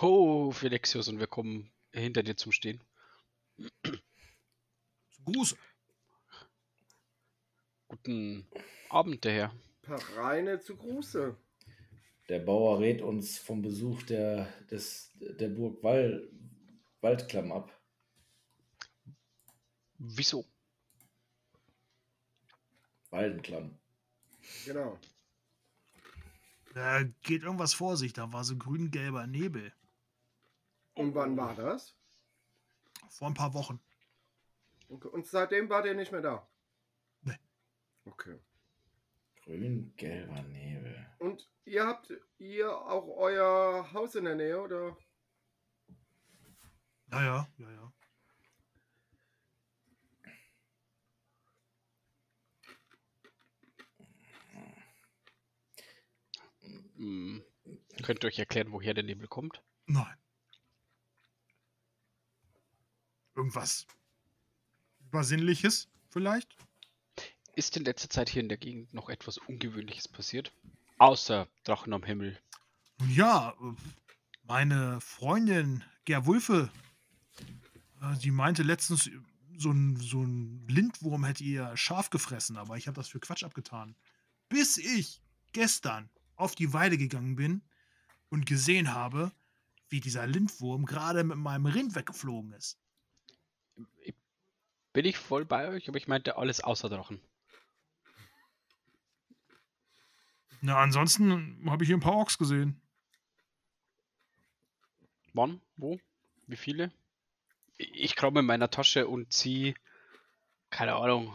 [0.00, 2.80] Ho, Felexius, und wir kommen hinter dir zum Stehen.
[5.10, 5.56] Zum Gruß.
[7.88, 8.46] Guten
[8.88, 9.52] Abend, der Herr.
[9.82, 11.36] Pareine zu Gruße.
[12.28, 16.28] Der Bauer rät uns vom Besuch der, des, der Burg Wall,
[17.00, 17.72] Waldklamm ab.
[19.98, 20.44] Wieso?
[23.10, 23.78] Waldenklamm.
[24.64, 24.98] Genau.
[26.74, 28.12] Da geht irgendwas vor sich.
[28.12, 29.72] Da war so grün-gelber Nebel.
[30.94, 31.94] Und wann war das?
[33.08, 33.80] Vor ein paar Wochen.
[34.88, 35.08] Okay.
[35.08, 36.46] Und seitdem war der nicht mehr da?
[38.06, 38.38] Okay.
[39.44, 41.06] Grün-gelber Nebel.
[41.18, 44.96] Und ihr habt ihr auch euer Haus in der Nähe, oder?
[47.10, 47.92] Ja, ja, ja, ja.
[56.96, 57.44] Hm,
[58.02, 59.62] könnt ihr euch erklären, woher der Nebel kommt?
[59.86, 60.16] Nein.
[63.34, 63.86] Irgendwas
[65.00, 66.56] Übersinnliches vielleicht?
[67.56, 70.52] Ist in letzter Zeit hier in der Gegend noch etwas Ungewöhnliches passiert?
[70.98, 72.38] Außer Drachen am Himmel.
[72.98, 73.54] Nun ja,
[74.42, 76.70] meine Freundin Gerwulfe,
[78.02, 79.10] äh, sie meinte letztens,
[79.56, 83.42] so ein, so ein Lindwurm hätte ihr Schaf gefressen, aber ich habe das für Quatsch
[83.42, 83.96] abgetan.
[84.50, 85.22] Bis ich
[85.52, 87.62] gestern auf die Weide gegangen bin
[88.28, 89.32] und gesehen habe,
[89.88, 92.78] wie dieser Lindwurm gerade mit meinem Rind weggeflogen ist.
[94.92, 97.18] Bin ich voll bei euch, aber ich meinte alles außer Drachen.
[100.60, 102.80] Na, ansonsten habe ich hier ein paar Orks gesehen.
[105.32, 105.60] Wann?
[105.76, 106.00] Wo?
[106.46, 106.92] Wie viele?
[107.76, 109.74] Ich kramme in meiner Tasche und ziehe,
[110.70, 111.34] keine Ahnung,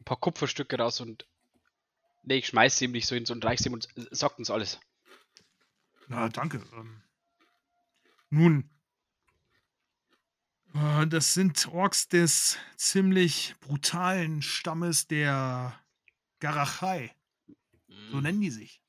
[0.00, 1.26] ein paar Kupferstücke raus und
[2.22, 4.50] nee, ich schmeiß sie ihm nicht so ins und reich sie ihm und sagt uns
[4.50, 4.80] alles.
[6.08, 6.64] Na, danke.
[6.72, 7.02] Ähm,
[8.30, 8.70] nun,
[10.74, 15.78] äh, das sind Orks des ziemlich brutalen Stammes der
[16.40, 17.15] Garachai.
[18.10, 18.82] So nennen die sich.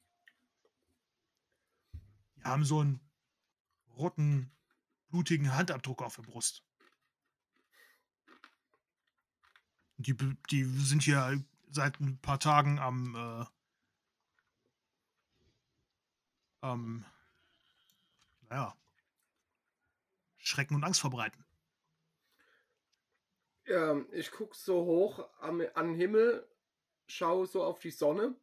[2.35, 2.99] Die haben so einen
[3.97, 4.51] roten,
[5.09, 6.63] blutigen Handabdruck auf der Brust.
[9.97, 10.15] Die,
[10.51, 13.45] die sind hier seit ein paar Tagen am, äh,
[16.61, 17.05] am
[18.49, 18.77] naja,
[20.37, 21.43] Schrecken und Angst verbreiten.
[23.65, 26.47] Ja, ich gucke so hoch am, an den Himmel,
[27.07, 28.35] schaue so auf die Sonne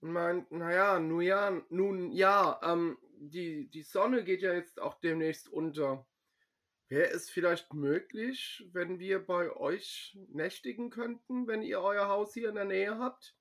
[0.00, 4.94] und mein, naja, nun ja, nun ja, ähm, die, die Sonne geht ja jetzt auch
[5.00, 6.06] demnächst unter.
[6.88, 12.48] Wäre es vielleicht möglich, wenn wir bei euch nächtigen könnten, wenn ihr euer Haus hier
[12.48, 13.36] in der Nähe habt?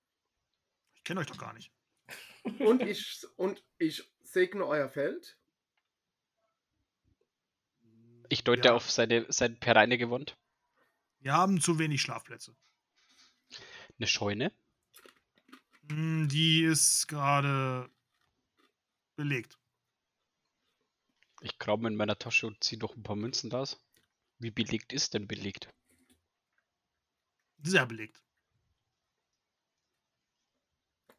[0.96, 1.72] Ich kenne euch doch gar nicht.
[2.60, 5.38] Und ich, und ich segne euer Feld?
[8.30, 8.76] Ich deute Ja.
[8.76, 10.38] auf seine, sein Pereine gewand.
[11.20, 12.56] Wir haben zu wenig Schlafplätze.
[13.98, 14.54] Eine Scheune.
[15.90, 17.90] Hm, Die ist gerade
[19.16, 19.58] belegt.
[21.42, 23.80] Ich kramme in meiner Tasche und ziehe noch ein paar Münzen raus.
[24.40, 25.70] Wie belegt ist denn belegt?
[27.64, 28.22] Sehr belegt.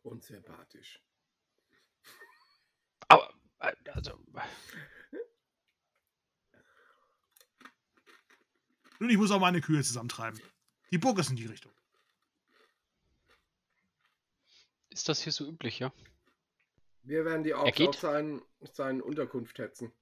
[0.02, 1.00] Unsympathisch.
[3.08, 4.18] Aber, äh, also,
[9.00, 10.40] Und ich muss auch meine Kühe zusammentreiben.
[10.90, 11.72] Die Burg ist in die Richtung.
[14.90, 15.92] Ist das hier so üblich, ja?
[17.02, 17.88] Wir werden die Er auch geht?
[17.88, 19.92] auf seinen, seinen Unterkunft hetzen.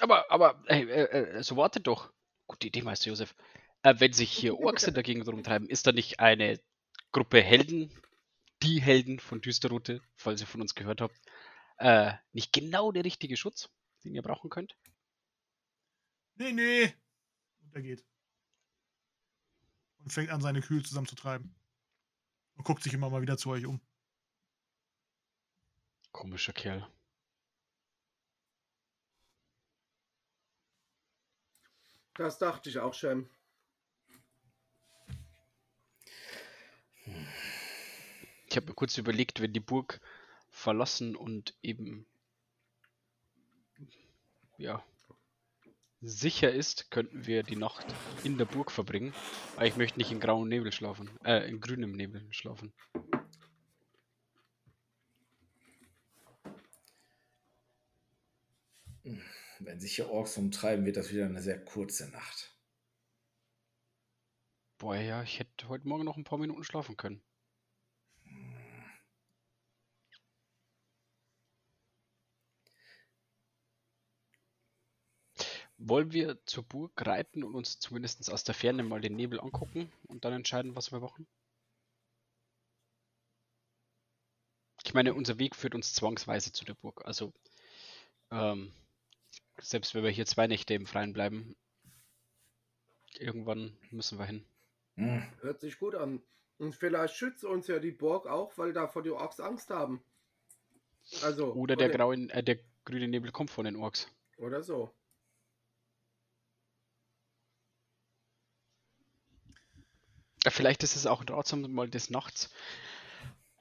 [0.00, 2.12] Aber, aber, hey, äh, äh, so wartet doch.
[2.46, 3.34] Gute Idee, Meister Josef.
[3.82, 6.58] Äh, wenn sich hier Orks in der Gegend rumtreiben, ist da nicht eine
[7.12, 7.92] Gruppe Helden,
[8.62, 11.16] die Helden von Düsterroute, falls ihr von uns gehört habt,
[11.78, 13.68] äh, nicht genau der richtige Schutz,
[14.04, 14.76] den ihr brauchen könnt?
[16.36, 16.94] Nee, nee.
[17.62, 18.04] Und er geht.
[20.02, 21.54] Und fängt an, seine Kühe zusammenzutreiben.
[22.54, 23.80] Und guckt sich immer mal wieder zu euch um.
[26.12, 26.86] Komischer Kerl.
[32.14, 33.30] Das dachte ich auch, Shem.
[38.50, 40.00] Ich habe mir kurz überlegt, wenn die Burg
[40.50, 42.06] verlassen und eben
[44.58, 44.84] ja
[46.00, 47.86] sicher ist, könnten wir die Nacht
[48.24, 49.14] in der Burg verbringen.
[49.56, 52.72] Aber ich möchte nicht in grauem Nebel schlafen, äh, in grünem Nebel schlafen.
[59.58, 62.56] Wenn sich hier Orks umtreiben, wird das wieder eine sehr kurze Nacht.
[64.78, 67.20] Boah, ja, ich hätte heute Morgen noch ein paar Minuten schlafen können.
[75.82, 79.90] Wollen wir zur Burg reiten und uns zumindest aus der Ferne mal den Nebel angucken
[80.08, 81.26] und dann entscheiden, was wir machen?
[84.84, 87.02] Ich meine, unser Weg führt uns zwangsweise zu der Burg.
[87.06, 87.32] Also,
[88.30, 88.72] ähm,
[89.58, 91.56] selbst wenn wir hier zwei Nächte im Freien bleiben,
[93.18, 94.44] irgendwann müssen wir hin.
[94.96, 95.22] Hm.
[95.40, 96.22] Hört sich gut an.
[96.58, 100.02] Und vielleicht schützt uns ja die Burg auch, weil da vor die Orks Angst haben.
[101.22, 104.08] Also, oder der, graue, äh, der grüne Nebel kommt von den Orks.
[104.36, 104.92] Oder so.
[110.48, 112.50] Vielleicht ist es auch ratsam, mal des Nachts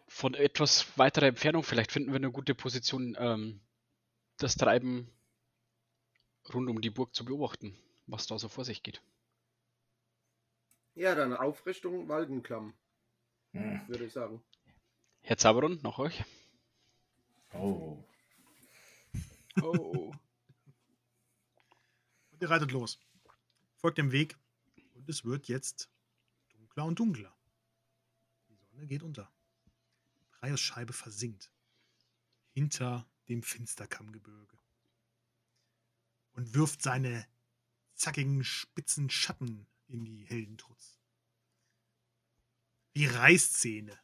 [0.07, 3.61] von etwas weiterer Entfernung, vielleicht finden wir eine gute Position, ähm,
[4.37, 5.09] das Treiben
[6.53, 7.77] rund um die Burg zu beobachten,
[8.07, 9.01] was da so vor sich geht.
[10.95, 12.73] Ja, dann auf Richtung Waldenklamm,
[13.53, 13.81] hm.
[13.87, 14.43] würde ich sagen.
[15.21, 16.23] Herr Zaberon, nach euch.
[17.53, 18.03] Oh.
[19.61, 20.11] Oh.
[22.31, 22.99] und ihr reitet los.
[23.77, 24.37] Folgt dem Weg
[24.95, 25.89] und es wird jetzt
[26.69, 27.35] dunkler und dunkler.
[28.49, 29.31] Die Sonne geht unter.
[30.41, 31.51] Reyes Scheibe versinkt
[32.51, 34.57] hinter dem Finsterkammgebirge
[36.33, 37.27] und wirft seine
[37.95, 40.99] zackigen, spitzen Schatten in die Heldentrutz.
[42.93, 43.99] Wie Reißzähne.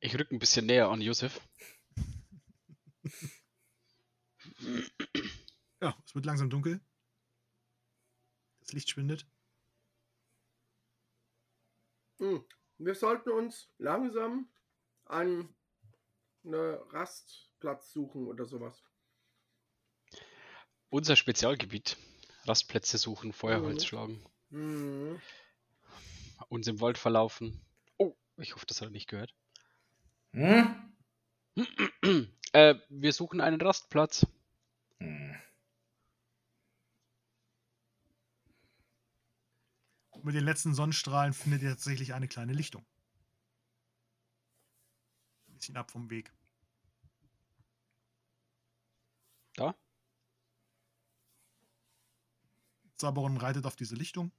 [0.00, 1.40] Ich rück ein bisschen näher an Josef.
[5.80, 6.80] ja, es wird langsam dunkel.
[8.60, 9.26] Das Licht schwindet.
[12.22, 12.44] Hm.
[12.78, 14.48] Wir sollten uns langsam
[15.06, 15.52] einen
[16.44, 18.80] Rastplatz suchen oder sowas.
[20.88, 21.96] Unser Spezialgebiet.
[22.44, 23.86] Rastplätze suchen, Feuerholz mhm.
[23.86, 24.26] schlagen.
[24.50, 25.20] Mhm.
[26.48, 27.60] Uns im Wald verlaufen.
[27.98, 29.34] Oh, ich hoffe, das hat er nicht gehört.
[30.32, 30.94] Hm?
[32.52, 34.26] äh, wir suchen einen Rastplatz.
[34.98, 35.34] Hm.
[40.22, 42.86] Mit den letzten Sonnenstrahlen findet ihr tatsächlich eine kleine Lichtung.
[45.48, 46.32] Ein bisschen ab vom Weg.
[49.54, 49.74] Da?
[52.96, 54.30] Saberon reitet auf diese Lichtung.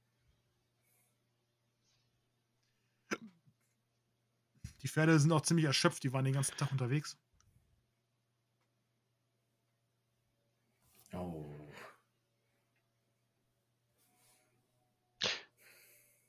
[4.80, 7.16] Die Pferde sind auch ziemlich erschöpft, die waren den ganzen Tag unterwegs.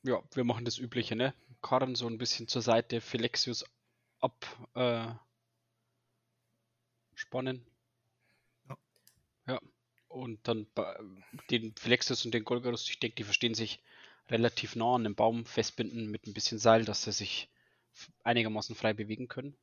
[0.06, 1.34] Ja, wir machen das Übliche, ne?
[1.64, 3.66] Karren so ein bisschen zur Seite, Philexius
[4.20, 4.46] ab
[4.76, 5.08] äh,
[7.16, 7.66] spannen.
[8.70, 8.78] Ja.
[9.48, 9.62] Ja.
[10.08, 10.68] Und dann
[11.50, 13.82] den Philexius und den Golgarus, ich denke, die verstehen sich
[14.30, 17.50] relativ nah an dem Baum festbinden mit ein bisschen Seil, dass sie sich
[18.24, 19.58] einigermaßen frei bewegen können.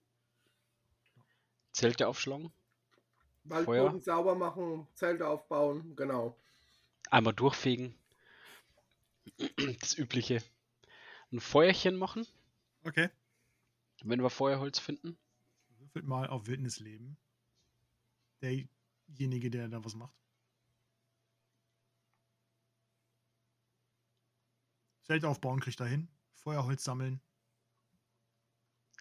[1.71, 2.53] Zelte aufschlagen.
[3.45, 6.37] Waldboden sauber machen, Zelte aufbauen, genau.
[7.11, 7.95] Einmal durchfegen.
[9.81, 10.43] Das übliche.
[11.33, 12.27] Ein Feuerchen machen.
[12.85, 13.09] Okay.
[14.03, 15.17] Wenn wir Feuerholz finden.
[15.79, 17.17] Würfelt mal auf Wildnisleben.
[18.41, 20.15] Derjenige, der da was macht.
[25.03, 26.09] Zelt aufbauen kriegt er hin.
[26.35, 27.21] Feuerholz sammeln.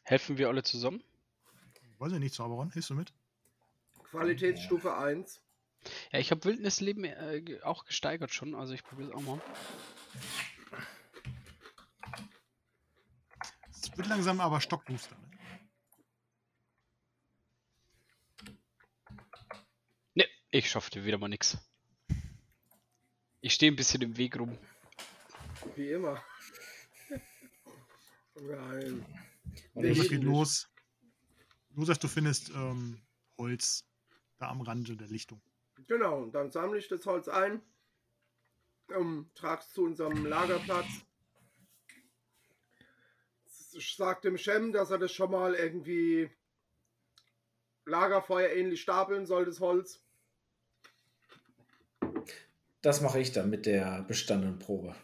[0.03, 1.03] Helfen wir alle zusammen?
[1.97, 2.71] Weiß ich nicht, Zauberon.
[2.71, 3.13] Hilfst du mit?
[4.03, 5.41] Qualitätsstufe 1.
[6.11, 9.41] Ja, ich habe Wildnisleben äh, auch gesteigert schon, also ich probiere es auch mal.
[13.71, 15.15] Es wird langsam aber Stockbooster.
[15.17, 15.29] Ne?
[20.15, 21.57] Ne, ich schaffte wieder mal nichts.
[23.41, 24.57] Ich stehe ein bisschen im Weg rum.
[25.75, 26.23] Wie immer.
[28.35, 29.05] Nein.
[29.73, 30.69] Und es geht los.
[31.75, 33.01] Josef, du findest ähm,
[33.37, 33.85] Holz
[34.37, 35.41] da am Rande der Lichtung.
[35.87, 37.61] Genau, dann sammle ich das Holz ein,
[38.91, 40.87] ähm, trage es zu unserem Lagerplatz.
[43.73, 46.29] Ich sage dem Shem, dass er das schon mal irgendwie
[47.85, 50.03] Lagerfeuer ähnlich stapeln soll, das Holz.
[52.81, 54.95] Das mache ich dann mit der bestandenen Probe.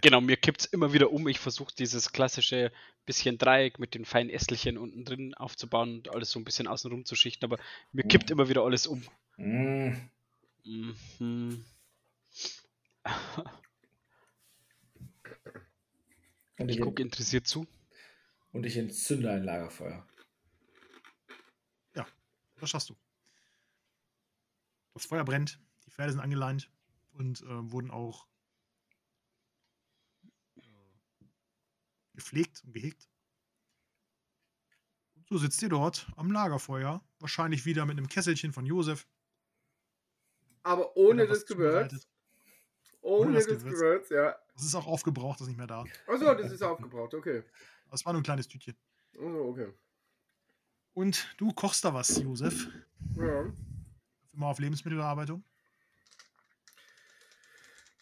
[0.00, 1.28] Genau, mir kippt es immer wieder um.
[1.28, 2.72] Ich versuche dieses klassische
[3.06, 7.04] bisschen Dreieck mit den feinen Ästelchen unten drin aufzubauen und alles so ein bisschen außenrum
[7.04, 7.58] zu schichten, aber
[7.92, 8.32] mir kippt mm.
[8.32, 9.02] immer wieder alles um.
[9.36, 9.94] Mm.
[10.64, 11.64] Mhm.
[16.56, 17.66] Ich gucke interessiert zu.
[18.52, 20.06] Und ich entzünde ein Lagerfeuer.
[21.94, 22.06] Ja,
[22.56, 22.96] das schaffst du.
[24.94, 26.70] Das Feuer brennt, die Pferde sind angeleint
[27.12, 28.28] und äh, wurden auch
[30.56, 30.60] äh,
[32.14, 33.08] gepflegt und gehegt.
[35.16, 39.08] Und so sitzt ihr dort am Lagerfeuer, wahrscheinlich wieder mit einem Kesselchen von Josef.
[40.62, 42.08] Aber ohne das Gewürz.
[43.04, 43.62] Ohne das Gewürz.
[43.62, 44.08] Gewürz.
[44.08, 44.34] ja.
[44.54, 45.84] Das ist auch aufgebraucht, das ist nicht mehr da.
[46.06, 47.42] Achso, das ist aufgebraucht, okay.
[47.90, 48.74] Das war nur ein kleines Tütchen.
[49.12, 49.72] Also, okay.
[50.94, 52.68] Und du kochst da was, Josef.
[53.16, 53.44] Ja.
[54.32, 55.44] Immer auf Lebensmittelbearbeitung.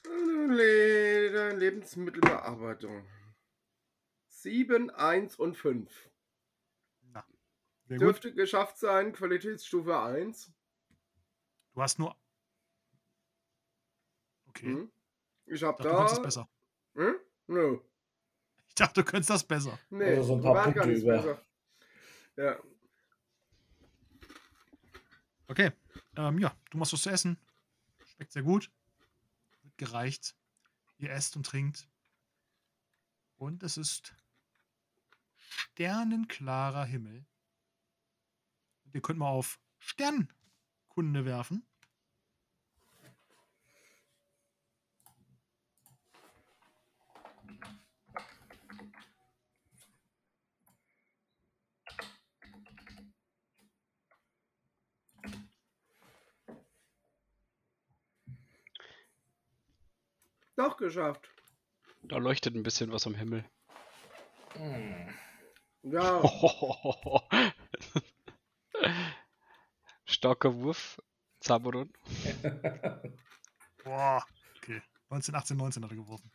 [0.05, 3.05] Le Lebensmittelbearbeitung.
[4.29, 6.11] 7, 1 und 5.
[7.11, 7.25] Na,
[7.87, 8.07] sehr gut.
[8.07, 10.53] Dürfte geschafft sein, Qualitätsstufe 1.
[11.75, 12.17] Du hast nur.
[14.55, 14.67] Okay.
[14.67, 14.93] Hm?
[15.47, 16.23] Ich habe dachte, du könntest es da.
[16.23, 16.49] besser.
[16.95, 17.15] Hm?
[17.47, 17.79] Nö.
[18.69, 19.79] Ich dachte, du könntest das besser.
[19.91, 21.17] Nee, Also so ein paar Punkte über.
[21.17, 21.43] besser.
[22.37, 22.59] Ja.
[25.49, 25.73] Okay.
[26.17, 27.39] Ähm, ja, du machst was zu essen.
[28.15, 28.71] Schmeckt sehr gut.
[29.63, 30.35] Wird gereicht.
[30.99, 31.89] Ihr esst und trinkt.
[33.37, 34.15] Und es ist
[35.39, 37.25] sternenklarer Himmel.
[38.85, 41.67] Und ihr könnt mal auf Sternkunde werfen.
[60.63, 61.29] Doch geschafft.
[62.03, 63.45] Da leuchtet ein bisschen was am Himmel.
[64.53, 65.09] Hm.
[65.83, 66.23] Ja.
[70.05, 71.03] Starker Wurf,
[71.41, 71.93] Zaberon.
[73.83, 74.25] Boah.
[74.59, 74.81] Okay.
[75.11, 76.31] 19, 18, 19 hat er geworfen.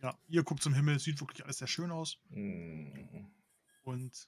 [0.00, 0.98] Ja, ihr guckt zum Himmel.
[0.98, 2.16] Sieht wirklich alles sehr schön aus.
[2.30, 3.30] Hm.
[3.82, 4.26] Und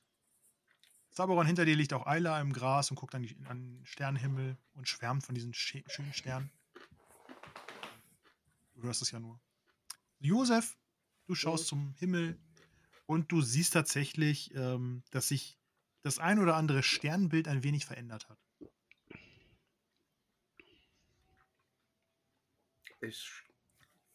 [1.08, 4.58] Saberon hinter dir liegt auch Ayla im Gras und guckt an, die, an den Sternenhimmel
[4.74, 6.50] und schwärmt von diesen schönen Sternen.
[8.86, 9.40] Du hörst es ja nur.
[10.20, 10.78] Josef,
[11.26, 11.68] du schaust Mhm.
[11.68, 12.38] zum Himmel
[13.06, 15.58] und du siehst tatsächlich, ähm, dass sich
[16.02, 18.38] das ein oder andere Sternbild ein wenig verändert hat.
[23.00, 23.42] Ich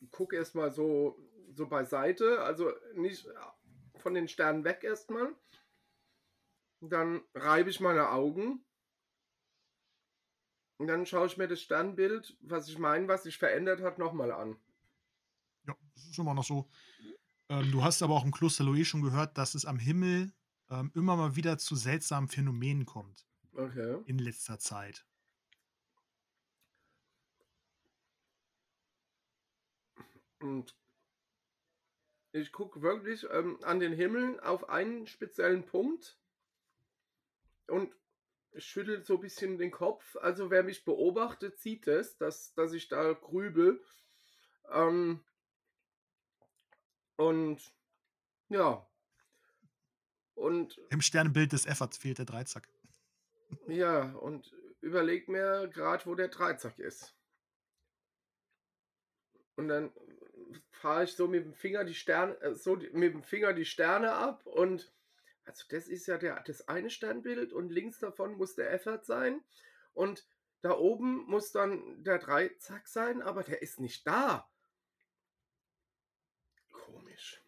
[0.09, 1.19] gucke erstmal so,
[1.53, 3.27] so beiseite, also nicht
[3.97, 5.35] von den Sternen weg erstmal.
[6.79, 8.63] Dann reibe ich meine Augen.
[10.81, 14.31] Und dann schaue ich mir das Sternbild, was ich meine, was sich verändert hat, nochmal
[14.31, 14.57] an.
[15.67, 16.67] Ja, das ist immer noch so.
[17.49, 20.33] Ähm, du hast aber auch im Kloster Loé schon gehört, dass es am Himmel
[20.71, 23.99] ähm, immer mal wieder zu seltsamen Phänomenen kommt Okay.
[24.07, 25.05] in letzter Zeit.
[30.39, 30.75] Und
[32.31, 36.17] ich gucke wirklich ähm, an den Himmel auf einen speziellen Punkt
[37.67, 37.95] und
[38.57, 40.15] schüttel so ein bisschen den Kopf.
[40.17, 43.83] Also wer mich beobachtet, sieht es, dass, dass ich da grübel.
[44.69, 45.23] Ähm,
[47.15, 47.59] und
[48.49, 48.87] ja.
[50.35, 52.67] Und Im Sternbild des Efforts fehlt der Dreizack.
[53.67, 57.15] ja, und überleg mir gerade, wo der Dreizack ist.
[59.55, 59.91] Und dann
[60.71, 64.13] fahre ich so mit dem Finger die Sterne, äh, so mit dem Finger die Sterne
[64.13, 64.91] ab und
[65.51, 69.43] also das ist ja der, das eine Sternbild und links davon muss der Effort sein
[69.93, 70.25] und
[70.61, 74.49] da oben muss dann der Dreizack sein, aber der ist nicht da.
[76.71, 77.43] Komisch.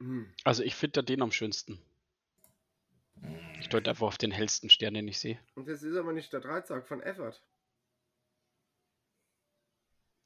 [0.00, 0.34] Hm.
[0.42, 1.80] Also ich finde da den am schönsten.
[3.60, 5.38] Ich deute einfach auf den hellsten Stern, den ich sehe.
[5.54, 7.40] Und das ist aber nicht der Dreizack von Effort.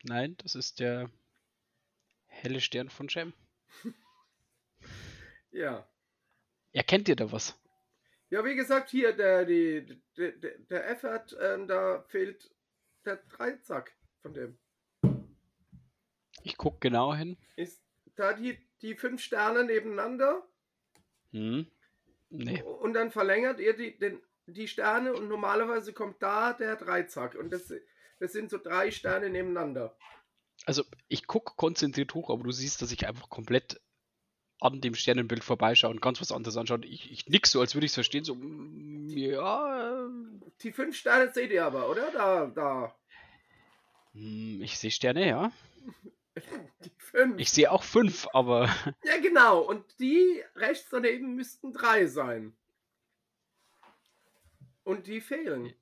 [0.04, 1.10] Nein, das ist der
[2.26, 3.34] helle Stern von Shem.
[5.56, 5.88] Ja.
[6.72, 7.58] Erkennt ihr da was?
[8.28, 12.50] Ja, wie gesagt, hier, der, die, der, der, Effort, ähm, da fehlt
[13.06, 14.58] der Dreizack von dem.
[16.42, 17.38] Ich gucke genau hin.
[17.56, 17.80] Ist
[18.16, 20.46] da die, die fünf Sterne nebeneinander
[21.32, 21.66] Hm.
[22.28, 22.62] Nee.
[22.62, 27.34] und dann verlängert ihr die, den, die Sterne und normalerweise kommt da der Dreizack.
[27.34, 27.72] Und das,
[28.18, 29.96] das sind so drei Sterne nebeneinander.
[30.66, 33.80] Also ich gucke konzentriert hoch, aber du siehst, dass ich einfach komplett
[34.60, 36.80] an dem Sternenbild vorbeischaue und ganz was anderes anschaue.
[36.84, 38.24] Ich, ich nick so, als würde ich es verstehen.
[38.24, 40.06] So, mm, ja.
[40.06, 40.08] äh,
[40.62, 42.10] Die fünf Sterne seht ihr aber, oder?
[42.12, 42.94] Da, da.
[44.12, 45.52] hm, Ich sehe Sterne, ja.
[46.84, 47.38] Die fünf.
[47.38, 48.68] Ich sehe auch fünf, aber
[49.04, 49.60] Ja, genau.
[49.60, 52.54] Und die rechts daneben müssten drei sein.
[54.84, 55.72] Und die fehlen.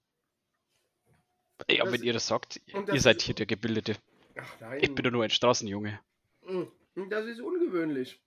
[1.69, 3.97] ja, Das- wenn ihr das sagt, ihr das seid hier der Gebildete.
[4.37, 4.81] Ach nein.
[4.83, 6.01] Ich bin doch nur ein Straßenjunge.
[6.43, 6.65] Mm,
[7.09, 8.21] Das ist ungewöhnlich.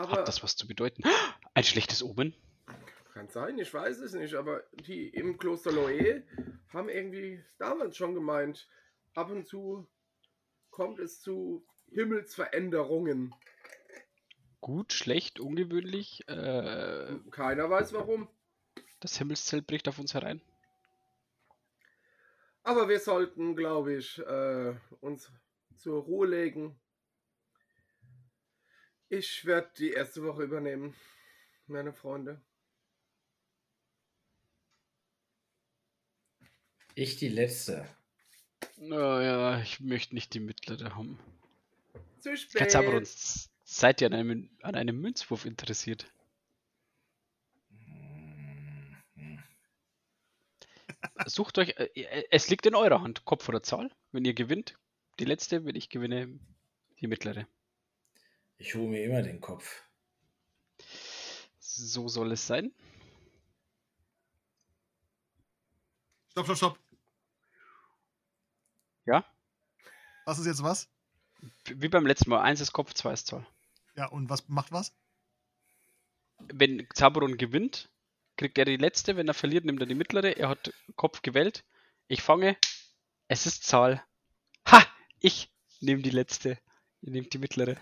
[0.00, 1.02] Aber Hat das was zu bedeuten?
[1.54, 2.34] Ein schlechtes Omen?
[3.12, 6.22] Kann sein, ich weiß es nicht, aber die im Kloster Loe
[6.72, 8.66] haben irgendwie damals schon gemeint,
[9.14, 9.86] ab und zu
[10.70, 13.34] kommt es zu Himmelsveränderungen.
[14.62, 16.26] Gut, schlecht, ungewöhnlich.
[16.28, 18.26] Äh, Keiner weiß warum.
[19.00, 20.40] das Himmelszelt bricht auf uns herein.
[22.62, 25.30] Aber wir sollten, glaube ich, äh, uns
[25.76, 26.80] zur Ruhe legen.
[29.12, 30.94] Ich werde die erste Woche übernehmen,
[31.66, 32.40] meine Freunde.
[36.94, 37.88] Ich die letzte.
[38.76, 41.18] Naja, ich möchte nicht die mittlere haben.
[42.20, 42.76] Zu spät.
[42.76, 46.06] Aber uns seid ihr an einem, an einem Münzwurf interessiert.
[51.26, 53.90] Sucht euch, äh, äh, es liegt in eurer Hand, Kopf oder Zahl.
[54.12, 54.78] Wenn ihr gewinnt,
[55.18, 56.38] die letzte, wenn ich gewinne,
[57.00, 57.48] die mittlere.
[58.60, 59.82] Ich hole mir immer den Kopf.
[61.58, 62.74] So soll es sein.
[66.30, 66.78] Stopp, stopp, stopp.
[69.06, 69.24] Ja?
[70.26, 70.90] Was ist jetzt was?
[71.64, 72.42] Wie beim letzten Mal.
[72.42, 73.46] Eins ist Kopf, zwei ist Zahl.
[73.96, 74.94] Ja, und was macht was?
[76.38, 77.88] Wenn Zaberon gewinnt,
[78.36, 79.16] kriegt er die letzte.
[79.16, 80.36] Wenn er verliert, nimmt er die mittlere.
[80.36, 81.64] Er hat Kopf gewählt.
[82.08, 82.58] Ich fange.
[83.26, 84.04] Es ist Zahl.
[84.70, 84.84] Ha!
[85.18, 85.50] Ich
[85.80, 86.58] nehme die letzte.
[87.00, 87.78] Ihr nehmt die mittlere.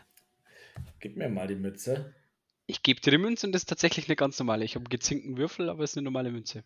[1.00, 2.14] Gib mir mal die Mütze.
[2.66, 4.64] Ich gebe dir die Münze und das ist tatsächlich eine ganz normale.
[4.64, 6.64] Ich habe einen gezinkten Würfel, aber es ist eine normale Münze.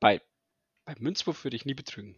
[0.00, 0.20] Bei,
[0.84, 2.16] beim Münzwurf würde ich nie betrügen.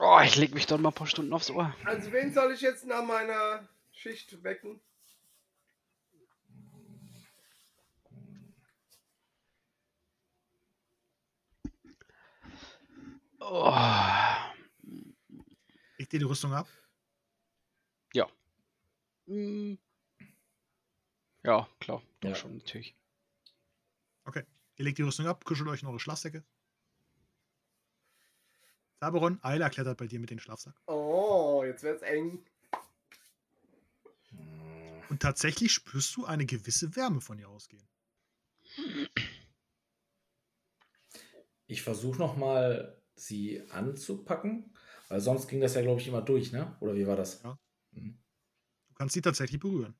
[0.00, 1.74] Oh, ich leg mich dann mal ein paar Stunden aufs Ohr.
[1.84, 4.80] Also wen soll ich jetzt nach meiner Schicht wecken?
[13.50, 13.72] Oh.
[15.96, 16.66] Legt ihr die Rüstung ab?
[19.30, 19.74] Mm.
[21.44, 22.02] Ja, klar.
[22.20, 22.34] Doch Ja.
[22.34, 22.96] schon, natürlich.
[24.24, 24.44] Okay.
[24.76, 26.42] Ihr legt die Rüstung ab, kuschelt euch in eure Schlafsäcke.
[29.00, 30.74] Saberon, Ayla klettert bei dir mit dem Schlafsack.
[30.86, 32.42] Oh, jetzt wird's eng.
[35.10, 37.86] Und tatsächlich spürst du eine gewisse Wärme von ihr ausgehen.
[41.66, 44.74] Ich versuche nochmal, sie anzupacken,
[45.08, 46.76] weil sonst ging das ja, glaube ich, immer durch, ne?
[46.80, 47.42] Oder wie war das?
[47.42, 47.58] Ja.
[47.92, 48.18] Mhm.
[48.88, 49.94] Du kannst sie tatsächlich berühren.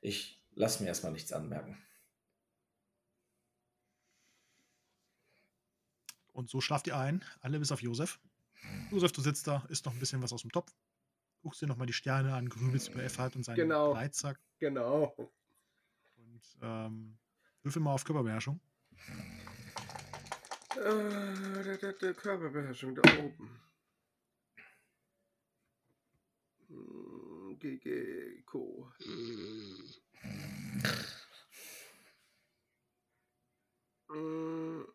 [0.00, 1.76] Ich lasse mir erstmal nichts anmerken.
[6.32, 8.20] Und so schlaft ihr ein, alle bis auf Josef.
[8.90, 10.72] Josef, du sitzt da, isst noch ein bisschen was aus dem Topf.
[11.42, 13.94] Guckst dir nochmal die Sterne an, grübelst über Effert und seinen Genau.
[13.94, 14.38] Dreizack.
[14.58, 15.14] Genau.
[16.16, 17.18] Und ähm,
[17.62, 18.60] würfel mal auf Körperbeherrschung.
[20.76, 23.60] Äh, der, der, der Körperbeherrschung da oben.
[26.68, 28.90] Hm, GG Co.
[34.08, 34.86] Hm,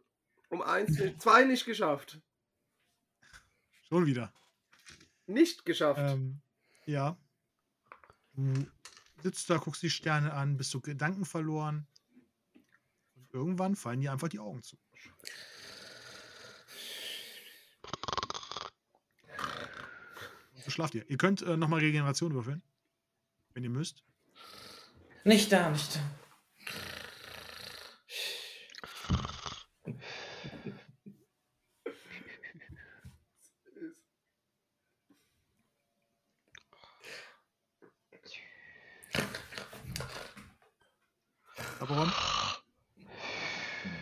[0.49, 2.19] Um eins, zwei nicht geschafft.
[3.87, 4.33] Schon wieder.
[5.25, 5.99] Nicht geschafft.
[6.01, 6.41] Ähm,
[6.85, 7.17] ja.
[8.33, 8.65] Du
[9.21, 11.87] sitzt da, guckst die Sterne an, bist so Gedanken verloren.
[13.15, 14.77] Und irgendwann fallen dir einfach die Augen zu.
[20.63, 21.09] So schlaft ihr.
[21.09, 22.63] Ihr könnt äh, nochmal Regeneration würfeln.
[23.53, 24.03] Wenn ihr müsst.
[25.25, 25.99] Nicht da, nicht da.
[41.79, 42.09] Aber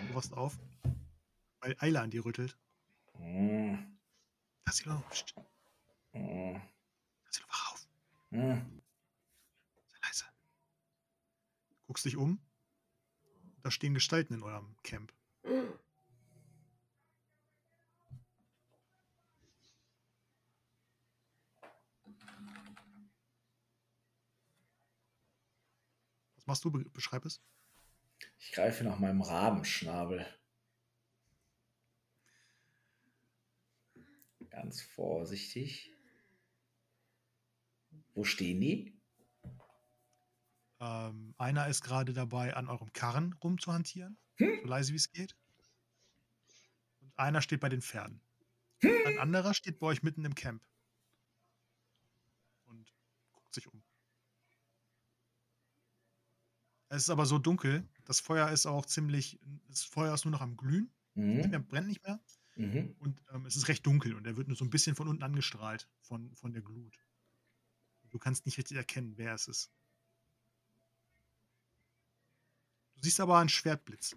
[0.08, 0.56] du wachst auf,
[1.82, 2.58] weil Eila an dir rüttelt.
[3.18, 3.98] Hm,
[4.66, 5.36] Tassilo, pst,
[6.14, 6.62] hm,
[7.26, 7.88] Tassilo, wach auf.
[8.30, 8.82] hm.
[9.88, 10.26] Sei leise.
[11.88, 12.40] Guckst dich um.
[13.64, 15.14] Da stehen Gestalten in eurem Camp.
[26.36, 26.72] Was machst du?
[26.72, 27.40] Be beschreib es.
[28.40, 30.26] Ich greife nach meinem Rabenschnabel.
[34.62, 35.92] Ganz vorsichtig.
[38.14, 38.94] Wo stehen die?
[40.80, 44.20] Ähm, einer ist gerade dabei, an eurem Karren rumzuhantieren.
[44.36, 44.60] Hm?
[44.62, 45.36] So leise wie es geht.
[47.00, 48.22] Und einer steht bei den Pferden.
[48.82, 48.92] Hm?
[49.08, 50.64] Ein anderer steht bei euch mitten im Camp.
[52.66, 52.94] Und
[53.32, 53.82] guckt sich um.
[56.90, 59.40] Es ist aber so dunkel, Das Feuer ist auch ziemlich,
[59.70, 61.68] das Feuer ist nur noch am Glühen, Mhm.
[61.68, 62.20] brennt nicht mehr.
[62.56, 62.96] Mhm.
[63.00, 65.24] Und ähm, es ist recht dunkel und er wird nur so ein bisschen von unten
[65.24, 67.00] angestrahlt von, von der Glut.
[68.10, 69.72] Du kannst nicht richtig erkennen, wer es ist.
[72.96, 74.16] Du siehst aber einen Schwertblitz.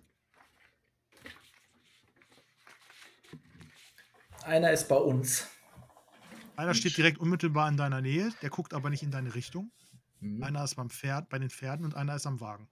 [4.43, 5.49] Einer ist bei uns.
[6.57, 9.73] Einer steht direkt unmittelbar in deiner Nähe, der guckt aber nicht in deine Richtung.
[10.21, 10.43] Mhm.
[10.43, 12.69] Einer ist beim Pferd, bei den Pferden und einer ist am Wagen.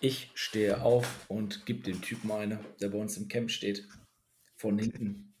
[0.00, 3.86] Ich stehe auf und gebe dem Typen eine, der bei uns im Camp steht.
[4.56, 5.34] Von hinten.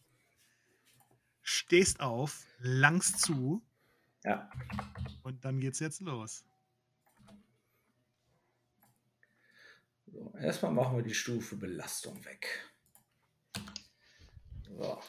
[1.42, 3.62] Stehst auf, langst zu
[4.24, 4.50] Ja.
[5.22, 6.44] und dann geht's jetzt los.
[10.06, 12.70] So, erstmal machen wir die Stufe Belastung weg.
[14.68, 15.00] So.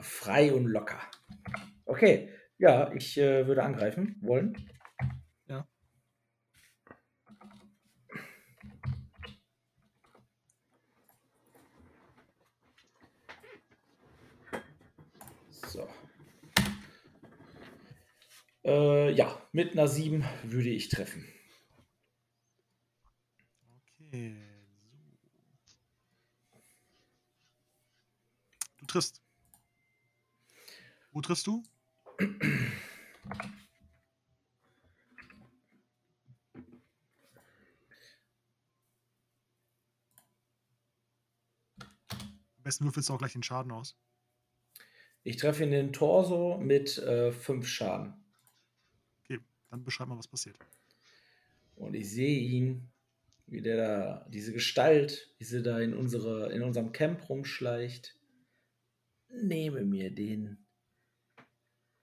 [0.00, 1.00] Frei und locker.
[1.84, 4.70] Okay, ja, ich äh, würde angreifen wollen.
[5.46, 5.68] Ja.
[15.50, 15.88] So.
[18.64, 21.28] Äh, ja, mit einer 7 würde ich treffen.
[24.00, 24.36] Okay,
[25.64, 25.76] so.
[28.78, 29.20] Du triffst.
[31.12, 31.62] Wo triffst du?
[42.56, 43.94] Am besten würfelst du auch gleich den Schaden aus.
[45.22, 48.23] Ich treffe in den Torso mit 5 Schaden.
[49.74, 50.56] Dann beschreib mal, was passiert.
[51.74, 52.92] Und ich sehe ihn,
[53.48, 58.16] wie der da, diese Gestalt, wie sie da in, unsere, in unserem Camp rumschleicht.
[59.30, 60.64] Nehme mir den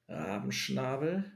[0.09, 1.31] Rabenschnabel.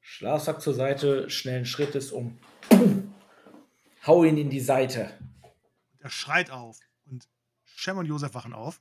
[0.00, 2.38] Schlafsack zur Seite, schnellen Schrittes um.
[4.06, 5.18] Hau ihn in die Seite.
[5.94, 6.78] Und er schreit auf.
[7.04, 7.28] Und
[7.64, 8.80] Shem und Josef wachen auf.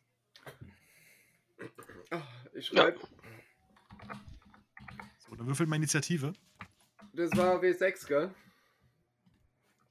[2.11, 2.21] Ah,
[2.53, 3.07] ich schreibe, So,
[5.39, 6.33] dann würfelt mal Initiative.
[7.13, 8.35] das war W6, gell?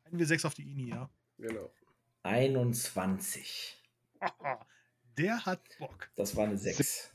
[0.05, 1.09] Ein W6 auf die Ini, ja.
[1.39, 1.71] Genau.
[2.23, 3.83] 21.
[5.17, 6.11] Der hat Bock.
[6.17, 7.11] Das war eine 6.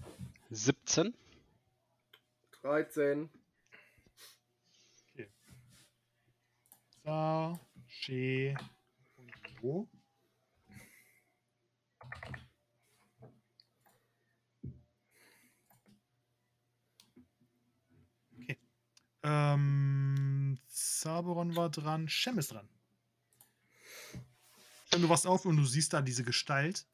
[0.50, 1.14] 17.
[2.62, 3.30] 13.
[7.04, 8.56] Sa, She
[9.18, 9.88] und Wo.
[19.24, 22.68] Ähm, Zaberon war dran, Shem ist dran.
[24.92, 26.86] Shem, du wachst auf und du siehst da diese Gestalt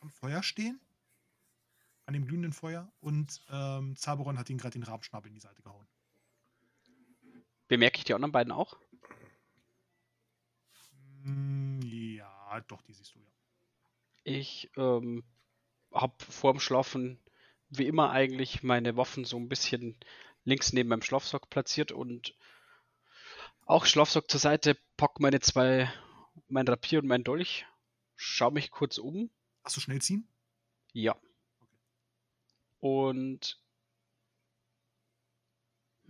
[0.00, 0.80] am Feuer stehen.
[2.06, 2.92] An dem glühenden Feuer.
[3.00, 5.86] Und ähm, Zaberon hat ihn gerade den Rabenschnabel in die Seite gehauen.
[7.66, 8.76] Bemerke ich die anderen beiden auch?
[11.22, 13.26] Mm, Ja, doch, die siehst du ja.
[14.22, 15.24] Ich ähm,
[15.92, 17.18] habe vorm Schlafen
[17.70, 19.96] wie immer eigentlich meine Waffen so ein bisschen
[20.44, 22.34] links neben meinem Schlafsack platziert und
[23.66, 25.92] auch Schlafsack zur Seite, pack meine zwei,
[26.48, 27.66] mein Rapier und mein Dolch,
[28.16, 29.30] schau mich kurz um.
[29.64, 30.28] Hast du schnell ziehen?
[30.92, 31.16] Ja.
[32.80, 33.58] Und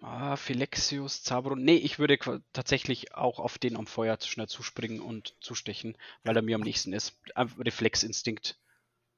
[0.01, 1.63] ah, Philexius, Zabron.
[1.63, 2.19] Nee, ich würde
[2.53, 6.63] tatsächlich auch auf den am Feuer zu schnell zuspringen und zustechen, weil er mir am
[6.63, 7.17] nächsten ist.
[7.37, 8.59] Reflexinstinkt.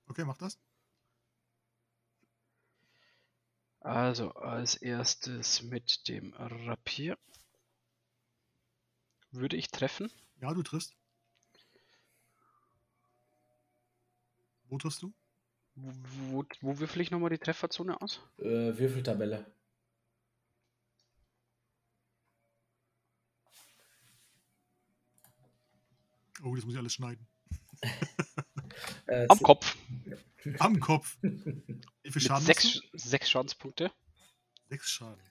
[0.09, 0.59] Okay, mach das.
[3.87, 7.17] Also als erstes mit dem Rapier.
[9.31, 10.11] Würde ich treffen?
[10.41, 10.97] Ja, du triffst.
[14.69, 15.15] Wo triffst du?
[15.77, 15.93] Wo,
[16.33, 18.21] wo, wo würfel ich nochmal die Trefferzone aus?
[18.39, 19.47] Äh, Würfeltabelle.
[26.43, 27.25] Oh, das muss ich alles schneiden.
[29.07, 29.77] Äh, Am Kopf.
[30.59, 31.18] Am Kopf.
[31.23, 33.90] Wie viel Schaden sechs, sechs Schadenspunkte.
[34.68, 35.23] Sechs Schaden.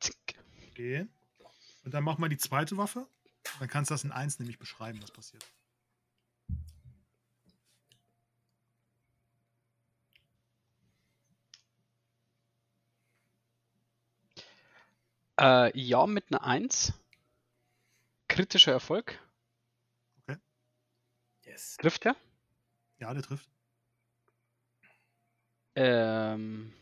[0.00, 0.16] Zick.
[0.70, 1.06] Okay.
[1.84, 3.06] Und dann mach mal die zweite Waffe.
[3.58, 5.44] Dann kannst du das in eins nämlich beschreiben, was passiert.
[15.38, 16.92] Äh, ja, mit einer 1.
[18.28, 19.18] Kritischer Erfolg.
[21.42, 21.76] yes.
[21.76, 22.16] Trifft er?
[22.98, 23.48] Ja, der trifft.
[25.74, 26.72] Ähm.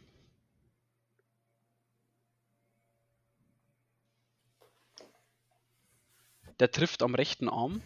[6.61, 7.83] Der trifft am rechten Arm.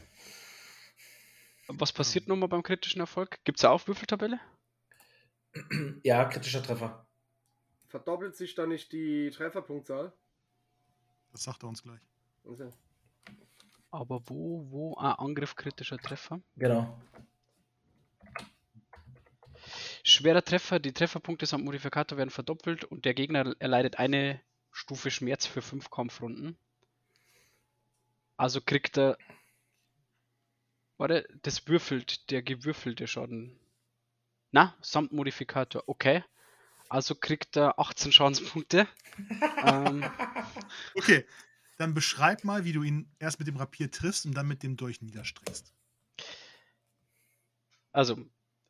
[1.69, 3.43] Was passiert nochmal beim kritischen Erfolg?
[3.45, 4.41] Gibt es da auch Würfeltabelle?
[6.03, 7.07] Ja, kritischer Treffer.
[7.89, 10.13] Verdoppelt sich da nicht die Trefferpunktzahl?
[11.33, 12.01] Das sagt er uns gleich.
[12.45, 12.71] Okay.
[13.91, 14.97] Aber wo, wo?
[14.99, 16.41] Ah, Angriff kritischer Treffer.
[16.57, 17.01] Genau.
[20.09, 25.47] Schwerer Treffer, die Trefferpunkte samt Modifikator werden verdoppelt und der Gegner erleidet eine Stufe Schmerz
[25.47, 26.57] für fünf Kampfrunden.
[28.37, 29.19] Also kriegt er.
[30.97, 33.59] Warte, das würfelt, der gewürfelte Schaden.
[34.53, 36.23] Na, samt Modifikator, okay.
[36.89, 38.87] Also kriegt er 18 Schadenspunkte.
[39.65, 40.09] ähm,
[40.95, 41.27] Okay,
[41.79, 44.77] dann beschreib mal, wie du ihn erst mit dem Rapier triffst und dann mit dem
[44.77, 45.75] Dolch niederstreckst.
[47.91, 48.25] Also,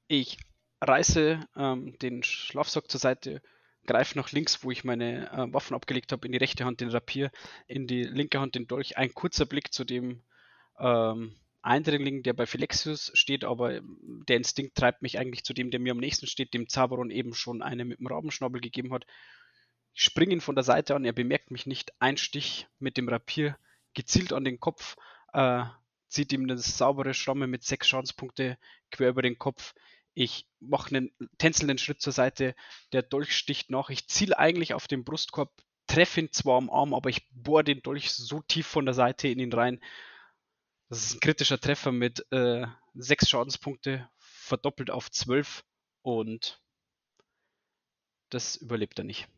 [0.08, 0.38] ich
[0.81, 3.43] reiße ähm, den Schlafsack zur Seite,
[3.86, 6.90] greife nach links, wo ich meine äh, Waffen abgelegt habe, in die rechte Hand den
[6.90, 7.31] Rapier,
[7.66, 8.97] in die linke Hand den Dolch.
[8.97, 10.23] Ein kurzer Blick zu dem
[10.78, 15.70] ähm, Eindringling, der bei Philexius steht, aber ähm, der Instinkt treibt mich eigentlich zu dem,
[15.70, 19.07] der mir am nächsten steht, dem Zaberon eben schon eine mit dem Rabenschnabel gegeben hat.
[19.94, 21.93] Ich springe ihn von der Seite an, er bemerkt mich nicht.
[21.98, 23.59] Ein Stich mit dem Rapier
[23.94, 24.97] gezielt an den Kopf,
[25.32, 25.65] äh,
[26.09, 28.59] zieht ihm eine saubere Schramme mit sechs Schadenspunkte
[28.90, 29.74] quer über den Kopf.
[30.16, 32.55] Ich mache einen tänzelnden Schritt zur Seite,
[32.93, 33.90] der Dolch sticht nach.
[33.90, 35.52] Ich ziele eigentlich auf den Brustkorb,
[35.86, 39.28] treffe ihn zwar am Arm, aber ich bohre den Dolch so tief von der Seite
[39.28, 39.78] in ihn rein.
[40.88, 45.64] Das ist ein kritischer Treffer mit äh, sechs Schadenspunkte, verdoppelt auf zwölf
[46.01, 46.62] und
[48.30, 49.28] das überlebt er nicht.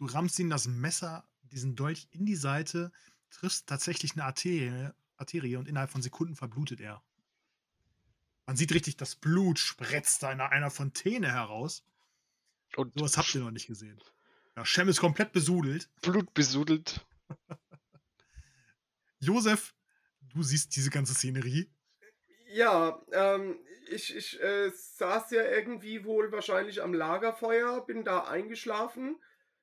[0.00, 2.90] Du rammst ihm das Messer, diesen Dolch in die Seite,
[3.28, 7.02] triffst tatsächlich eine Arterie, Arterie und innerhalb von Sekunden verblutet er.
[8.50, 11.84] Man sieht richtig, das Blut spritzt da in einer Fontäne heraus.
[12.74, 14.02] Und Sowas habt ihr noch nicht gesehen.
[14.56, 15.88] Ja, Shem ist komplett besudelt.
[16.02, 17.06] blutbesudelt.
[19.20, 19.72] Josef,
[20.34, 21.70] du siehst diese ganze Szenerie.
[22.48, 29.14] Ja, ähm, ich, ich äh, saß ja irgendwie wohl wahrscheinlich am Lagerfeuer, bin da eingeschlafen,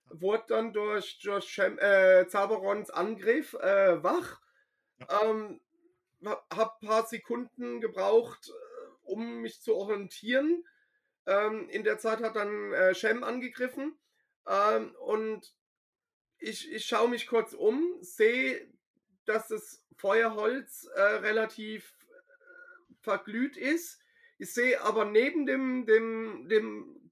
[0.05, 4.39] wurde dann durch, durch Shem, äh, Zaberons Angriff äh, wach,
[5.09, 5.59] ähm,
[6.23, 8.49] hab hab paar Sekunden gebraucht,
[9.07, 10.63] um mich zu orientieren.
[11.25, 13.97] Ähm, in der Zeit hat dann äh, Shem angegriffen
[14.47, 15.53] ähm, und
[16.39, 18.71] ich, ich schaue mich kurz um, sehe,
[19.25, 23.99] dass das Feuerholz äh, relativ äh, verglüht ist.
[24.37, 27.11] Ich sehe aber neben dem, dem, dem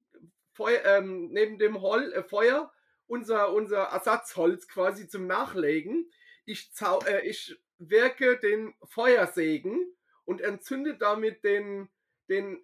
[0.54, 2.72] Feu ähm, neben dem Hol äh, Feuer
[3.08, 6.10] unser, unser Ersatzholz quasi zum Nachlegen.
[6.46, 9.95] Ich, zau äh, ich wirke den Feuersegen
[10.26, 11.90] und entzünde damit den,
[12.30, 12.60] den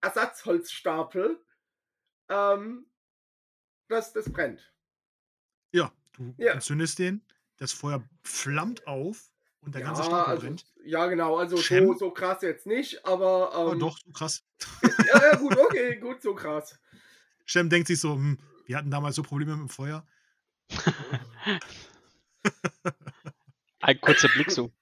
[0.00, 1.42] Ersatzholzstapel.
[2.28, 2.86] Ähm,
[3.88, 4.72] das, das brennt.
[5.72, 6.52] Ja, du Ja.
[6.52, 7.24] entzündest den,
[7.56, 10.66] das Feuer flammt auf und der ganze ja, Stapel also, brennt.
[10.84, 11.36] ja, genau.
[11.36, 13.66] Also so, so krass jetzt nicht, aber.
[13.66, 14.44] Oh, Ähm, doch, so krass.
[15.06, 16.78] Ja, ja, gut, okay, gut, so krass.
[17.44, 20.06] Shem denkt sich so, hm, wir hatten damals so Probleme mit dem Feuer.
[23.80, 24.72] Ein kurzer Blick so.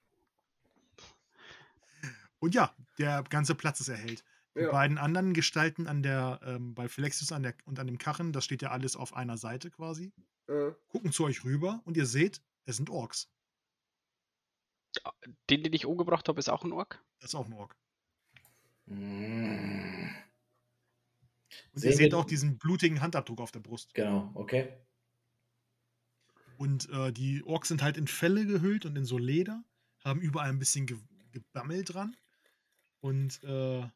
[2.41, 4.23] Und ja, der ganze Platz ist erhellt.
[4.57, 4.71] Die Ja.
[4.71, 8.43] beiden anderen Gestalten an der, ähm, bei Flexius an der, und an dem Karren, das
[8.45, 10.11] steht ja alles auf einer Seite quasi,
[10.47, 13.29] Äh, gucken zu euch rüber und ihr seht, es sind Orks.
[15.49, 17.01] Den, den ich umgebracht habe, ist auch ein Ork.
[17.19, 17.77] Das ist auch ein Ork.
[18.87, 20.09] Mm,
[21.73, 23.93] Und Sehen ihr seht auch diesen blutigen Handabdruck auf der Brust.
[23.93, 24.73] Genau, okay.
[26.57, 29.63] Und äh, die Orks sind halt in Felle gehüllt und in so Leder,
[30.03, 30.97] haben überall ein bisschen ge
[31.31, 32.17] Gebammel dran.
[33.01, 33.87] Und äh,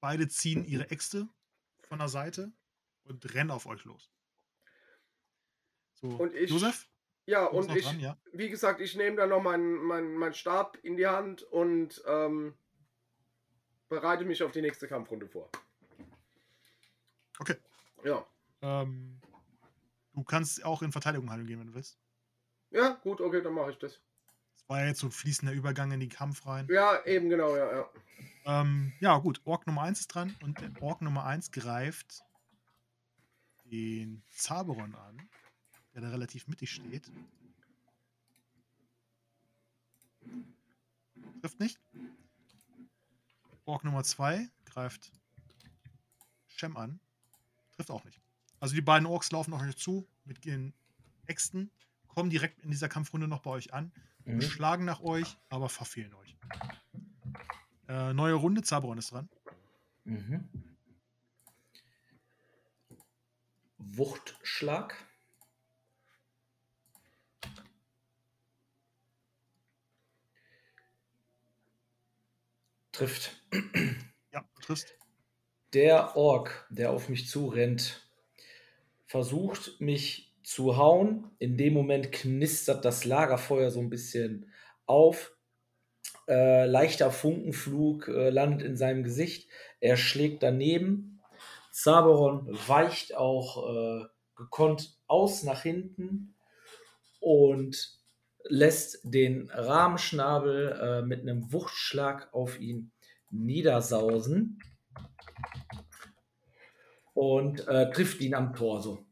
[0.00, 1.28] beide ziehen ihre Äxte
[1.82, 2.52] von der Seite
[3.04, 4.10] und rennen auf euch los.
[5.94, 6.88] So, Und ich- Josef?
[7.26, 8.16] ja, und ich, dran, ja?
[8.32, 12.54] wie gesagt, ich nehme dann noch meinen mein, mein Stab in die Hand und ähm,
[13.88, 15.50] bereite mich auf die nächste Kampfrunde vor.
[17.38, 17.56] Okay.
[18.04, 18.26] Ja.
[18.60, 19.20] Ähm,
[20.12, 21.98] du kannst auch in Verteidigung handeln gehen, wenn du willst.
[22.70, 24.00] Ja, gut, okay, dann mache ich das.
[24.68, 26.68] War ja jetzt so ein fließender Übergang in den Kampf rein.
[26.70, 27.88] Ja, eben genau, ja, ja.
[28.44, 29.40] Ähm, ja, gut.
[29.44, 32.22] Ork Nummer 1 ist dran und der Ork Nummer 1 greift
[33.64, 35.28] den Zaberon an,
[35.94, 37.10] der da relativ mittig steht.
[41.40, 41.78] Trifft nicht.
[43.64, 45.12] Ork Nummer 2 greift
[46.46, 47.00] Shem an.
[47.72, 48.20] Trifft auch nicht.
[48.60, 50.74] Also die beiden Orks laufen auf euch zu mit ihren
[51.26, 51.70] Äxten,
[52.08, 53.92] kommen direkt in dieser Kampfrunde noch bei euch an,
[54.28, 54.42] Mhm.
[54.42, 56.36] schlagen nach euch, aber verfehlen euch.
[57.88, 59.28] Äh, neue Runde, Zaberon ist dran.
[60.04, 60.48] Mhm.
[63.78, 64.96] Wuchtschlag.
[72.92, 73.42] Trifft.
[74.32, 74.94] Ja, du triffst.
[75.72, 78.10] Der Ork, der auf mich zurennt,
[79.06, 81.30] versucht mich zu hauen.
[81.38, 84.50] In dem Moment knistert das Lagerfeuer so ein bisschen
[84.86, 85.36] auf.
[86.26, 89.50] Äh, leichter Funkenflug äh, landet in seinem Gesicht.
[89.80, 91.20] Er schlägt daneben.
[91.70, 94.06] Zaberon weicht auch äh,
[94.36, 96.34] gekonnt aus nach hinten
[97.20, 97.98] und
[98.44, 102.90] lässt den Rahmenschnabel äh, mit einem Wuchtschlag auf ihn
[103.30, 104.62] niedersausen
[107.12, 109.04] und äh, trifft ihn am Torso.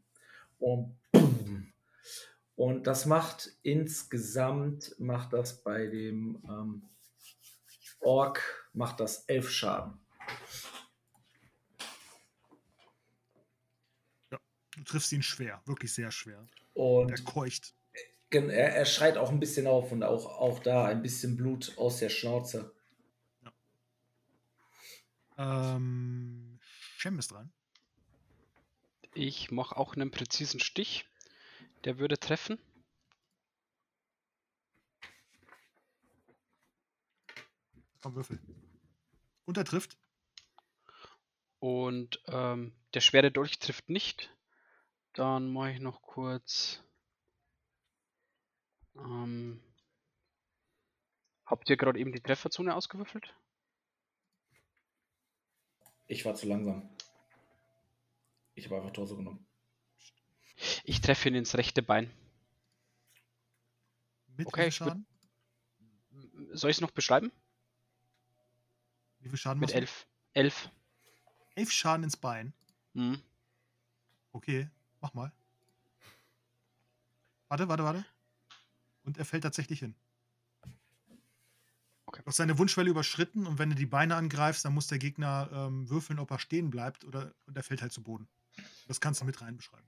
[0.58, 0.96] Und, boom.
[2.56, 6.88] Und das macht insgesamt, macht das bei dem ähm,
[8.00, 10.00] Ork, macht das elf Schaden.
[14.30, 16.46] Du triffst ihn schwer, wirklich sehr schwer.
[16.74, 17.74] Und Er keucht.
[18.30, 21.98] er, er schreit auch ein bisschen auf und auch, auch da ein bisschen Blut aus
[21.98, 22.74] der Schnauze.
[25.38, 26.58] Ähm,
[26.96, 27.52] Shem ist dran.
[29.14, 31.06] Ich mache auch einen präzisen Stich.
[31.84, 32.58] Der würde treffen.
[38.02, 38.38] Komm, Würfel.
[39.46, 39.96] Und er trifft.
[41.58, 44.32] Und ähm, der schwere Dolch trifft nicht.
[45.12, 46.82] Dann mache ich noch kurz.
[48.96, 49.62] Ähm,
[51.44, 53.34] habt ihr gerade eben die Trefferzone ausgewürfelt?
[56.06, 56.88] Ich war zu langsam.
[58.54, 59.45] Ich habe einfach Torso genommen.
[60.84, 62.10] Ich treffe ihn ins rechte Bein.
[64.36, 65.06] Mit Okay, wie viel Schaden?
[66.52, 67.32] Soll ich es noch beschreiben?
[69.20, 69.80] Wie viel Schaden Mit machst du?
[69.80, 70.06] elf.
[70.34, 70.70] Elf.
[71.54, 72.52] Elf Schaden ins Bein.
[72.92, 73.20] Mhm.
[74.32, 74.68] Okay,
[75.00, 75.32] mach mal.
[77.48, 78.04] Warte, warte, warte.
[79.04, 79.94] Und er fällt tatsächlich hin.
[82.06, 82.20] Okay.
[82.22, 85.48] Du hast seine Wunschwelle überschritten und wenn du die Beine angreifst, dann muss der Gegner
[85.52, 88.28] ähm, würfeln, ob er stehen bleibt oder und er fällt halt zu Boden.
[88.86, 89.86] Das kannst du mit rein beschreiben.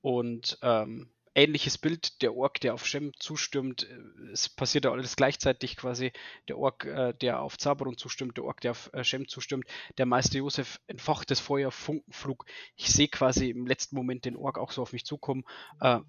[0.00, 5.16] Und ähm, ähnliches Bild, der Ork, der auf Shem zustürmt, äh, es passiert ja alles
[5.16, 6.12] gleichzeitig quasi.
[6.48, 9.66] Der Ork, äh, der auf Zaberon zustimmt, der Ork, der auf äh, Shem zustimmt.
[9.98, 12.44] Der Meister Josef entfacht das Feuer, Funkenflug.
[12.76, 15.44] Ich sehe quasi im letzten Moment den Ork auch so auf mich zukommen.
[15.80, 16.00] Äh,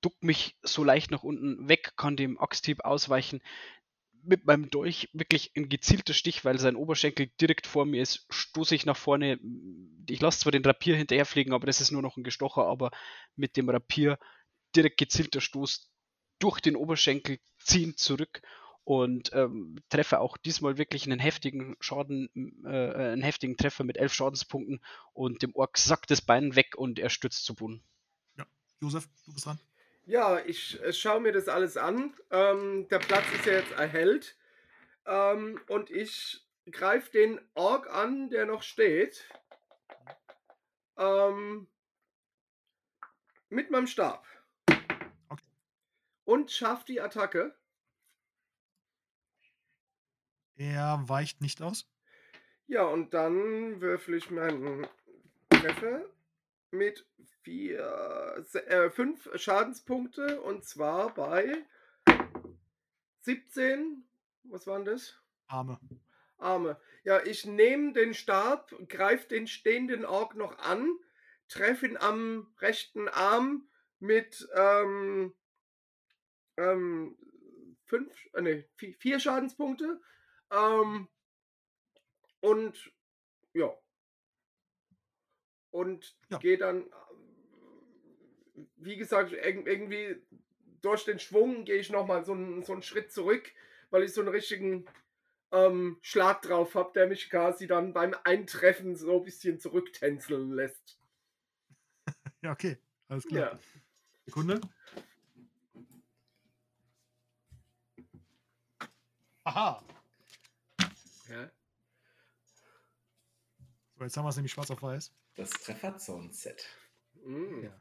[0.00, 3.40] duck mich so leicht nach unten weg, kann dem Axthieb ausweichen.
[4.26, 8.74] Mit meinem Dolch wirklich ein gezielter Stich, weil sein Oberschenkel direkt vor mir ist, stoße
[8.74, 9.38] ich nach vorne.
[10.08, 12.90] Ich lasse zwar den Rapier hinterherfliegen, aber das ist nur noch ein Gestocher, aber
[13.36, 14.18] mit dem Rapier
[14.74, 15.90] direkt gezielter Stoß
[16.38, 18.42] durch den Oberschenkel ziehen zurück
[18.84, 22.28] und ähm, treffe auch diesmal wirklich einen heftigen Schaden,
[22.64, 24.80] äh, einen heftigen Treffer mit elf Schadenspunkten
[25.12, 27.82] und dem Ork sackt das Bein weg und er stürzt zu Boden.
[28.80, 29.58] Josef, du bist dran.
[30.06, 32.14] Ja, ich äh, schaue mir das alles an.
[32.30, 34.36] Ähm, der Platz ist ja jetzt erhellt.
[35.04, 39.28] Ähm, und ich greife den Ork an, der noch steht.
[40.96, 41.66] Ähm,
[43.48, 44.24] mit meinem Stab.
[45.28, 45.42] Okay.
[46.24, 47.56] Und schaffe die Attacke.
[50.54, 51.90] Er weicht nicht aus.
[52.68, 54.86] Ja, und dann würfel ich meinen
[55.50, 56.04] Treffer
[56.70, 57.04] mit
[57.46, 61.64] vier, äh, fünf Schadenspunkte und zwar bei
[63.20, 64.04] 17.
[64.42, 65.14] Was waren das?
[65.46, 65.78] Arme.
[66.38, 66.80] Arme.
[67.04, 70.88] Ja, ich nehme den Stab, greife den stehenden Ork noch an,
[71.46, 73.68] treffe ihn am rechten Arm
[74.00, 75.32] mit ähm,
[76.56, 77.16] ähm,
[77.84, 80.00] fünf, äh, nee, vi- vier Schadenspunkte.
[80.50, 81.08] Ähm,
[82.40, 82.92] und
[83.52, 83.72] ja.
[85.70, 86.38] Und Ja.
[86.38, 86.92] gehe dann,
[88.76, 90.16] wie gesagt, irg- irgendwie
[90.82, 93.52] durch den Schwung gehe ich nochmal so, einen- so einen Schritt zurück,
[93.90, 94.86] weil ich so einen richtigen
[95.52, 100.98] ähm, Schlag drauf habe, der mich quasi dann beim Eintreffen so ein bisschen zurücktänzeln lässt.
[102.42, 102.76] Ja, okay.
[103.08, 103.52] Alles klar.
[103.52, 103.58] Ja.
[104.26, 104.60] Sekunde.
[109.44, 109.84] Aha.
[111.28, 111.50] ja.
[113.96, 115.12] So, jetzt haben wir es nämlich schwarz auf weiß.
[115.36, 116.66] Das Trefferzone-Set.
[117.24, 117.62] Mm.
[117.64, 117.80] Ja.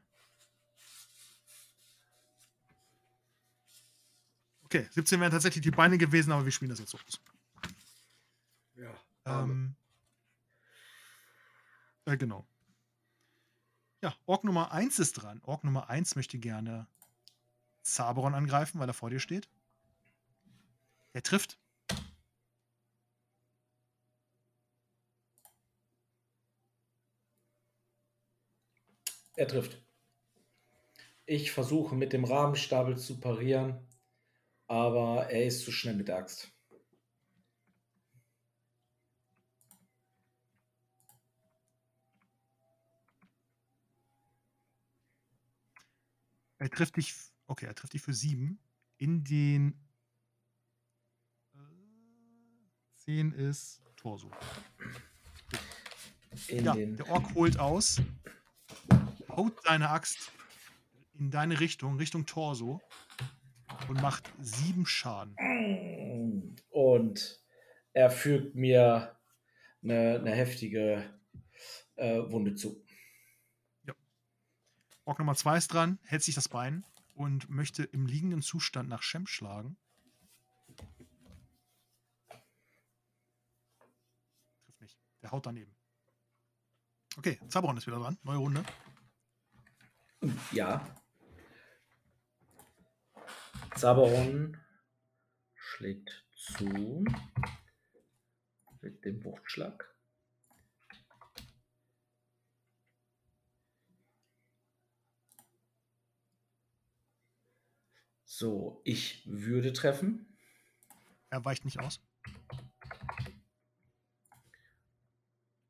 [4.65, 7.21] Okay, 17 wären tatsächlich die Beine gewesen, aber wir spielen das jetzt so aus.
[8.75, 8.91] ja.
[9.25, 9.75] Ähm,
[12.05, 12.47] äh, genau.
[14.01, 15.39] Ja, Ork Nummer 1 ist dran.
[15.43, 16.87] Ork Nummer 1 möchte gerne
[17.83, 19.47] Zaberon angreifen, weil er vor dir steht.
[21.13, 21.59] Er trifft.
[29.35, 29.79] Er trifft.
[31.27, 33.85] Ich versuche mit dem Rahmenstapel zu parieren
[34.67, 36.51] aber er ist zu schnell mit der Axt.
[46.57, 47.13] Er trifft dich,
[47.47, 48.59] okay, er trifft dich für sieben.
[48.97, 49.79] In den
[51.53, 51.57] äh,
[52.97, 54.31] zehn ist Torso.
[56.47, 58.01] In Ja, der Ork holt aus,
[59.29, 60.31] haut seine Axt
[61.13, 62.81] in deine Richtung, Richtung Torso
[63.87, 65.35] und macht sieben Schaden.
[66.69, 67.43] Und
[67.93, 69.17] er fügt mir
[69.83, 71.19] eine, eine heftige
[71.95, 72.83] äh, Wunde zu.
[75.05, 76.83] Ork Nummer zwei ist dran, hält sich das Bein
[77.13, 79.77] und möchte im liegenden Zustand nach Shem schlagen.
[84.65, 84.97] Trifft nicht.
[85.21, 85.75] Der haut daneben.
[87.17, 88.17] Okay, Zabron ist wieder dran.
[88.23, 88.65] Neue Runde.
[90.51, 90.85] Ja.
[93.75, 94.57] Zaberon
[95.53, 97.03] schlägt zu
[98.79, 99.93] mit dem Wuchtschlag.
[108.23, 110.37] So, ich würde treffen.
[111.29, 111.99] Er weicht nicht aus.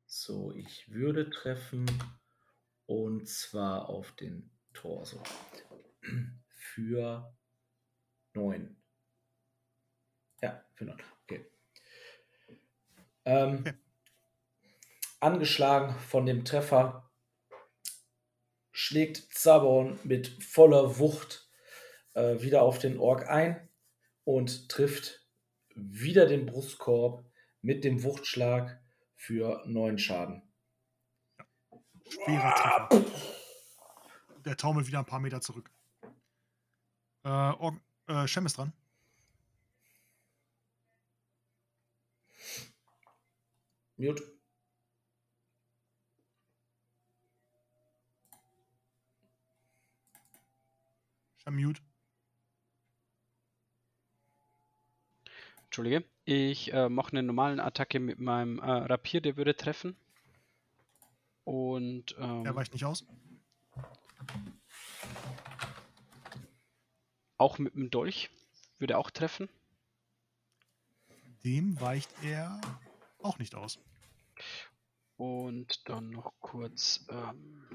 [0.06, 1.86] So, ich würde treffen
[2.86, 5.22] und zwar auf den Torso.
[6.48, 7.35] Für
[8.36, 8.76] 9.
[10.42, 11.02] Ja, für 9.
[11.24, 11.44] Okay.
[13.24, 13.64] Ähm.
[15.18, 17.10] Angeschlagen von dem Treffer
[18.70, 21.50] schlägt Zabon mit voller Wucht
[22.12, 23.68] äh, wieder auf den Ork ein
[24.24, 25.26] und trifft
[25.74, 27.24] wieder den Brustkorb
[27.62, 28.80] mit dem Wuchtschlag
[29.14, 30.42] für 9 Schaden.
[32.08, 33.04] Schwerer Treffer.
[34.44, 35.70] Der taumelt wieder ein paar Meter zurück.
[37.24, 38.72] Äh, Ork, äh, Shem ist dran.
[43.96, 44.22] Mute.
[51.38, 51.80] Shem mute.
[55.64, 56.04] Entschuldige.
[56.24, 59.96] Ich äh, mache eine normale Attacke mit meinem äh, Rapier, der würde treffen.
[61.44, 63.06] Und ähm, Er weicht nicht aus.
[67.38, 68.30] Auch mit dem Dolch
[68.78, 69.48] würde auch treffen.
[71.44, 72.60] Dem weicht er
[73.18, 73.78] auch nicht aus.
[75.16, 77.06] Und dann noch kurz.
[77.08, 77.66] Ähm,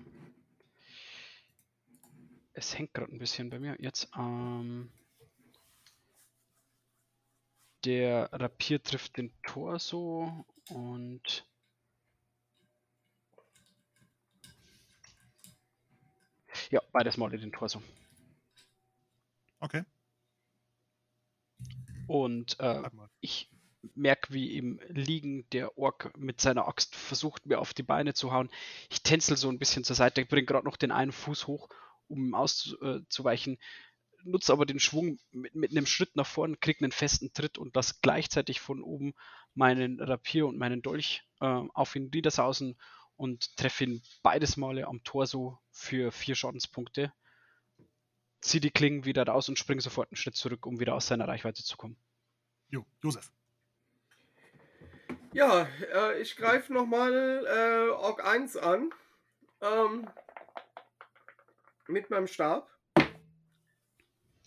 [2.54, 3.76] es hängt gerade ein bisschen bei mir.
[3.80, 4.10] Jetzt.
[4.16, 4.92] Ähm,
[7.86, 11.48] der Rapier trifft den Torso und.
[16.70, 17.82] Ja, beides Male den Torso.
[19.62, 19.84] Okay,
[22.08, 22.84] Und äh,
[23.22, 23.50] ich
[23.96, 28.32] merke, wie im Liegen der Ork mit seiner Axt versucht, mir auf die Beine zu
[28.32, 28.50] hauen.
[28.90, 31.70] Ich tänzel so ein bisschen zur Seite, bringe gerade noch den einen Fuß hoch,
[32.08, 33.58] um ihm auszuweichen,
[34.24, 37.76] nutze aber den Schwung mit, mit einem Schritt nach vorn, kriege einen festen Tritt und
[37.76, 39.14] lasse gleichzeitig von oben
[39.56, 42.78] meinen Rapier und meinen Dolch äh, auf ihn niedersausen
[43.16, 47.12] und treffe ihn beides Male am Torso für vier Schadenspunkte.
[48.42, 51.28] Zieh die Klingen wieder raus und spring sofort einen Schritt zurück, um wieder aus seiner
[51.28, 51.96] Reichweite zu kommen.
[52.70, 53.32] Jo, Josef.
[55.34, 58.92] Ja, äh, ich greife nochmal äh, Ork 1 an.
[59.62, 60.10] Ähm,
[61.88, 62.70] mit meinem Stab.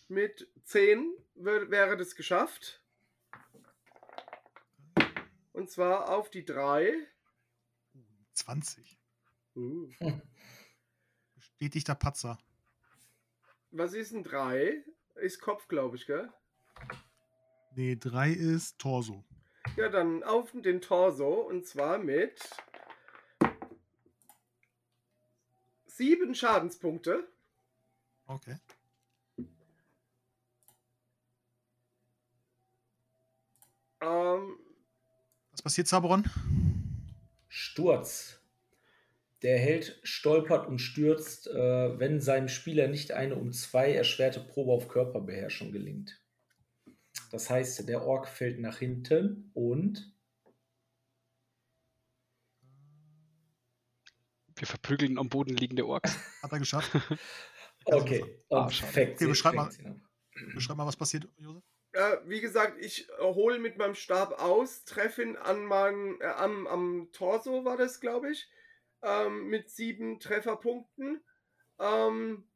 [0.08, 2.82] Mit 10 wär, wäre das geschafft.
[5.52, 6.92] Und zwar auf die 3.
[8.32, 8.98] 20.
[9.54, 9.88] Uh.
[11.34, 12.38] Bestätigter Patzer.
[13.76, 14.84] Was ist ein 3?
[15.16, 16.32] Ist Kopf, glaube ich, gell?
[17.74, 19.24] Nee, 3 ist Torso.
[19.76, 22.38] Ja, dann auf den Torso und zwar mit
[25.86, 27.26] 7 Schadenspunkte.
[28.26, 28.58] Okay.
[34.00, 34.56] Ähm,
[35.50, 36.30] Was passiert, Zabron?
[37.48, 38.38] Sturz.
[39.44, 44.72] Der Held stolpert und stürzt, äh, wenn seinem Spieler nicht eine um zwei erschwerte Probe
[44.72, 46.20] auf Körperbeherrschung gelingt.
[47.30, 50.12] Das heißt, der Ork fällt nach hinten und
[54.56, 56.16] Wir verprügeln am Boden liegende Orks.
[56.42, 56.90] Hat er geschafft?
[57.86, 58.92] okay, Ah, und schade.
[58.92, 59.68] fängt Okay, beschreib mal.
[60.54, 61.62] Beschreib mal, was passiert, Josef.
[61.92, 66.24] äh, wie gesagt, ich äh, hole mit meinem Stab aus, treffe ihn an meinen, äh,
[66.26, 68.48] am, am Torso war das, glaube ich,
[69.04, 71.22] ähm, mit sieben Trefferpunkten.
[71.78, 72.48] Ähm,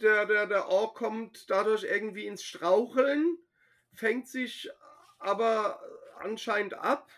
[0.00, 3.38] der, der, der Ork kommt dadurch irgendwie ins Straucheln,
[3.92, 4.68] fängt sich
[5.18, 5.80] aber
[6.18, 7.10] anscheinend ab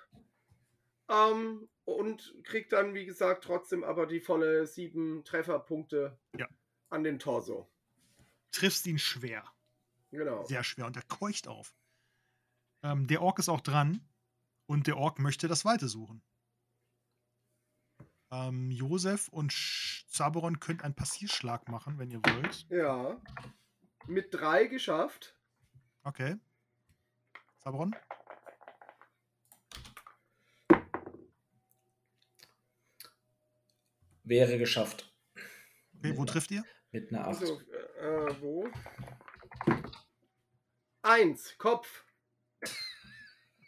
[1.08, 6.48] ähm, und kriegt dann, wie gesagt, trotzdem aber die volle sieben Trefferpunkte Ja.
[6.90, 7.68] an den Torso.
[8.52, 9.44] Triffst ihn schwer.
[10.10, 10.44] Genau.
[10.44, 10.86] Sehr schwer.
[10.86, 11.74] Und er keucht auf.
[12.82, 14.00] Ähm, der Ork ist auch dran.
[14.66, 16.22] Und der Ork möchte das Weite suchen.
[18.30, 19.52] Ähm, Josef und
[20.08, 22.66] Zaberon könnt einen Passierschlag machen, wenn ihr wollt.
[22.68, 23.20] Ja.
[24.06, 25.36] Mit drei geschafft.
[26.02, 26.36] Okay.
[27.58, 27.94] Zaberon?
[34.24, 35.12] Wäre geschafft.
[35.98, 36.64] Okay, wo trifft ihr?
[36.90, 37.28] Mit einer 8.
[37.28, 38.68] Also, äh, wo?
[41.02, 42.04] Eins, Kopf.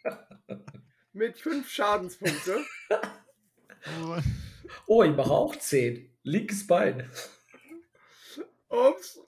[1.13, 2.65] Mit fünf Schadenspunkte.
[4.91, 6.09] Oh, ich mache auch 10.
[6.23, 7.07] Linkes Bein.
[8.69, 9.19] Ups.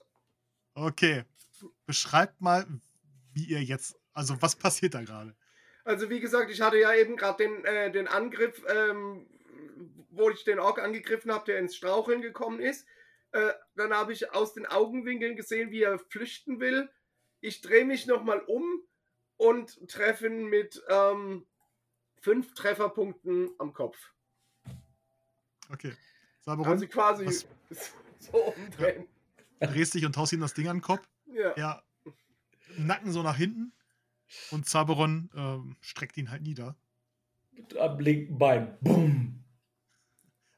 [0.74, 1.22] Okay.
[1.86, 2.66] Beschreibt mal,
[3.32, 3.96] wie ihr jetzt.
[4.12, 5.36] Also, was passiert da gerade?
[5.84, 9.28] Also wie gesagt, ich hatte ja eben gerade den, äh, den Angriff, ähm,
[10.10, 12.84] wo ich den Ork angegriffen habe, der ins Straucheln gekommen ist.
[13.30, 16.90] Äh, dann habe ich aus den Augenwinkeln gesehen, wie er flüchten will.
[17.40, 18.82] Ich drehe mich nochmal um
[19.36, 21.46] und treffe ihn mit ähm,
[22.20, 24.12] fünf Trefferpunkten am Kopf.
[25.72, 25.94] Okay.
[26.42, 27.46] Zaberon, Also quasi was-
[28.18, 29.08] so umdrehen.
[29.60, 31.08] drehst dich und haust ihm das Ding an den Kopf.
[31.26, 31.50] Ja.
[31.52, 31.82] Er
[32.76, 33.72] Nacken so nach hinten.
[34.50, 36.74] Und Zaberon ähm, streckt ihn halt nieder.
[37.78, 38.78] Am linken Bein.
[38.80, 39.44] Bumm.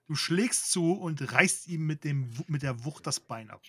[0.07, 3.63] Du schlägst zu und reißt ihm mit, dem, mit der Wucht das Bein ab.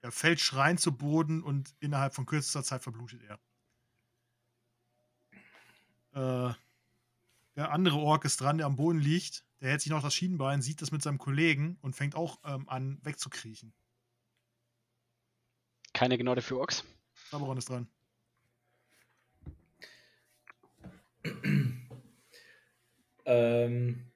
[0.00, 3.20] Er fällt schreiend zu Boden und innerhalb von kürzester Zeit verblutet
[6.14, 6.50] er.
[6.50, 6.54] Äh,
[7.58, 9.44] der andere Ork ist dran, der am Boden liegt.
[9.60, 12.68] Der hält sich noch das Schienenbein, sieht das mit seinem Kollegen und fängt auch ähm,
[12.68, 13.74] an, wegzukriechen.
[15.92, 16.84] Keine Gnade für Orks.
[17.30, 17.88] Zaberon ist dran.
[23.24, 24.12] Ähm,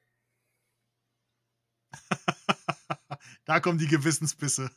[3.44, 4.70] da kommen die Gewissensbisse.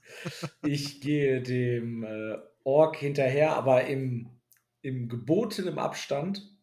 [0.63, 4.41] ich gehe dem äh, Ork hinterher, aber im,
[4.81, 6.54] im gebotenen Abstand.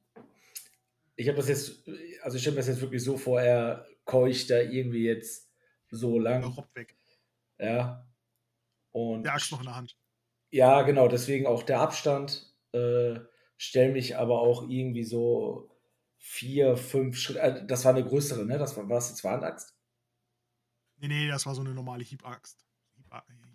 [1.22, 1.88] Ich habe das jetzt,
[2.22, 5.48] also ich stelle mir das jetzt wirklich so vor, er keucht da irgendwie jetzt
[5.88, 6.42] so lang.
[6.42, 6.96] robbt weg.
[7.58, 8.04] Ja.
[8.90, 9.96] Und Der Axt noch in der Hand.
[10.50, 12.52] Ja, genau, deswegen auch der Abstand.
[12.72, 13.20] Äh,
[13.56, 15.70] stell mich aber auch irgendwie so
[16.18, 17.40] vier, fünf Schritte.
[17.40, 18.58] Äh, das war eine größere, ne?
[18.58, 19.78] Das war, war das eine Zweihandaxt?
[20.96, 22.66] Nee, nee, das war so eine normale Hiebaxt.
[22.96, 23.06] Hieb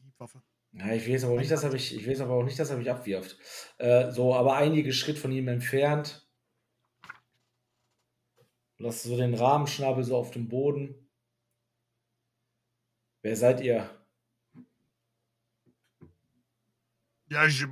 [0.06, 0.41] Hiebwaffe.
[0.72, 2.69] Ja, ich weiß aber auch nicht, dass er mich, ich weiß aber auch nicht, dass
[2.69, 3.38] er mich abwirft.
[3.77, 6.27] Äh, so, aber einige Schritt von ihm entfernt.
[8.80, 11.10] Lass so den Rahmenschnabel so auf dem Boden.
[13.22, 13.90] Wer seid ihr?
[17.30, 17.66] Ja, ich,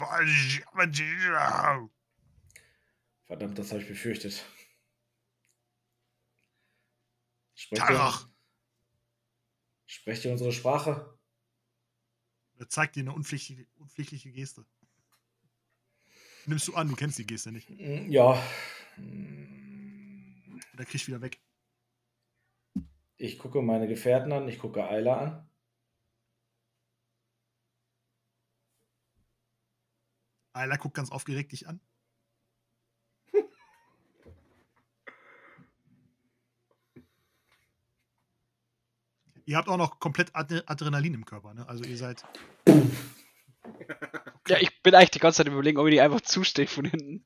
[3.26, 4.44] Verdammt, das habe ich befürchtet.
[7.53, 8.14] Sprecht ihr,
[9.86, 11.18] sprecht ihr unsere Sprache?
[12.57, 14.65] Er zeigt dir eine unpflichtige, unpflichtliche Geste.
[16.45, 17.69] Nimmst du an, du kennst die Geste nicht.
[17.69, 18.41] Ja.
[20.76, 21.39] Mm, Und er kriegt wieder weg.
[23.18, 25.49] Ich gucke meine Gefährten an, ich gucke Ayla an.
[30.53, 31.80] Ayla guckt ganz aufgeregt dich an.
[39.45, 41.68] ihr habt auch noch komplett Ad Adrenalin im Körper, ne?
[41.68, 42.26] Also ihr seid.
[44.47, 47.26] Ja, ich bin eigentlich die ganze Zeit überlegen, ob ich die einfach zustehe von hinten.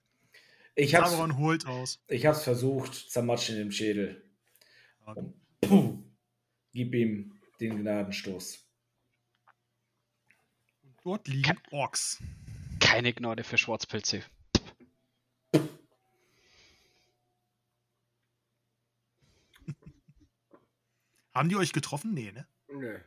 [0.76, 2.00] Ich hab's, Samuran holt aus.
[2.08, 4.24] ich hab's versucht, zermatschen im Schädel.
[5.06, 5.20] Okay.
[5.20, 6.04] Und puh,
[6.72, 8.66] gib ihm den Gnadenstoß.
[11.04, 12.22] Dort liegen Orks.
[12.80, 14.24] Keine Gnade für Schwarzpelze.
[21.34, 22.14] Haben die euch getroffen?
[22.14, 22.48] Nee, ne?
[22.72, 23.00] Nö.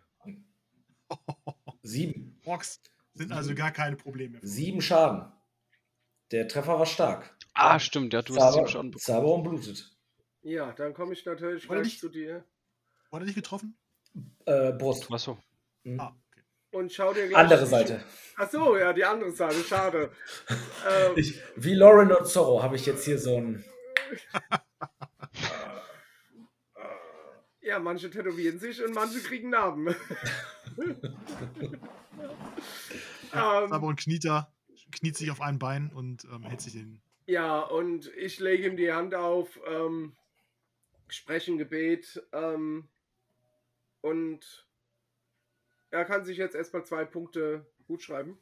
[1.83, 2.39] Sieben.
[2.45, 2.81] Orks
[3.15, 4.39] sind also gar keine Probleme.
[4.43, 5.31] Sieben Schaden.
[6.31, 7.37] Der Treffer war stark.
[7.55, 8.97] Ah, stimmt, ja, du hast Zaber, es schon.
[8.99, 9.91] Zaberon blutet.
[10.43, 12.45] Ja, dann komme ich natürlich Wollte gleich ich- zu dir
[13.11, 13.77] Wurde dich getroffen?
[14.47, 15.11] Äh, Brust.
[15.11, 15.39] War so.
[15.85, 16.01] Hm.
[16.01, 16.43] Ah, okay.
[16.73, 18.03] und schau dir gleich Andere Seite.
[18.37, 20.11] Ach so, ja, die andere Seite, schade.
[20.49, 23.65] ähm, Ich, wie Lauren und Zorro habe ich jetzt hier so ein.
[27.61, 29.89] ja, manche tätowieren sich und manche kriegen Narben.
[33.35, 34.53] ähm, Samuran kniet da,
[34.91, 37.03] kniet sich auf ein Bein und ähm, hält sich den.
[37.27, 40.17] Ja, und ich lege ihm die Hand auf, ähm,
[41.09, 42.89] spreche ein Gebet ähm,
[44.01, 44.67] und
[45.91, 48.39] Er kann sich jetzt erstmal zwei Punkte gut schreiben.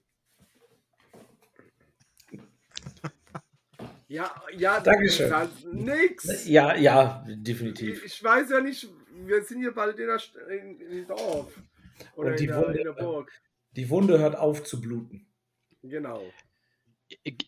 [4.09, 5.32] Ja, ja, Dankeschön.
[5.73, 6.47] Nix.
[6.47, 8.05] Ja, ja, definitiv.
[8.05, 8.89] Ich weiß ja nicht,
[9.24, 11.52] wir sind hier bald in der St in, in Dorf.
[12.16, 13.32] Oder Und die in, der, Wunde- in der Burg.
[13.73, 15.27] Die Wunde hört auf zu bluten.
[15.82, 16.23] Genau.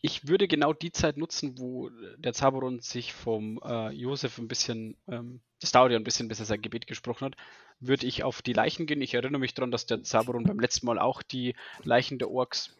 [0.02, 4.96] Ich- würde genau die Zeit nutzen, wo der Zaberon sich vom äh, Josef ein bisschen,
[5.08, 7.36] ähm, das dauert ja ein bisschen, bis er sein Gebet gesprochen hat,
[7.80, 9.00] würde ich auf die Leichen gehen.
[9.02, 12.76] Ich erinnere mich daran, dass der Zaberon beim letzten Mal auch die Leichen der Orks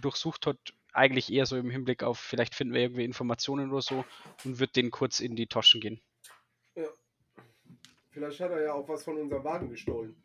[0.00, 0.58] durchsucht hat.
[0.92, 4.04] Eigentlich eher so im Hinblick auf, vielleicht finden wir irgendwie Informationen oder so
[4.44, 6.00] und würde den kurz in die Taschen gehen.
[8.10, 10.16] Vielleicht hat er ja auch was von unserem Wagen gestohlen.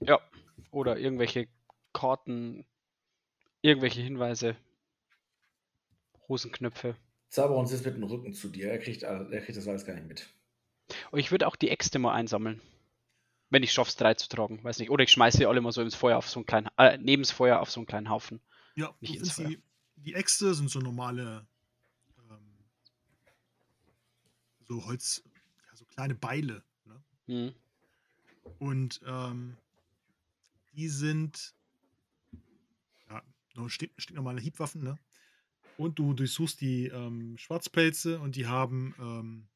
[0.00, 0.20] Ja.
[0.70, 1.48] Oder irgendwelche
[1.92, 2.64] Karten,
[3.60, 4.56] irgendwelche Hinweise,
[6.30, 6.96] Hosenknöpfe.
[7.28, 8.70] Zaberon sitzt mit dem Rücken zu dir.
[8.70, 10.28] Er kriegt, er kriegt das alles gar nicht mit.
[11.10, 12.60] Und ich würde auch die Äxte mal einsammeln.
[13.50, 14.90] Wenn ich schaff's, drei zu tragen, weiß nicht.
[14.90, 17.22] Oder ich schmeiße sie alle mal so ins Feuer auf so einen kleinen, äh, neben
[17.22, 18.40] das Feuer auf so einen kleinen Haufen.
[18.76, 19.62] Ja, Nicht ins findest die,
[19.96, 21.46] die Äxte sind so normale,
[22.30, 22.38] ähm,
[24.68, 25.22] so Holz,
[25.68, 26.62] ja, so kleine Beile.
[26.84, 27.02] Ne?
[27.26, 27.54] Hm.
[28.58, 29.56] Und ähm,
[30.74, 31.54] die sind
[33.08, 33.22] ja,
[33.54, 34.98] nur stick, stinknormale Hiebwaffen, ne?
[35.80, 39.48] Und du durchsuchst die ähm, Schwarzpelze und die haben ähm,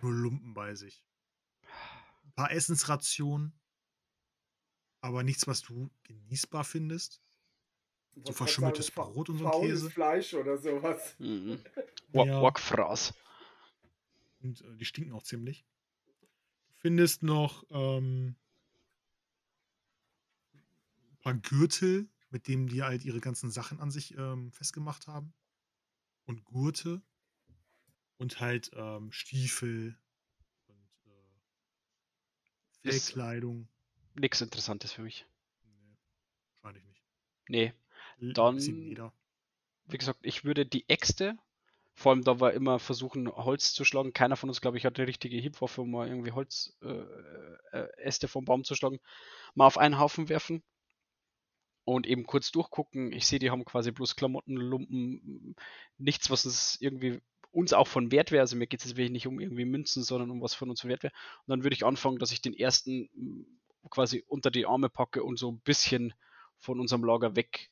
[0.00, 1.04] nur Lumpen bei sich.
[2.24, 3.52] Ein paar Essensrationen,
[5.02, 7.20] aber nichts, was du genießbar findest.
[8.14, 9.90] Was So verschimmeltes sagen, Brot und so ein Käse.
[9.90, 11.14] Fleisch oder sowas.
[11.18, 11.60] Mhm.
[12.14, 12.40] Ja.
[14.40, 15.66] Und äh, die stinken auch ziemlich.
[16.68, 18.36] Du findest noch ähm,
[20.54, 25.34] ein paar Gürtel, mit denen die halt ihre ganzen Sachen an sich ähm, festgemacht haben.
[26.28, 27.00] Und Gurte.
[28.18, 29.98] Und halt ähm, Stiefel.
[30.66, 30.90] Und
[32.84, 33.66] äh, Fellkleidung.
[34.14, 35.26] Nix Interessantes für mich.
[35.64, 35.96] Nee,
[36.60, 37.02] wahrscheinlich nicht.
[37.48, 37.72] Nee.
[38.20, 39.12] Dann-.
[39.86, 41.38] Wie gesagt, ich würde die Äxte,
[41.94, 44.12] vor allem da wir immer versuchen, Holz zu schlagen.
[44.12, 47.06] Keiner von uns, glaube ich, hat eine richtige Hiebwaffe, um mal irgendwie Holz, äh,
[47.72, 49.00] äh, Äste vom Baum zu schlagen,
[49.54, 50.62] mal auf einen Haufen werfen.
[51.88, 53.12] Und eben kurz durchgucken.
[53.14, 55.56] Ich sehe, die haben quasi bloß Klamotten, Lumpen,
[55.96, 58.42] nichts, was uns irgendwie uns auch von Wert wäre.
[58.42, 60.82] Also mir geht es jetzt wirklich nicht um irgendwie Münzen, sondern um was von uns
[60.82, 61.14] von Wert wäre.
[61.46, 65.24] Und dann würde ich anfangen, dass ich den ersten mm, quasi unter die Arme packe
[65.24, 66.12] und so ein bisschen
[66.58, 67.70] von unserem Lager weg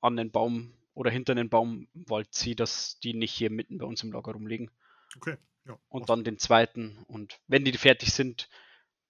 [0.00, 4.02] an den Baum oder hinter den Baumwald ziehe, dass die nicht hier mitten bei uns
[4.02, 4.70] im Lager rumliegen.
[5.14, 5.36] Okay.
[5.66, 7.04] Ja, Und dann den zweiten.
[7.06, 8.48] Und wenn die fertig sind,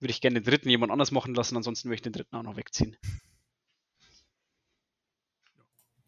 [0.01, 1.57] würde ich gerne den dritten jemand anders machen lassen.
[1.57, 2.97] Ansonsten würde ich den dritten auch noch wegziehen.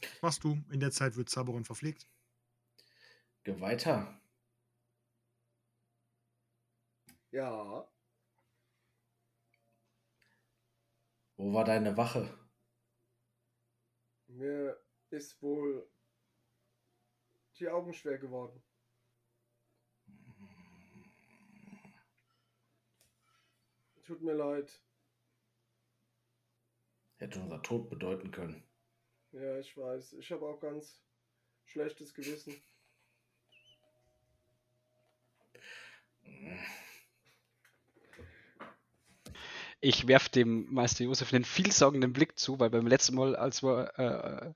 [0.05, 0.19] Du.
[0.23, 0.63] machst du.
[0.71, 2.07] In der Zeit wird Zaberon verpflegt.
[3.45, 4.21] Geh weiter.
[7.31, 7.89] Ja.
[11.37, 12.33] Wo war deine Wache?
[14.29, 15.89] Mir ist wohl
[17.59, 18.63] die Augen schwer geworden.
[24.05, 24.83] Tut mir leid.
[27.17, 28.63] Hätte unser Tod bedeuten können.
[29.35, 30.13] Ja, ich weiß.
[30.13, 31.03] Ich habe auch ganz
[31.65, 32.55] schlechtes Gewissen.
[39.81, 43.99] Ich werfe dem Meister Josef einen vielsagenden Blick zu, weil beim letzten Mal, als wir
[43.99, 44.55] äh,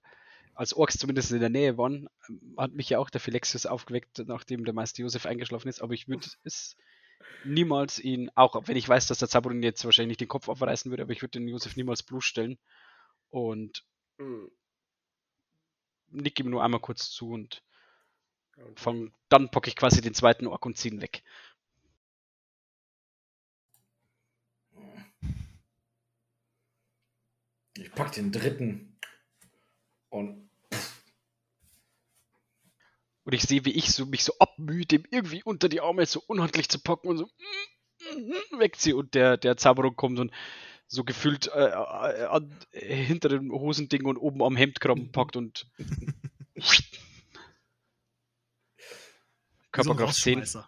[0.55, 2.09] als Orks zumindest in der Nähe waren,
[2.57, 5.83] hat mich ja auch der Philexius aufgeweckt, nachdem der Meister Josef eingeschlafen ist.
[5.83, 6.77] Aber ich würde es
[7.45, 10.91] niemals ihn, auch wenn ich weiß, dass der Zaburin jetzt wahrscheinlich nicht den Kopf abreißen
[10.91, 12.59] würde, aber ich würde den Josef niemals bloßstellen
[13.31, 13.85] und
[14.19, 14.51] Hm.
[16.11, 17.63] Nick ihm nur einmal kurz zu und
[18.77, 21.23] fang, dann packe ich quasi den zweiten Ork und ziehe ihn weg.
[27.77, 28.99] Ich pack den dritten
[30.09, 30.49] und
[33.29, 36.23] Und ich sehe, wie ich so, mich so abmühe, dem irgendwie unter die Arme so
[36.27, 37.29] unhandlich zu packen und so
[38.59, 38.97] wegziehe.
[38.97, 40.33] Und der, der Zauberer kommt und
[40.89, 42.41] so gefühlt äh, äh,
[42.73, 45.71] äh, hinter dem Hosending und oben am Hemdkram packt und
[49.71, 50.39] Körperkraft 10.
[50.39, 50.67] Rausschmeißer.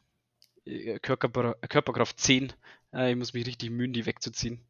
[0.66, 2.52] äh, Körper, Körperkraft 10.
[2.92, 4.62] Äh, ich muss mich richtig mühen, die wegzuziehen.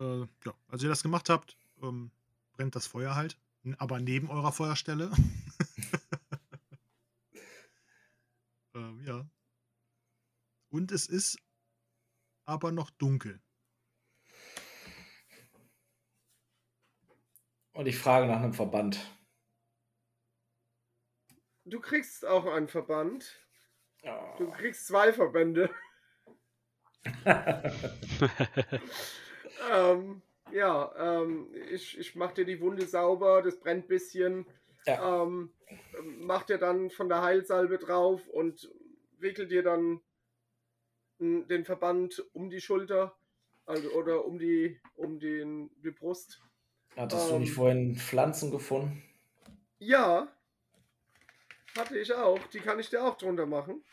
[0.00, 2.10] Äh, ja, als ihr das gemacht habt, ähm,
[2.52, 3.38] brennt das Feuer halt.
[3.78, 5.10] Aber neben eurer Feuerstelle.
[8.74, 9.28] ähm, ja.
[10.70, 11.38] Und es ist
[12.48, 13.40] aber noch dunkel.
[17.78, 18.98] und ich frage nach einem Verband.
[21.64, 23.40] Du kriegst auch einen Verband.
[24.02, 24.34] Ja.
[24.36, 25.70] Du kriegst zwei Verbände.
[29.72, 30.92] ähm, ja,
[31.22, 34.44] ähm, ich, ich mach dir die Wunde sauber, das brennt ein bisschen.
[34.84, 35.22] Ja.
[35.22, 35.52] Ähm,
[36.02, 38.74] mach dir dann von der Heilsalbe drauf und
[39.20, 40.00] wickel dir dann
[41.18, 43.16] den Verband um die Schulter
[43.66, 46.40] also, oder um die, um den, die Brust.
[46.96, 47.40] Hattest du Ähm.
[47.40, 49.02] nicht vorhin Pflanzen gefunden?
[49.78, 50.32] Ja,
[51.76, 52.44] hatte ich auch.
[52.48, 53.84] Die kann ich dir auch drunter machen.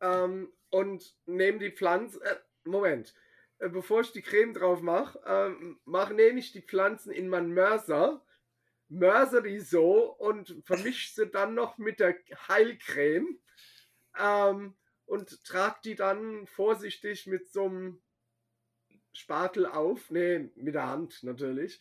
[0.00, 2.20] Ähm, und nehme die Pflanze.
[2.24, 3.14] Äh, Moment.
[3.58, 7.52] Äh, bevor ich die Creme drauf mache, ähm, mach, nehme ich die Pflanzen in meinen
[7.52, 8.24] Mörser,
[8.88, 12.16] mörser die so und vermische sie dann noch mit der
[12.48, 13.38] Heilcreme
[14.20, 14.76] ähm,
[15.06, 18.02] und trag die dann vorsichtig mit so einem
[19.12, 20.10] Spatel auf.
[20.10, 21.80] Nee, mit der Hand natürlich.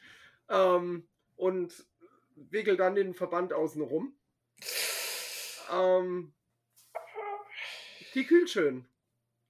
[0.50, 1.86] Ähm, und
[2.36, 4.18] wickel dann den Verband außen rum.
[5.72, 6.34] Ähm,
[8.16, 8.88] die kühlt schön.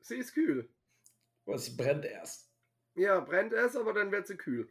[0.01, 0.69] Sie ist kühl.
[1.45, 2.51] Aber sie brennt erst.
[2.95, 4.69] Ja, brennt es, aber dann wird sie kühl.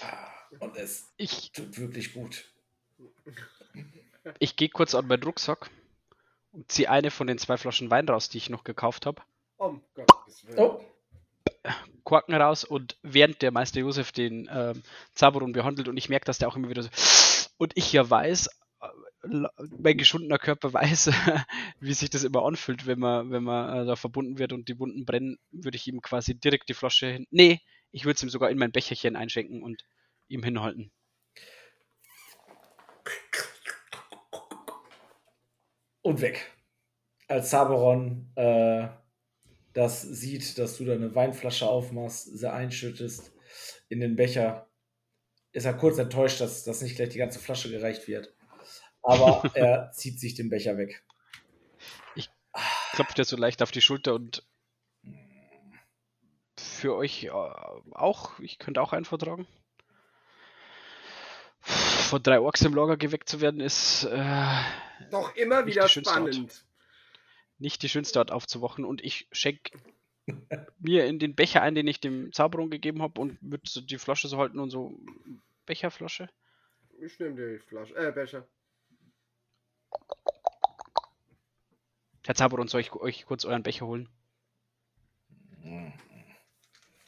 [0.00, 2.50] Ah, Und es Ich, tut wirklich gut.
[4.38, 5.70] Ich gehe kurz an meinen Rucksack
[6.52, 9.22] und ziehe eine von den zwei Flaschen Wein raus, die ich noch gekauft habe.
[9.58, 10.58] Oh Gottes Willen.
[10.58, 10.80] Oh,
[12.04, 14.82] Korken raus und während der Meister Josef den ähm,
[15.14, 16.90] Zaberon behandelt und ich merke, dass der auch immer wieder so
[17.58, 18.48] und ich ja weiß,
[18.80, 19.46] äh,
[19.78, 21.10] mein geschundener Körper weiß,
[21.80, 24.78] wie sich das immer anfühlt, wenn man, wenn man äh, da verbunden wird und die
[24.78, 27.26] Wunden brennen, würde ich ihm quasi direkt die Flasche hin.
[27.30, 27.60] Nee,
[27.92, 29.84] ich würde es ihm sogar in mein Becherchen einschenken und
[30.28, 30.90] ihm hinhalten.
[36.02, 36.50] Und weg.
[37.28, 38.88] Als Saberon äh,
[39.72, 43.32] das sieht, dass du da eine Weinflasche aufmachst, sie einschüttest
[43.88, 44.68] in den Becher,
[45.52, 48.34] ist er kurz enttäuscht, dass, dass nicht gleich die ganze Flasche gereicht wird.
[49.02, 51.04] Aber er zieht sich den Becher weg.
[52.92, 54.44] Klopft er so leicht auf die Schulter und
[56.58, 59.46] für euch äh, auch, ich könnte auch einen vortragen.
[61.60, 64.62] Von drei Orks im Lager geweckt zu werden, ist äh,
[65.10, 65.90] Doch immer wieder Art.
[65.90, 66.64] spannend.
[67.58, 69.78] nicht die schönste Art aufzuwachen und ich schenke
[70.78, 73.98] mir in den Becher ein, den ich dem Zauberon gegeben habe und würde so die
[73.98, 74.98] Flasche so halten und so
[75.66, 76.28] Becherflasche.
[77.00, 78.46] Ich nehme die Flasche, äh, Becher.
[82.26, 84.08] Herr Zauberon, soll ich euch kurz euren Becher holen?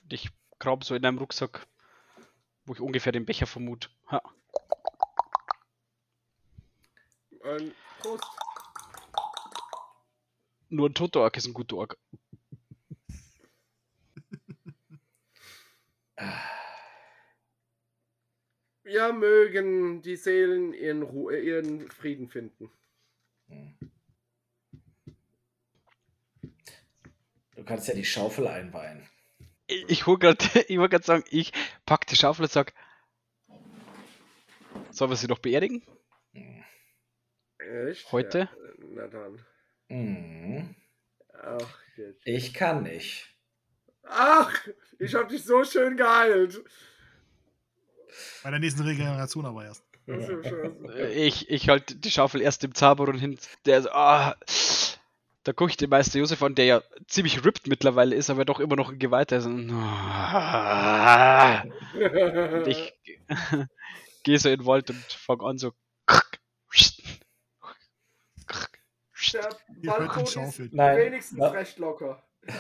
[0.09, 1.67] Ich grab so in einem Rucksack,
[2.65, 3.89] wo ich ungefähr den Becher vermute.
[4.11, 4.23] Ha.
[7.45, 8.25] Ein Prost.
[10.69, 11.99] Nur ein toter Ork ist ein guter Ork.
[18.85, 22.71] Ja, mögen die Seelen ihren, Ruhe, ihren Frieden finden.
[27.55, 29.09] Du kannst ja die Schaufel einweihen.
[29.67, 31.53] Ich, ich wollte gerade sagen, ich
[31.87, 32.75] pack die Schaufel und sag,
[34.91, 35.83] sollen wir sie noch beerdigen?
[37.73, 38.13] Echt?
[38.13, 38.39] Heute?
[38.39, 38.49] Ja,
[38.95, 39.39] na dann.
[39.89, 40.75] Mhm.
[41.43, 42.21] Ach, jetzt.
[42.27, 43.29] Ich kann nicht.
[44.05, 44.53] Ach,
[44.99, 46.61] ich hab dich so schön geheilt.
[48.43, 49.85] Bei der nächsten Regeneration aber erst.
[50.07, 54.37] Äh, Ich, ich halte die Schaufel erst dem Zauberon hin, der so, ah,
[55.45, 58.61] da gucke ich den Meister Josef an, der ja ziemlich ripped mittlerweile ist, aber doch
[58.61, 59.47] immer noch ein Geweihter ist.
[59.47, 61.63] Und, ah,
[61.95, 62.93] und ich
[64.25, 65.73] gehe so in den Wald und fange an so.
[69.33, 70.59] Der Balkon ist.
[70.73, 70.97] Nein.
[70.99, 71.49] wenigstens Ja.
[71.49, 72.23] recht locker.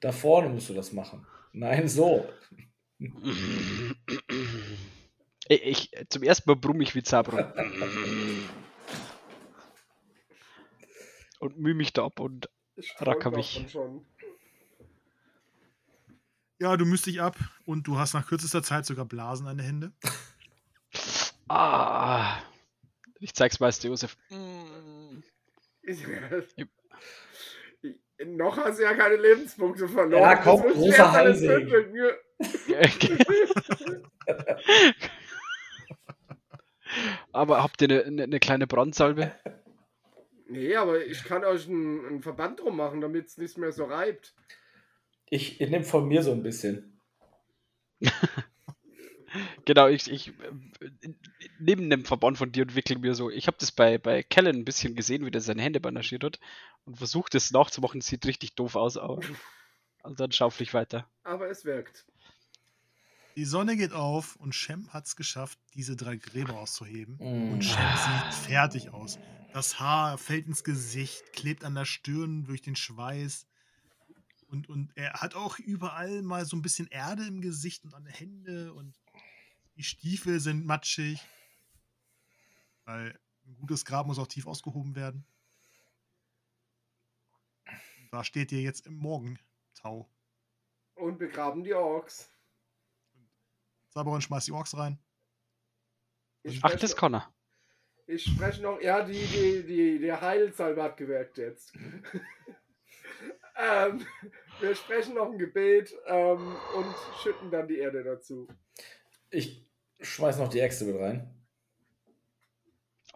[0.00, 1.24] Da vorne musst du das machen.
[1.52, 2.28] Nein, so.
[5.48, 7.44] Ich, ich, zum ersten Mal brumm ich wie Zabron.
[11.38, 13.64] und mühe mich da ab und Ich Racker mich.
[16.60, 19.66] Ja, du müsst dich ab und du hast nach kürzester Zeit sogar Blasen an den
[19.66, 19.92] Hände.
[21.48, 22.36] ah,
[23.20, 24.16] ich zeig's Meister Josef.
[25.88, 26.06] Ich,
[28.26, 30.22] noch hast du ja keine Lebenspunkte verloren.
[30.22, 31.94] Ja, komm, großer würfeln.
[37.32, 39.32] Aber habt ihr eine, eine, eine kleine Brandsalbe?
[40.48, 43.84] Nee, aber ich kann euch einen, einen Verband drum machen, damit es nicht mehr so
[43.84, 44.34] reibt.
[45.28, 46.98] Ich, ich nehme von mir so ein bisschen.
[49.64, 50.32] Genau, ich, ich
[51.58, 53.30] neben dem Verband von dir und wickel mir so.
[53.30, 56.40] Ich habe das bei, bei Kellen ein bisschen gesehen, wie der seine Hände bandagiert hat
[56.84, 58.00] und versucht das nachzumachen.
[58.00, 59.20] Sieht richtig doof aus, aber
[60.02, 61.08] also dann schaufel ich weiter.
[61.24, 62.06] Aber es wirkt.
[63.36, 67.16] Die Sonne geht auf und Shem hat es geschafft, diese drei Gräber auszuheben.
[67.18, 67.52] Mm.
[67.52, 69.18] Und Shem sieht fertig aus.
[69.52, 73.46] Das Haar fällt ins Gesicht, klebt an der Stirn durch den Schweiß.
[74.48, 78.04] Und, und er hat auch überall mal so ein bisschen Erde im Gesicht und an
[78.04, 78.94] den Händen und
[79.76, 81.20] die Stiefel sind matschig.
[82.88, 85.26] Weil ein gutes Grab muss auch tief ausgehoben werden.
[88.10, 90.10] Da steht ihr jetzt im Morgentau.
[90.94, 92.30] Und begraben die Orks.
[93.90, 94.98] Saberon schmeißt die Orks rein.
[96.42, 97.30] Ich Ach, das kann er.
[98.06, 101.74] Ich spreche noch, ja, die, die, die, der Heilsalbe hat gewirkt jetzt.
[103.56, 104.06] ähm,
[104.60, 108.48] wir sprechen noch ein Gebet ähm, und schütten dann die Erde dazu.
[109.28, 109.68] Ich
[110.00, 111.37] schmeiß noch die Äxte mit rein.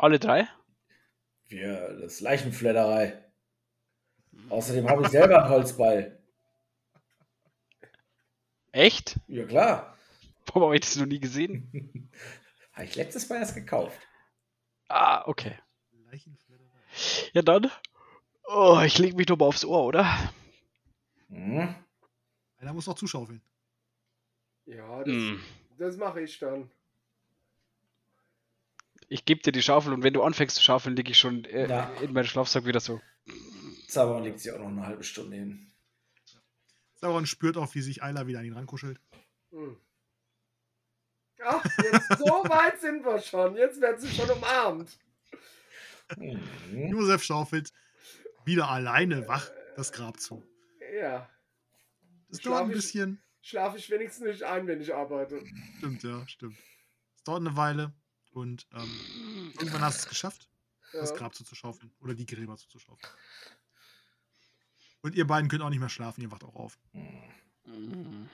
[0.02, 0.48] Alle drei?
[1.46, 3.22] Wir, das ist Leichenfledderei.
[4.48, 6.20] Außerdem habe ich selber einen Holzbeil.
[8.72, 9.20] Echt?
[9.28, 9.96] Ja, klar.
[10.46, 12.10] Warum habe ich das noch nie gesehen?
[12.72, 13.96] Habe ich letztes Mal erst gekauft.
[14.88, 15.56] Ah, okay.
[17.32, 17.70] Ja dann.
[18.46, 20.32] Oh, ich leg mich doch mal aufs Ohr, oder?
[21.28, 21.74] Hm?
[22.58, 23.40] Einer muss noch zuschaufeln.
[24.64, 25.40] Ja, das, Hm.
[25.76, 26.70] das mache ich dann.
[29.12, 31.68] Ich gebe dir die Schaufel und wenn du anfängst zu schaufeln, liege ich schon äh,
[31.68, 31.90] Ja.
[32.00, 32.98] in meinem Schlafsack wieder so.
[33.88, 35.70] Zaberon legt sich auch noch eine halbe Stunde hin.
[36.94, 38.98] Saberon spürt auch, wie sich Ayla wieder an ihn rankuschelt.
[39.50, 39.76] Hm.
[41.44, 43.56] Ach, jetzt so weit sind wir schon.
[43.56, 44.96] Jetzt werden sie schon umarmt.
[46.16, 46.40] Hm.
[46.90, 47.72] Josef schaufelt
[48.46, 50.42] wieder alleine wach das Grab zu.
[50.98, 51.28] Ja,
[52.28, 53.22] Das Schlaf dauert ein ich- bisschen.
[53.42, 55.44] schlafe ich wenigstens nicht ein, wenn ich arbeite.
[55.78, 56.56] Stimmt, ja, stimmt.
[57.16, 57.92] Es dauert eine Weile
[58.32, 60.48] und ähm, irgendwann hast du es geschafft,
[60.92, 61.16] das Ja.
[61.16, 61.92] Grab zuzuschaufeln.
[62.00, 63.12] Oder die Gräber zuzuschaufeln.
[65.02, 66.78] Und ihr beiden könnt auch nicht mehr schlafen, ihr wacht auch auf.
[67.64, 68.28] Mhm.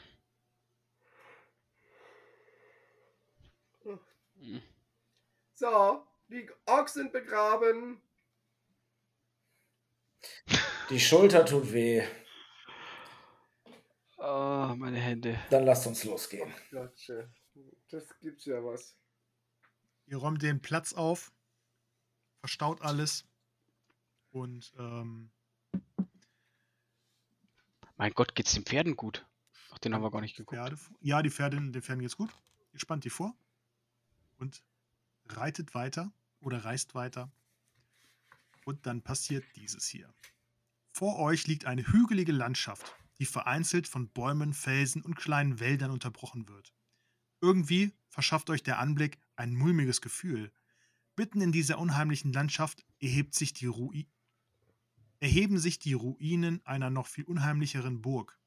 [5.54, 8.00] So, die Orks sind begraben.
[10.90, 12.06] Die Schulter tut weh.
[14.18, 15.38] Ah, meine Hände.
[15.50, 16.52] Dann lasst uns losgehen.
[16.70, 17.28] Gotcha.
[17.90, 18.96] Das gibt's ja was.
[20.08, 21.32] Ihr räumt den Platz auf,
[22.40, 23.26] verstaut alles
[24.30, 25.30] und ähm,
[27.98, 29.26] Mein Gott, geht's den Pferden gut?
[29.70, 30.56] Ach, den haben wir gar nicht geguckt.
[30.56, 32.30] Pferde, ja, die Pferde, den Pferden geht's gut.
[32.72, 33.36] Ihr spannt die vor
[34.38, 34.62] und
[35.26, 37.30] reitet weiter oder reist weiter.
[38.64, 40.14] Und dann passiert dieses hier.
[40.90, 46.48] Vor euch liegt eine hügelige Landschaft, die vereinzelt von Bäumen, Felsen und kleinen Wäldern unterbrochen
[46.48, 46.72] wird.
[47.42, 50.52] Irgendwie verschafft euch der Anblick ein mulmiges Gefühl.
[51.16, 54.06] Mitten in dieser unheimlichen Landschaft erhebt sich die Rui
[55.20, 58.38] erheben sich die Ruinen einer noch viel unheimlicheren Burg.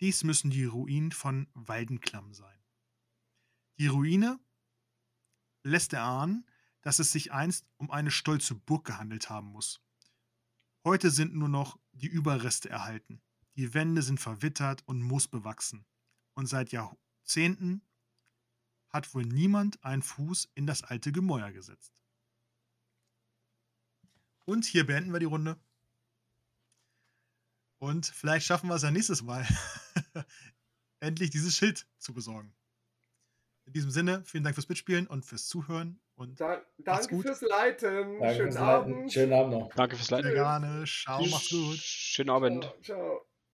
[0.00, 2.58] Dies müssen die Ruinen von Waldenklamm sein.
[3.78, 4.38] Die Ruine
[5.62, 6.46] lässt erahnen,
[6.82, 9.80] dass es sich einst um eine stolze Burg gehandelt haben muss.
[10.84, 13.22] Heute sind nur noch die Überreste erhalten.
[13.56, 15.86] Die Wände sind verwittert und moosbewachsen.
[16.34, 17.82] Und seit Jahrzehnten
[18.94, 21.92] hat wohl niemand einen Fuß in das alte Gemäuer gesetzt.
[24.46, 25.58] Und hier beenden wir die Runde.
[27.78, 29.44] Und vielleicht schaffen wir es ja nächstes Mal,
[31.00, 32.54] endlich dieses Schild zu besorgen.
[33.66, 37.26] In diesem Sinne, vielen Dank fürs Mitspielen und fürs Zuhören und Da, danke gut.
[37.26, 38.20] fürs Leiten.
[38.20, 38.94] Danke Schönen fürs Leiten.
[38.94, 39.12] Abend.
[39.12, 39.74] Schönen Abend noch.
[39.74, 40.34] Danke fürs sehr Leiten.
[40.34, 40.84] gerne.
[40.86, 41.78] Ciao, macht's gut.
[41.78, 42.62] Schönen Abend.
[42.64, 42.82] Ciao.
[42.82, 43.26] ciao.